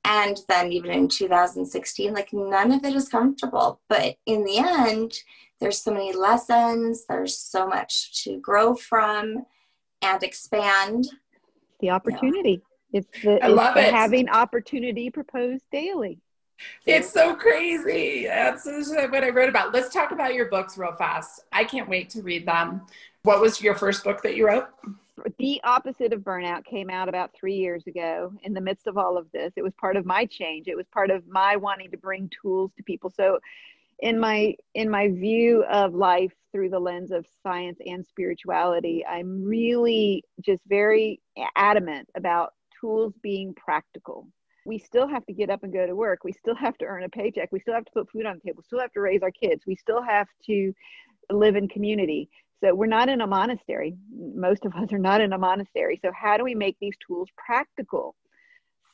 And 0.04 0.40
then 0.48 0.72
even 0.72 0.90
in 0.90 1.08
2016 1.08 2.12
like 2.12 2.32
none 2.32 2.72
of 2.72 2.84
it 2.84 2.96
is 2.96 3.08
comfortable. 3.08 3.80
But 3.88 4.16
in 4.26 4.44
the 4.44 4.58
end 4.58 5.12
there's 5.60 5.80
so 5.80 5.92
many 5.92 6.12
lessons 6.12 7.04
there's 7.08 7.36
so 7.36 7.66
much 7.66 8.22
to 8.24 8.38
grow 8.38 8.74
from 8.74 9.44
and 10.02 10.22
expand 10.22 11.06
the 11.80 11.90
opportunity 11.90 12.62
it's 12.92 13.08
the, 13.22 13.42
I 13.42 13.46
it's 13.46 13.56
love 13.56 13.74
the 13.74 13.88
it. 13.88 13.94
having 13.94 14.28
opportunity 14.28 15.10
proposed 15.10 15.64
daily 15.70 16.20
it's 16.86 17.10
so 17.10 17.34
crazy. 17.34 18.26
That's 18.26 18.66
what 18.66 19.24
I 19.24 19.30
wrote 19.30 19.48
about. 19.48 19.72
Let's 19.72 19.92
talk 19.92 20.10
about 20.12 20.34
your 20.34 20.46
books 20.46 20.76
real 20.76 20.94
fast. 20.94 21.44
I 21.52 21.64
can't 21.64 21.88
wait 21.88 22.10
to 22.10 22.22
read 22.22 22.46
them. 22.46 22.82
What 23.22 23.40
was 23.40 23.62
your 23.62 23.74
first 23.74 24.04
book 24.04 24.22
that 24.22 24.36
you 24.36 24.46
wrote? 24.46 24.66
The 25.38 25.60
Opposite 25.64 26.14
of 26.14 26.20
Burnout 26.20 26.64
came 26.64 26.88
out 26.88 27.08
about 27.08 27.34
three 27.34 27.56
years 27.56 27.86
ago 27.86 28.32
in 28.42 28.54
the 28.54 28.60
midst 28.60 28.86
of 28.86 28.96
all 28.96 29.18
of 29.18 29.30
this. 29.32 29.52
It 29.56 29.62
was 29.62 29.74
part 29.78 29.96
of 29.96 30.06
my 30.06 30.24
change. 30.24 30.66
It 30.66 30.76
was 30.76 30.86
part 30.92 31.10
of 31.10 31.26
my 31.28 31.56
wanting 31.56 31.90
to 31.90 31.98
bring 31.98 32.30
tools 32.40 32.70
to 32.76 32.82
people. 32.82 33.10
So 33.10 33.38
in 34.02 34.18
my 34.18 34.54
in 34.74 34.90
my 34.90 35.08
view 35.08 35.64
of 35.70 35.94
life 35.94 36.32
through 36.52 36.70
the 36.70 36.78
lens 36.78 37.10
of 37.10 37.26
science 37.42 37.78
and 37.84 38.04
spirituality, 38.06 39.04
I'm 39.06 39.44
really 39.44 40.24
just 40.40 40.62
very 40.66 41.20
adamant 41.56 42.08
about 42.16 42.54
tools 42.80 43.12
being 43.22 43.54
practical 43.54 44.26
we 44.64 44.78
still 44.78 45.08
have 45.08 45.24
to 45.26 45.32
get 45.32 45.50
up 45.50 45.62
and 45.62 45.72
go 45.72 45.86
to 45.86 45.94
work. 45.94 46.24
We 46.24 46.32
still 46.32 46.54
have 46.54 46.76
to 46.78 46.84
earn 46.84 47.04
a 47.04 47.08
paycheck. 47.08 47.50
We 47.52 47.60
still 47.60 47.74
have 47.74 47.84
to 47.86 47.92
put 47.92 48.10
food 48.10 48.26
on 48.26 48.36
the 48.36 48.40
table. 48.40 48.58
We 48.58 48.64
still 48.64 48.80
have 48.80 48.92
to 48.92 49.00
raise 49.00 49.22
our 49.22 49.30
kids. 49.30 49.64
We 49.66 49.76
still 49.76 50.02
have 50.02 50.28
to 50.46 50.72
live 51.30 51.56
in 51.56 51.68
community. 51.68 52.28
So 52.62 52.74
we're 52.74 52.86
not 52.86 53.08
in 53.08 53.22
a 53.22 53.26
monastery. 53.26 53.96
Most 54.14 54.66
of 54.66 54.74
us 54.74 54.92
are 54.92 54.98
not 54.98 55.20
in 55.20 55.32
a 55.32 55.38
monastery. 55.38 55.98
So 56.02 56.12
how 56.14 56.36
do 56.36 56.44
we 56.44 56.54
make 56.54 56.76
these 56.80 56.94
tools 57.06 57.28
practical? 57.36 58.14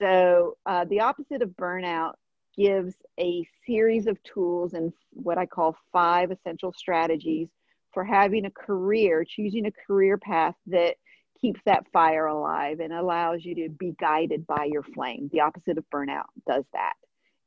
So 0.00 0.56
uh, 0.66 0.84
the 0.84 1.00
opposite 1.00 1.42
of 1.42 1.50
burnout 1.50 2.12
gives 2.56 2.94
a 3.18 3.46
series 3.66 4.06
of 4.06 4.22
tools 4.22 4.74
and 4.74 4.92
what 5.12 5.38
I 5.38 5.46
call 5.46 5.76
five 5.92 6.30
essential 6.30 6.72
strategies 6.72 7.48
for 7.92 8.04
having 8.04 8.44
a 8.44 8.50
career, 8.50 9.24
choosing 9.24 9.66
a 9.66 9.72
career 9.86 10.18
path 10.18 10.54
that 10.66 10.96
keeps 11.40 11.60
that 11.66 11.86
fire 11.92 12.26
alive 12.26 12.80
and 12.80 12.92
allows 12.92 13.44
you 13.44 13.54
to 13.54 13.68
be 13.68 13.94
guided 14.00 14.46
by 14.46 14.64
your 14.64 14.82
flame. 14.82 15.28
The 15.32 15.40
opposite 15.40 15.78
of 15.78 15.84
burnout 15.92 16.24
does 16.48 16.64
that. 16.72 16.94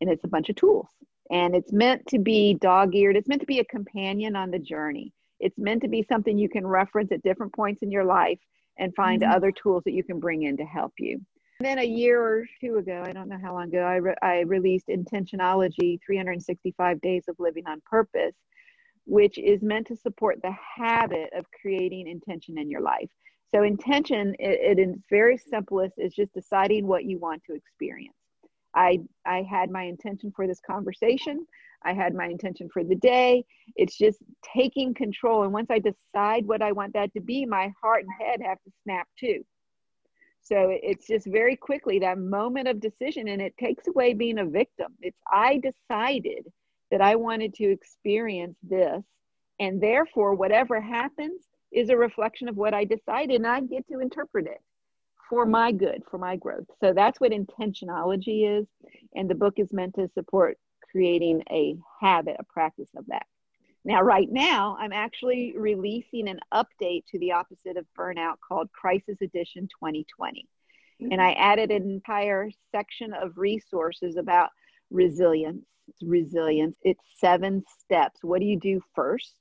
And 0.02 0.10
it's 0.10 0.24
a 0.24 0.30
bunch 0.30 0.50
of 0.50 0.56
tools. 0.56 0.88
And 1.32 1.56
it's 1.56 1.72
meant 1.72 2.06
to 2.08 2.20
be 2.20 2.56
dog 2.56 2.96
eared, 2.96 3.16
it's 3.16 3.28
meant 3.28 3.42
to 3.42 3.48
be 3.48 3.60
a 3.60 3.66
companion 3.66 4.36
on 4.36 4.52
the 4.52 4.60
journey. 4.60 5.14
It's 5.40 5.58
meant 5.58 5.82
to 5.82 5.88
be 5.88 6.06
something 6.10 6.38
you 6.38 6.50
can 6.50 6.66
reference 6.66 7.12
at 7.12 7.24
different 7.24 7.54
points 7.54 7.82
in 7.82 7.92
your 7.92 8.04
life 8.04 8.40
and 8.78 8.96
find 8.96 9.22
mm-hmm. 9.22 9.32
other 9.32 9.52
tools 9.52 9.84
that 9.86 9.94
you 9.94 10.04
can 10.04 10.20
bring 10.20 10.44
in 10.44 10.58
to 10.58 10.66
help 10.66 10.94
you. 10.98 11.22
And 11.62 11.66
then 11.66 11.80
a 11.80 11.86
year 11.86 12.22
or 12.22 12.46
two 12.62 12.78
ago, 12.78 13.04
I 13.06 13.12
don't 13.12 13.28
know 13.28 13.38
how 13.38 13.54
long 13.54 13.66
ago, 13.66 13.82
I, 13.82 13.96
re- 13.96 14.16
I 14.22 14.40
released 14.42 14.88
Intentionology 14.88 16.00
365 16.06 17.02
Days 17.02 17.26
of 17.28 17.36
Living 17.38 17.68
on 17.68 17.82
Purpose, 17.86 18.36
which 19.04 19.38
is 19.38 19.62
meant 19.62 19.88
to 19.88 19.98
support 19.98 20.42
the 20.42 20.56
habit 20.78 21.30
of 21.36 21.46
creating 21.52 22.08
intention 22.08 22.58
in 22.58 22.70
your 22.70 22.80
life. 22.80 23.10
So, 23.54 23.64
intention, 23.64 24.36
it, 24.40 24.78
it 24.78 24.80
in 24.80 24.92
its 24.92 25.04
very 25.10 25.38
simplest, 25.38 25.96
is 25.98 26.14
just 26.14 26.34
deciding 26.34 26.88
what 26.88 27.04
you 27.04 27.20
want 27.20 27.44
to 27.48 27.56
experience. 27.56 28.16
I, 28.74 29.00
I 29.26 29.42
had 29.42 29.70
my 29.70 29.84
intention 29.84 30.32
for 30.34 30.48
this 30.48 30.62
conversation. 30.62 31.46
I 31.84 31.92
had 31.92 32.16
my 32.16 32.28
intention 32.28 32.70
for 32.72 32.86
the 32.86 32.96
day. 32.96 33.44
It's 33.76 33.98
just 33.98 34.20
taking 34.56 34.94
control. 34.94 35.44
And 35.44 35.52
once 35.52 35.70
I 35.70 35.80
decide 35.80 36.46
what 36.46 36.62
I 36.62 36.72
want 36.72 36.94
that 36.94 37.14
to 37.16 37.20
be, 37.20 37.46
my 37.46 37.74
heart 37.82 38.06
and 38.06 38.14
head 38.18 38.40
have 38.48 38.62
to 38.64 38.72
snap 38.86 39.10
too. 39.20 39.44
So 40.42 40.70
it's 40.72 41.06
just 41.06 41.28
very 41.28 41.56
quickly 41.56 42.00
that 42.00 42.18
moment 42.18 42.68
of 42.68 42.80
decision, 42.80 43.28
and 43.28 43.42
it 43.42 43.56
takes 43.58 43.88
away 43.88 44.14
being 44.14 44.40
a 44.40 44.46
victim. 44.46 44.94
It's 45.02 45.20
I 45.32 45.62
decided 45.62 46.52
that 46.92 47.02
I 47.02 47.16
wanted 47.16 47.54
to 47.56 47.70
experience 47.70 48.58
this, 48.64 49.04
and 49.60 49.82
therefore, 49.82 50.34
whatever 50.34 50.82
happens 50.82 51.44
is 51.72 51.90
a 51.90 51.98
reflection 51.98 52.50
of 52.50 52.58
what 52.58 52.74
I 52.74 52.86
decided, 52.86 53.36
and 53.36 53.48
I 53.48 53.62
get 53.62 53.88
to 53.90 54.00
interpret 54.00 54.48
it 54.48 54.62
for 55.30 55.46
my 55.46 55.72
good, 55.72 56.02
for 56.10 56.18
my 56.18 56.36
growth. 56.36 56.66
So 56.80 56.94
that's 56.94 57.20
what 57.20 57.32
intentionology 57.32 58.60
is. 58.60 58.66
And 59.14 59.30
the 59.30 59.36
book 59.36 59.56
is 59.58 59.72
meant 59.72 59.94
to 59.96 60.10
support 60.16 60.58
creating 60.92 61.44
a 61.52 61.76
habit, 62.02 62.38
a 62.40 62.44
practice 62.44 62.90
of 62.96 63.06
that. 63.08 63.28
Now, 63.86 64.02
right 64.02 64.28
now, 64.30 64.78
I'm 64.80 64.92
actually 64.92 65.54
releasing 65.58 66.28
an 66.28 66.40
update 66.54 67.06
to 67.12 67.20
the 67.20 67.32
opposite 67.32 67.78
of 67.78 67.86
burnout 67.98 68.36
called 68.46 68.72
Crisis 68.72 69.18
Edition 69.22 69.68
2020. 69.80 70.48
Mm-hmm. 71.02 71.12
And 71.12 71.22
I 71.22 71.32
added 71.34 71.72
an 71.72 71.90
entire 71.90 72.50
section 72.72 73.14
of 73.14 73.38
resources 73.38 74.18
about 74.18 74.50
resilience. 74.92 75.66
Resilience. 76.02 76.78
It's 76.84 77.04
seven 77.18 77.64
steps. 77.80 78.20
What 78.22 78.40
do 78.42 78.46
you 78.46 78.60
do 78.60 78.82
first? 78.96 79.34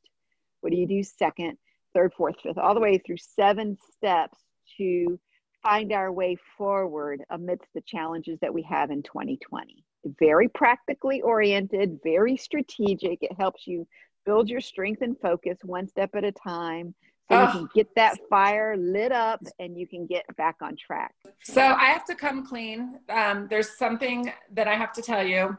What 0.61 0.71
do 0.71 0.77
you 0.79 0.87
do 0.87 1.03
second, 1.03 1.59
third, 1.93 2.13
fourth, 2.17 2.37
fifth, 2.43 2.59
all 2.59 2.75
the 2.75 2.81
way 2.81 2.99
through 2.99 3.19
seven 3.19 3.77
steps 3.97 4.39
to 4.79 5.19
find 5.63 5.93
our 5.93 6.13
way 6.13 6.37
forward 6.57 7.23
amidst 7.31 7.69
the 7.75 7.81
challenges 7.83 8.39
that 8.41 8.53
we 8.53 8.63
have 8.63 8.91
in 8.91 9.03
2020. 9.03 9.85
Very 10.19 10.49
practically 10.49 11.21
oriented, 11.21 11.99
very 12.03 12.37
strategic. 12.37 13.23
It 13.23 13.33
helps 13.37 13.67
you 13.67 13.87
build 14.29 14.51
your 14.51 14.61
strength 14.61 15.01
and 15.01 15.19
focus 15.21 15.57
one 15.63 15.89
step 15.89 16.11
at 16.15 16.23
a 16.23 16.33
time 16.33 16.95
so 17.31 17.37
oh. 17.37 17.45
you 17.45 17.49
can 17.53 17.69
get 17.75 17.95
that 17.97 18.19
fire 18.29 18.77
lit 18.77 19.11
up 19.11 19.41
and 19.59 19.79
you 19.79 19.89
can 19.89 20.07
get 20.07 20.25
back 20.37 20.57
on 20.61 20.77
track. 20.77 21.15
So 21.43 21.63
I 21.63 21.87
have 21.87 22.05
to 22.05 22.15
come 22.15 22.45
clean. 22.45 23.01
Um, 23.09 23.47
there's 23.49 23.79
something 23.79 24.31
that 24.53 24.69
I 24.69 24.75
have 24.75 24.93
to 24.93 25.03
tell 25.03 25.27
you. 25.27 25.57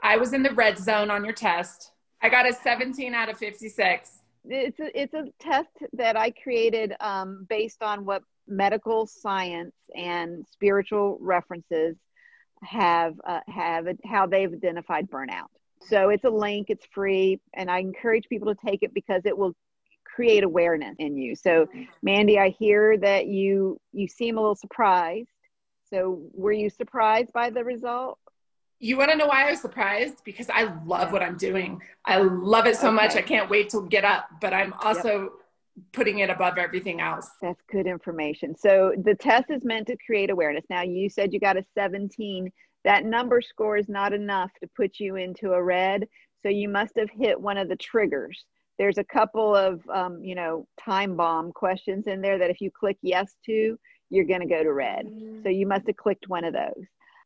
I 0.00 0.16
was 0.16 0.32
in 0.32 0.44
the 0.44 0.52
red 0.54 0.78
zone 0.78 1.10
on 1.10 1.24
your 1.24 1.34
test. 1.34 1.90
I 2.22 2.28
got 2.28 2.48
a 2.48 2.52
17 2.52 3.14
out 3.14 3.28
of 3.28 3.36
56. 3.36 4.10
It's 4.44 4.78
a, 4.78 5.00
it's 5.00 5.14
a 5.14 5.24
test 5.40 5.76
that 5.94 6.16
I 6.16 6.30
created 6.30 6.94
um, 7.00 7.46
based 7.48 7.82
on 7.82 8.04
what 8.04 8.22
medical 8.46 9.08
science 9.08 9.74
and 9.96 10.46
spiritual 10.52 11.18
references 11.20 11.96
have 12.62 13.14
uh, 13.26 13.40
have 13.48 13.88
how 14.04 14.26
they've 14.26 14.52
identified 14.52 15.10
burnout. 15.10 15.50
So 15.88 16.08
it's 16.10 16.24
a 16.24 16.30
link, 16.30 16.66
it's 16.70 16.86
free, 16.92 17.40
and 17.54 17.70
I 17.70 17.78
encourage 17.78 18.28
people 18.28 18.54
to 18.54 18.60
take 18.66 18.82
it 18.82 18.94
because 18.94 19.22
it 19.24 19.36
will 19.36 19.54
create 20.04 20.44
awareness 20.44 20.94
in 20.98 21.16
you. 21.16 21.34
So 21.34 21.66
Mandy, 22.02 22.38
I 22.38 22.50
hear 22.50 22.96
that 22.98 23.26
you 23.26 23.78
you 23.92 24.08
seem 24.08 24.38
a 24.38 24.40
little 24.40 24.54
surprised. 24.54 25.28
So 25.90 26.22
were 26.32 26.52
you 26.52 26.70
surprised 26.70 27.32
by 27.32 27.50
the 27.50 27.64
result? 27.64 28.18
You 28.80 28.96
want 28.96 29.10
to 29.12 29.16
know 29.16 29.26
why 29.26 29.46
I 29.46 29.50
was 29.50 29.60
surprised? 29.60 30.22
Because 30.24 30.50
I 30.50 30.74
love 30.84 31.12
what 31.12 31.22
I'm 31.22 31.36
doing. 31.36 31.80
I 32.04 32.18
love 32.18 32.66
it 32.66 32.76
so 32.76 32.88
okay. 32.88 32.96
much. 32.96 33.16
I 33.16 33.22
can't 33.22 33.48
wait 33.48 33.70
to 33.70 33.86
get 33.88 34.04
up, 34.04 34.28
but 34.40 34.52
I'm 34.52 34.74
also 34.74 35.22
yep 35.22 35.30
putting 35.92 36.20
it 36.20 36.30
above 36.30 36.58
everything 36.58 37.00
else. 37.00 37.30
That's 37.42 37.60
good 37.70 37.86
information. 37.86 38.56
So 38.56 38.94
the 39.02 39.14
test 39.14 39.50
is 39.50 39.64
meant 39.64 39.86
to 39.88 39.96
create 40.04 40.30
awareness. 40.30 40.64
Now 40.70 40.82
you 40.82 41.08
said 41.08 41.32
you 41.32 41.40
got 41.40 41.56
a 41.56 41.64
17. 41.74 42.50
That 42.84 43.04
number 43.04 43.40
score 43.40 43.76
is 43.76 43.88
not 43.88 44.12
enough 44.12 44.50
to 44.60 44.68
put 44.76 45.00
you 45.00 45.16
into 45.16 45.52
a 45.52 45.62
red. 45.62 46.06
So 46.42 46.48
you 46.48 46.68
must 46.68 46.96
have 46.96 47.08
hit 47.10 47.40
one 47.40 47.56
of 47.56 47.68
the 47.68 47.76
triggers. 47.76 48.44
There's 48.78 48.98
a 48.98 49.04
couple 49.04 49.54
of, 49.54 49.80
um, 49.88 50.22
you 50.22 50.34
know, 50.34 50.66
time 50.78 51.16
bomb 51.16 51.52
questions 51.52 52.06
in 52.06 52.20
there 52.20 52.38
that 52.38 52.50
if 52.50 52.60
you 52.60 52.70
click 52.70 52.98
yes 53.02 53.34
to, 53.46 53.78
you're 54.10 54.24
going 54.24 54.40
to 54.40 54.46
go 54.46 54.62
to 54.62 54.72
red. 54.72 55.06
So 55.42 55.48
you 55.48 55.66
must 55.66 55.86
have 55.86 55.96
clicked 55.96 56.28
one 56.28 56.44
of 56.44 56.52
those 56.52 56.84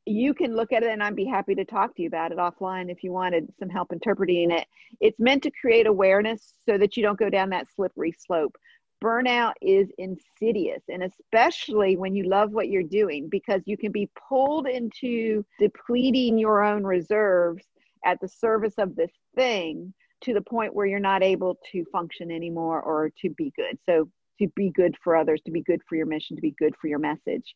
you 0.09 0.33
can 0.33 0.57
look 0.57 0.73
at 0.73 0.83
it 0.83 0.91
and 0.91 1.03
I'd 1.03 1.15
be 1.15 1.27
happy 1.27 1.55
to 1.55 1.65
talk 1.65 1.95
to 1.97 2.03
you 2.03 2.09
about 2.09 2.33
it 2.33 2.39
offline 2.39 2.91
if 2.91 3.05
you 3.05 3.13
wanted 3.13 3.53
some 3.59 3.69
help 3.69 3.93
interpreting 3.93 4.51
it. 4.51 4.67
It's 5.01 5.19
meant 5.21 5.43
to 5.43 5.51
create 5.51 5.87
awareness 5.87 6.55
so 6.67 6.79
that 6.79 6.97
you 6.97 7.03
don't 7.03 7.19
go 7.19 7.29
down 7.29 7.51
that 7.51 7.67
slippery 7.75 8.15
slope. 8.19 8.57
Burnout 9.03 9.53
is 9.63 9.89
insidious, 9.99 10.83
and 10.89 11.05
especially 11.05 11.97
when 11.97 12.15
you 12.15 12.29
love 12.29 12.51
what 12.51 12.69
you're 12.69 12.83
doing, 12.83 13.29
because 13.29 13.63
you 13.65 13.77
can 13.77 13.93
be 13.93 14.11
pulled 14.29 14.67
into 14.67 15.45
depleting 15.59 16.39
your 16.39 16.63
own 16.63 16.85
reserves 16.85 17.65
at 18.05 18.21
the 18.21 18.29
service 18.29 18.75
of 18.79 18.97
this 18.97 19.11
thing 19.35 19.93
to 20.23 20.35
the 20.35 20.41
point 20.41 20.75
where 20.75 20.87
you're 20.87 20.99
not 20.99 21.23
able 21.23 21.59
to 21.71 21.85
function 21.93 22.31
anymore 22.31 22.81
or 22.81 23.11
to 23.23 23.31
be 23.31 23.53
good. 23.57 23.79
So, 23.89 24.09
to 24.41 24.49
be 24.55 24.71
good 24.71 24.95
for 25.03 25.17
others, 25.17 25.41
to 25.47 25.51
be 25.51 25.63
good 25.63 25.81
for 25.89 25.97
your 25.97 26.07
mission, 26.07 26.37
to 26.37 26.43
be 26.43 26.55
good 26.59 26.75
for 26.81 26.87
your 26.87 27.01
message. 27.01 27.55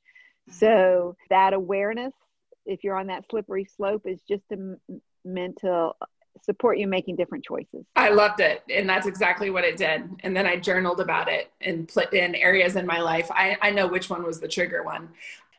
So, 0.48 1.16
that 1.30 1.52
awareness 1.52 2.12
if 2.66 2.84
you're 2.84 2.98
on 2.98 3.08
that 3.08 3.24
slippery 3.30 3.66
slope 3.76 4.02
is 4.06 4.20
just 4.28 4.44
a 4.52 4.76
mental 5.24 5.96
support 6.42 6.78
you 6.78 6.86
making 6.86 7.16
different 7.16 7.44
choices. 7.44 7.84
I 7.96 8.10
loved 8.10 8.40
it. 8.40 8.62
And 8.72 8.88
that's 8.88 9.06
exactly 9.06 9.50
what 9.50 9.64
it 9.64 9.76
did. 9.76 10.08
And 10.20 10.36
then 10.36 10.46
I 10.46 10.56
journaled 10.56 11.00
about 11.00 11.28
it 11.28 11.52
and 11.60 11.88
put 11.88 12.12
in 12.12 12.34
areas 12.34 12.76
in 12.76 12.86
my 12.86 13.00
life. 13.00 13.30
I, 13.30 13.56
I 13.60 13.70
know 13.70 13.86
which 13.86 14.10
one 14.10 14.24
was 14.24 14.40
the 14.40 14.48
trigger 14.48 14.82
one. 14.82 15.08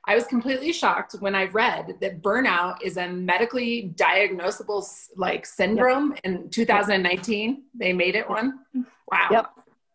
I 0.06 0.16
was 0.16 0.26
completely 0.26 0.74
shocked 0.74 1.14
when 1.20 1.34
I 1.34 1.46
read 1.46 1.96
that 2.02 2.22
burnout 2.22 2.82
is 2.84 2.98
a 2.98 3.08
medically 3.08 3.94
diagnosable 3.96 4.86
like 5.16 5.46
syndrome 5.46 6.12
yep. 6.12 6.20
in 6.26 6.50
2019. 6.50 7.64
They 7.74 7.94
made 7.94 8.16
it 8.16 8.30
one. 8.30 8.60
Wow. 9.10 9.28
Yep. 9.32 9.46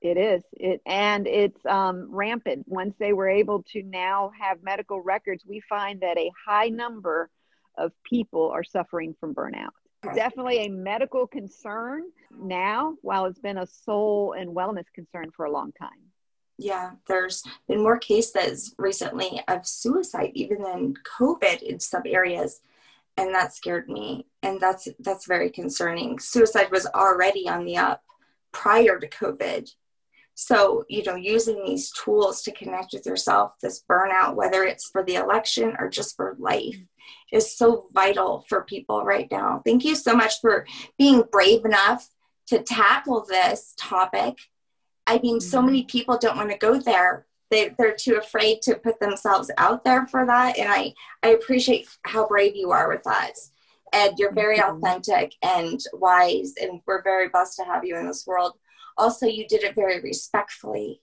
It 0.01 0.17
is. 0.17 0.43
It 0.53 0.81
and 0.87 1.27
it's 1.27 1.65
um, 1.67 2.07
rampant. 2.11 2.67
Once 2.69 2.95
they 2.99 3.13
were 3.13 3.29
able 3.29 3.65
to 3.73 3.83
now 3.83 4.31
have 4.41 4.63
medical 4.63 5.03
records, 5.03 5.45
we 5.47 5.61
find 5.69 6.01
that 6.01 6.17
a 6.17 6.31
high 6.47 6.69
number 6.69 7.29
of 7.77 7.93
people 8.05 8.51
are 8.51 8.65
suffering 8.65 9.15
from 9.19 9.35
burnout. 9.35 9.71
Definitely 10.03 10.67
a 10.67 10.69
medical 10.69 11.27
concern 11.27 12.05
now, 12.31 12.97
while 13.03 13.27
it's 13.27 13.41
been 13.41 13.59
a 13.59 13.67
soul 13.67 14.33
and 14.33 14.55
wellness 14.55 14.85
concern 14.95 15.31
for 15.35 15.47
a 15.47 15.51
long 15.51 15.73
time. 15.73 15.91
Yeah, 16.57 16.93
there's 17.07 17.43
been 17.67 17.83
more 17.83 17.99
cases 17.99 18.75
recently 18.79 19.41
of 19.49 19.67
suicide, 19.67 20.33
even 20.35 20.63
than 20.63 20.95
COVID 21.19 21.63
in 21.63 21.81
some 21.81 22.03
areas, 22.07 22.61
and 23.17 23.35
that 23.35 23.55
scared 23.55 23.89
me. 23.89 24.27
And 24.43 24.61
that's 24.61 24.89
that's 25.01 25.27
very 25.27 25.51
concerning. 25.51 26.19
Suicide 26.19 26.71
was 26.71 26.87
already 26.87 27.49
on 27.49 27.65
the 27.65 27.77
up 27.77 28.03
prior 28.53 28.99
to 28.99 29.09
COVID, 29.09 29.71
so, 30.41 30.85
you 30.89 31.03
know, 31.03 31.17
using 31.17 31.65
these 31.65 31.91
tools 31.91 32.43
to 32.43 32.53
connect 32.53 32.93
with 32.93 33.05
yourself, 33.07 33.55
this 33.61 33.83
burnout, 33.91 34.37
whether 34.37 34.63
it's 34.63 34.89
for 34.89 35.03
the 35.03 35.17
election 35.17 35.75
or 35.81 35.89
just 35.89 36.15
for 36.15 36.37
life, 36.39 36.79
is 37.33 37.57
so 37.57 37.87
vital 37.93 38.45
for 38.49 38.63
people 38.63 39.05
right 39.05 39.29
now. 39.31 39.63
Thank 39.65 39.85
you 39.85 39.95
so 39.95 40.15
much 40.15 40.41
for 40.41 40.67
being 40.99 41.25
brave 41.31 41.65
enough 41.65 42.09
to 42.49 42.63
tackle 42.63 43.25
this 43.29 43.75
topic. 43.77 44.39
I 45.07 45.19
mean, 45.19 45.41
so 45.41 45.63
many 45.63 45.81
mm-hmm. 45.81 45.89
people 45.89 46.19
don't 46.19 46.37
want 46.37 46.51
to 46.51 46.59
go 46.59 46.81
there. 46.81 47.27
They, 47.51 47.75
they're 47.79 47.97
too 47.99 48.17
afraid 48.17 48.61
to 48.63 48.75
put 48.75 49.01
themselves 49.01 49.51
out 49.57 49.85
there 49.85 50.07
for 50.07 50.27
that. 50.27 50.59
And 50.59 50.69
I, 50.69 50.93
I 51.23 51.29
appreciate 51.29 51.89
how 52.03 52.27
brave 52.27 52.55
you 52.55 52.73
are 52.73 52.89
with 52.89 53.03
that. 53.05 53.33
And 53.93 54.19
you're 54.19 54.35
very 54.35 54.61
authentic 54.61 55.35
and 55.43 55.81
wise, 55.95 56.53
and 56.61 56.81
we're 56.87 57.03
very 57.03 57.31
blessed 57.31 57.57
to 57.57 57.65
have 57.65 57.87
you 57.87 57.97
in 57.97 58.07
this 58.07 58.27
world 58.27 58.53
also 58.99 59.27
you 59.27 59.47
did 59.47 59.63
it 59.63 59.75
very 59.75 60.01
respectfully. 60.01 61.01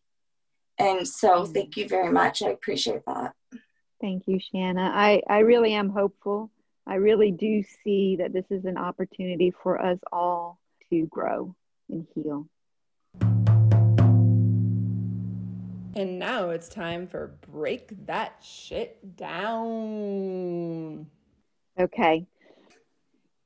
And 0.78 1.08
so 1.08 1.44
mm-hmm. 1.44 1.54
thank 1.54 1.78
you 1.78 1.88
very 1.88 2.12
much. 2.12 2.44
I 2.44 2.50
appreciate 2.50 3.06
that. 3.08 3.34
Thank 4.06 4.28
you, 4.28 4.40
Shanna. 4.40 4.92
I, 4.94 5.24
I 5.28 5.40
really 5.40 5.74
am 5.74 5.90
hopeful. 5.90 6.52
I 6.86 6.94
really 6.96 7.32
do 7.32 7.64
see 7.84 8.18
that 8.18 8.34
this 8.34 8.46
is 8.52 8.64
an 8.66 8.78
opportunity 8.78 9.52
for 9.64 9.82
us 9.82 9.98
all 10.12 10.60
to 10.92 11.08
grow 11.08 11.56
and 11.90 12.06
heal. 12.14 12.48
And 15.96 16.20
now 16.20 16.52
it's 16.52 16.70
time 16.70 17.08
for 17.08 17.34
break 17.52 18.06
that 18.06 18.36
shit 18.44 19.18
down. 19.18 21.08
Okay. 21.80 22.28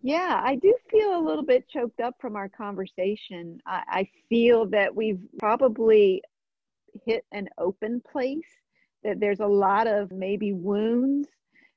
Yeah, 0.02 0.42
I 0.44 0.56
do 0.56 0.76
feel 0.92 1.18
a 1.18 1.24
little 1.26 1.46
bit 1.46 1.70
choked 1.70 2.02
up 2.02 2.16
from 2.20 2.36
our 2.36 2.50
conversation. 2.50 3.62
I, 3.66 3.84
I 3.88 4.10
feel 4.28 4.66
that 4.72 4.94
we've 4.94 5.22
probably 5.40 6.22
hit 7.06 7.24
an 7.32 7.48
open 7.58 8.02
place, 8.12 8.44
that 9.04 9.20
there's 9.20 9.40
a 9.40 9.48
lot 9.48 9.88
of 9.88 10.12
maybe 10.12 10.54
wounds 10.54 11.28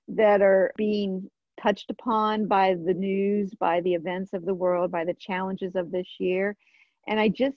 that 0.09 0.43
are 0.43 0.73
being 0.77 1.31
touched 1.61 1.91
upon 1.91 2.47
by 2.47 2.75
the 2.75 2.95
news, 2.95 3.53
by 3.59 3.81
the 3.83 3.95
events 3.95 4.33
of 4.33 4.45
the 4.45 4.55
world, 4.55 4.91
by 4.91 5.05
the 5.05 5.15
challenges 5.15 5.75
of 5.77 5.91
this 5.91 6.09
year. 6.19 6.57
And 7.07 7.21
I 7.21 7.29
just 7.29 7.57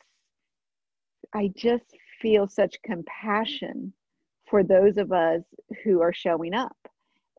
I 1.34 1.52
just 1.56 1.86
feel 2.22 2.48
such 2.48 2.82
compassion 2.84 3.94
for 4.50 4.64
those 4.64 4.98
of 4.98 5.12
us 5.12 5.42
who 5.84 6.02
are 6.02 6.14
showing 6.14 6.54
up. 6.54 6.78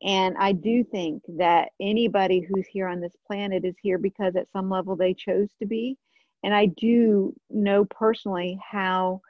And 0.03 0.37
I 0.39 0.53
do 0.53 0.85
think 0.85 1.23
that 1.39 1.71
anybody 1.81 2.41
who's 2.41 2.67
here 2.67 2.87
on 2.89 3.01
this 3.01 3.17
planet 3.27 3.65
is 3.65 3.77
here 3.81 3.99
because 3.99 4.37
at 4.37 4.51
some 4.53 4.69
level 4.69 4.97
they 4.97 5.15
chose 5.15 5.49
to 5.61 5.67
be. 5.67 5.97
And 6.45 6.55
I 6.55 6.67
do 6.67 7.35
know 7.49 7.87
personally 7.87 8.59
how 8.63 9.23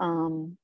um, 0.00 0.56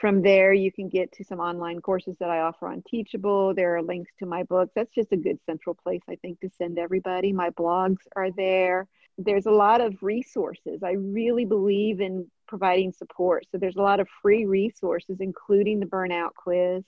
From 0.00 0.22
there, 0.22 0.52
you 0.52 0.70
can 0.70 0.88
get 0.90 1.10
to 1.12 1.24
some 1.24 1.40
online 1.40 1.80
courses 1.80 2.16
that 2.20 2.28
I 2.28 2.40
offer 2.40 2.68
on 2.68 2.82
Teachable. 2.86 3.54
There 3.54 3.76
are 3.76 3.82
links 3.82 4.12
to 4.18 4.26
my 4.26 4.42
books. 4.42 4.72
That's 4.74 4.94
just 4.94 5.10
a 5.12 5.16
good 5.16 5.38
central 5.46 5.74
place, 5.74 6.02
I 6.08 6.16
think, 6.16 6.40
to 6.40 6.50
send 6.58 6.78
everybody. 6.78 7.32
My 7.32 7.48
blogs 7.50 8.02
are 8.14 8.30
there. 8.30 8.86
There's 9.16 9.46
a 9.46 9.50
lot 9.50 9.80
of 9.80 9.94
resources. 10.02 10.82
I 10.82 10.92
really 10.92 11.46
believe 11.46 12.02
in 12.02 12.30
providing 12.46 12.92
support. 12.92 13.46
So 13.50 13.56
there's 13.56 13.76
a 13.76 13.82
lot 13.82 14.00
of 14.00 14.08
free 14.20 14.44
resources, 14.44 15.16
including 15.20 15.80
the 15.80 15.86
burnout 15.86 16.34
quiz, 16.34 16.84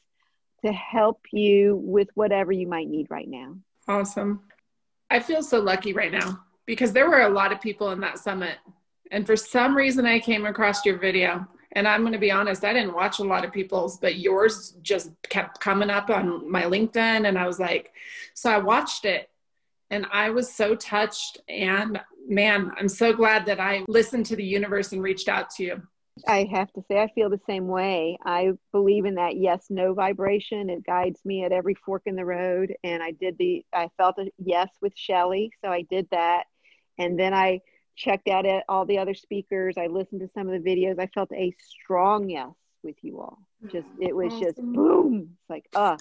to 0.66 0.72
help 0.72 1.20
you 1.32 1.80
with 1.82 2.08
whatever 2.14 2.52
you 2.52 2.66
might 2.66 2.88
need 2.88 3.06
right 3.08 3.28
now. 3.28 3.56
Awesome. 3.86 4.42
I 5.10 5.20
feel 5.20 5.42
so 5.42 5.60
lucky 5.60 5.92
right 5.92 6.12
now 6.12 6.44
because 6.66 6.92
there 6.92 7.08
were 7.08 7.22
a 7.22 7.30
lot 7.30 7.52
of 7.52 7.60
people 7.60 7.92
in 7.92 8.00
that 8.00 8.18
summit. 8.18 8.56
And 9.10 9.26
for 9.26 9.36
some 9.36 9.76
reason, 9.76 10.04
I 10.04 10.18
came 10.18 10.44
across 10.44 10.84
your 10.84 10.98
video 10.98 11.46
and 11.72 11.86
I'm 11.86 12.02
going 12.02 12.12
to 12.12 12.18
be 12.18 12.30
honest, 12.30 12.64
I 12.64 12.72
didn't 12.72 12.94
watch 12.94 13.18
a 13.18 13.24
lot 13.24 13.44
of 13.44 13.52
people's, 13.52 13.98
but 13.98 14.18
yours 14.18 14.74
just 14.82 15.10
kept 15.28 15.60
coming 15.60 15.90
up 15.90 16.10
on 16.10 16.50
my 16.50 16.64
LinkedIn. 16.64 17.26
And 17.26 17.38
I 17.38 17.46
was 17.46 17.58
like, 17.58 17.92
so 18.34 18.50
I 18.50 18.58
watched 18.58 19.04
it 19.04 19.30
and 19.90 20.06
I 20.12 20.30
was 20.30 20.52
so 20.52 20.74
touched. 20.74 21.38
And 21.48 22.00
man, 22.28 22.72
I'm 22.78 22.88
so 22.88 23.12
glad 23.12 23.46
that 23.46 23.60
I 23.60 23.84
listened 23.88 24.26
to 24.26 24.36
the 24.36 24.44
universe 24.44 24.92
and 24.92 25.02
reached 25.02 25.28
out 25.28 25.50
to 25.50 25.64
you. 25.64 25.82
I 26.26 26.48
have 26.52 26.72
to 26.72 26.82
say, 26.88 27.00
I 27.00 27.08
feel 27.14 27.30
the 27.30 27.40
same 27.46 27.68
way. 27.68 28.18
I 28.24 28.52
believe 28.72 29.04
in 29.04 29.14
that 29.16 29.36
yes, 29.36 29.66
no 29.70 29.94
vibration. 29.94 30.70
It 30.70 30.84
guides 30.84 31.20
me 31.24 31.44
at 31.44 31.52
every 31.52 31.74
fork 31.74 32.02
in 32.06 32.16
the 32.16 32.24
road. 32.24 32.74
And 32.82 33.02
I 33.02 33.12
did 33.12 33.36
the, 33.38 33.64
I 33.72 33.88
felt 33.96 34.18
a 34.18 34.30
yes 34.38 34.68
with 34.80 34.92
Shelly. 34.96 35.52
So 35.64 35.70
I 35.70 35.82
did 35.82 36.08
that. 36.10 36.44
And 36.98 37.18
then 37.18 37.34
I, 37.34 37.60
checked 37.98 38.28
out 38.28 38.46
at 38.46 38.64
all 38.68 38.86
the 38.86 38.98
other 38.98 39.14
speakers. 39.14 39.74
I 39.76 39.88
listened 39.88 40.20
to 40.20 40.30
some 40.32 40.48
of 40.48 40.62
the 40.62 40.70
videos. 40.70 40.98
I 40.98 41.08
felt 41.08 41.30
a 41.32 41.52
strong 41.58 42.30
yes 42.30 42.54
with 42.82 42.96
you 43.02 43.20
all. 43.20 43.38
Just 43.70 43.88
it 44.00 44.14
was 44.14 44.32
just 44.38 44.56
boom. 44.56 45.30
It's 45.32 45.50
like 45.50 45.66
uh 45.74 45.96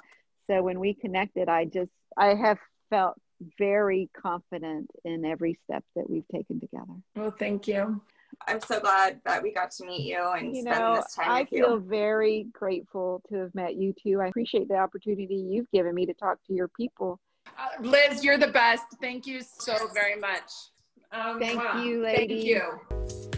so 0.50 0.62
when 0.62 0.80
we 0.80 0.94
connected, 0.94 1.50
I 1.50 1.66
just 1.66 1.92
I 2.16 2.36
have 2.36 2.60
felt 2.90 3.16
very 3.58 4.10
confident 4.20 4.90
in 5.04 5.26
every 5.26 5.60
step 5.66 5.84
that 5.96 6.10
we've 6.10 6.28
taken 6.34 6.60
together. 6.60 6.94
Well, 7.16 7.32
thank 7.32 7.68
you. 7.68 8.02
I'm 8.48 8.62
so 8.62 8.80
glad 8.80 9.20
that 9.26 9.44
we 9.44 9.54
got 9.54 9.72
to 9.72 9.86
meet 9.86 10.08
you 10.08 10.22
and 10.22 10.56
you 10.56 10.62
spend 10.62 10.80
know, 10.80 10.96
this 10.96 11.16
time 11.16 11.30
I 11.30 11.42
with 11.42 11.52
you. 11.52 11.66
I 11.66 11.68
feel 11.68 11.76
you. 11.76 11.82
very 11.82 12.48
grateful 12.54 13.22
to 13.30 13.36
have 13.36 13.56
met 13.56 13.76
you 13.76 13.94
too. 14.02 14.22
I 14.22 14.28
appreciate 14.28 14.68
the 14.68 14.78
opportunity 14.78 15.36
you've 15.36 15.70
given 15.72 15.94
me 15.94 16.06
to 16.06 16.14
talk 16.14 16.38
to 16.48 16.54
your 16.54 16.68
people. 16.70 17.20
Uh, 17.58 17.82
Liz, 17.82 18.24
you're 18.24 18.38
the 18.38 18.48
best. 18.48 18.86
Thank 19.02 19.26
you 19.28 19.42
so 19.42 19.88
very 19.94 20.16
much. 20.16 20.52
Um, 21.12 21.40
Thank 21.40 21.62
wow. 21.62 21.82
you, 21.84 22.04
lady. 22.04 22.36
Thank 22.36 22.46
you. 22.46 23.38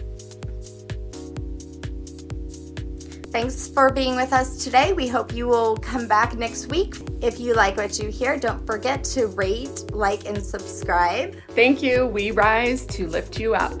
Thanks 3.30 3.68
for 3.68 3.92
being 3.92 4.16
with 4.16 4.32
us 4.32 4.64
today. 4.64 4.92
We 4.92 5.06
hope 5.06 5.32
you 5.32 5.46
will 5.46 5.76
come 5.76 6.08
back 6.08 6.34
next 6.36 6.66
week. 6.66 6.96
If 7.22 7.38
you 7.38 7.54
like 7.54 7.76
what 7.76 7.96
you 7.96 8.08
hear, 8.08 8.36
don't 8.36 8.66
forget 8.66 9.04
to 9.04 9.28
rate, 9.28 9.92
like, 9.92 10.26
and 10.26 10.44
subscribe. 10.44 11.36
Thank 11.50 11.80
you. 11.80 12.06
We 12.06 12.32
rise 12.32 12.84
to 12.86 13.06
lift 13.06 13.38
you 13.38 13.54
up. 13.54 13.80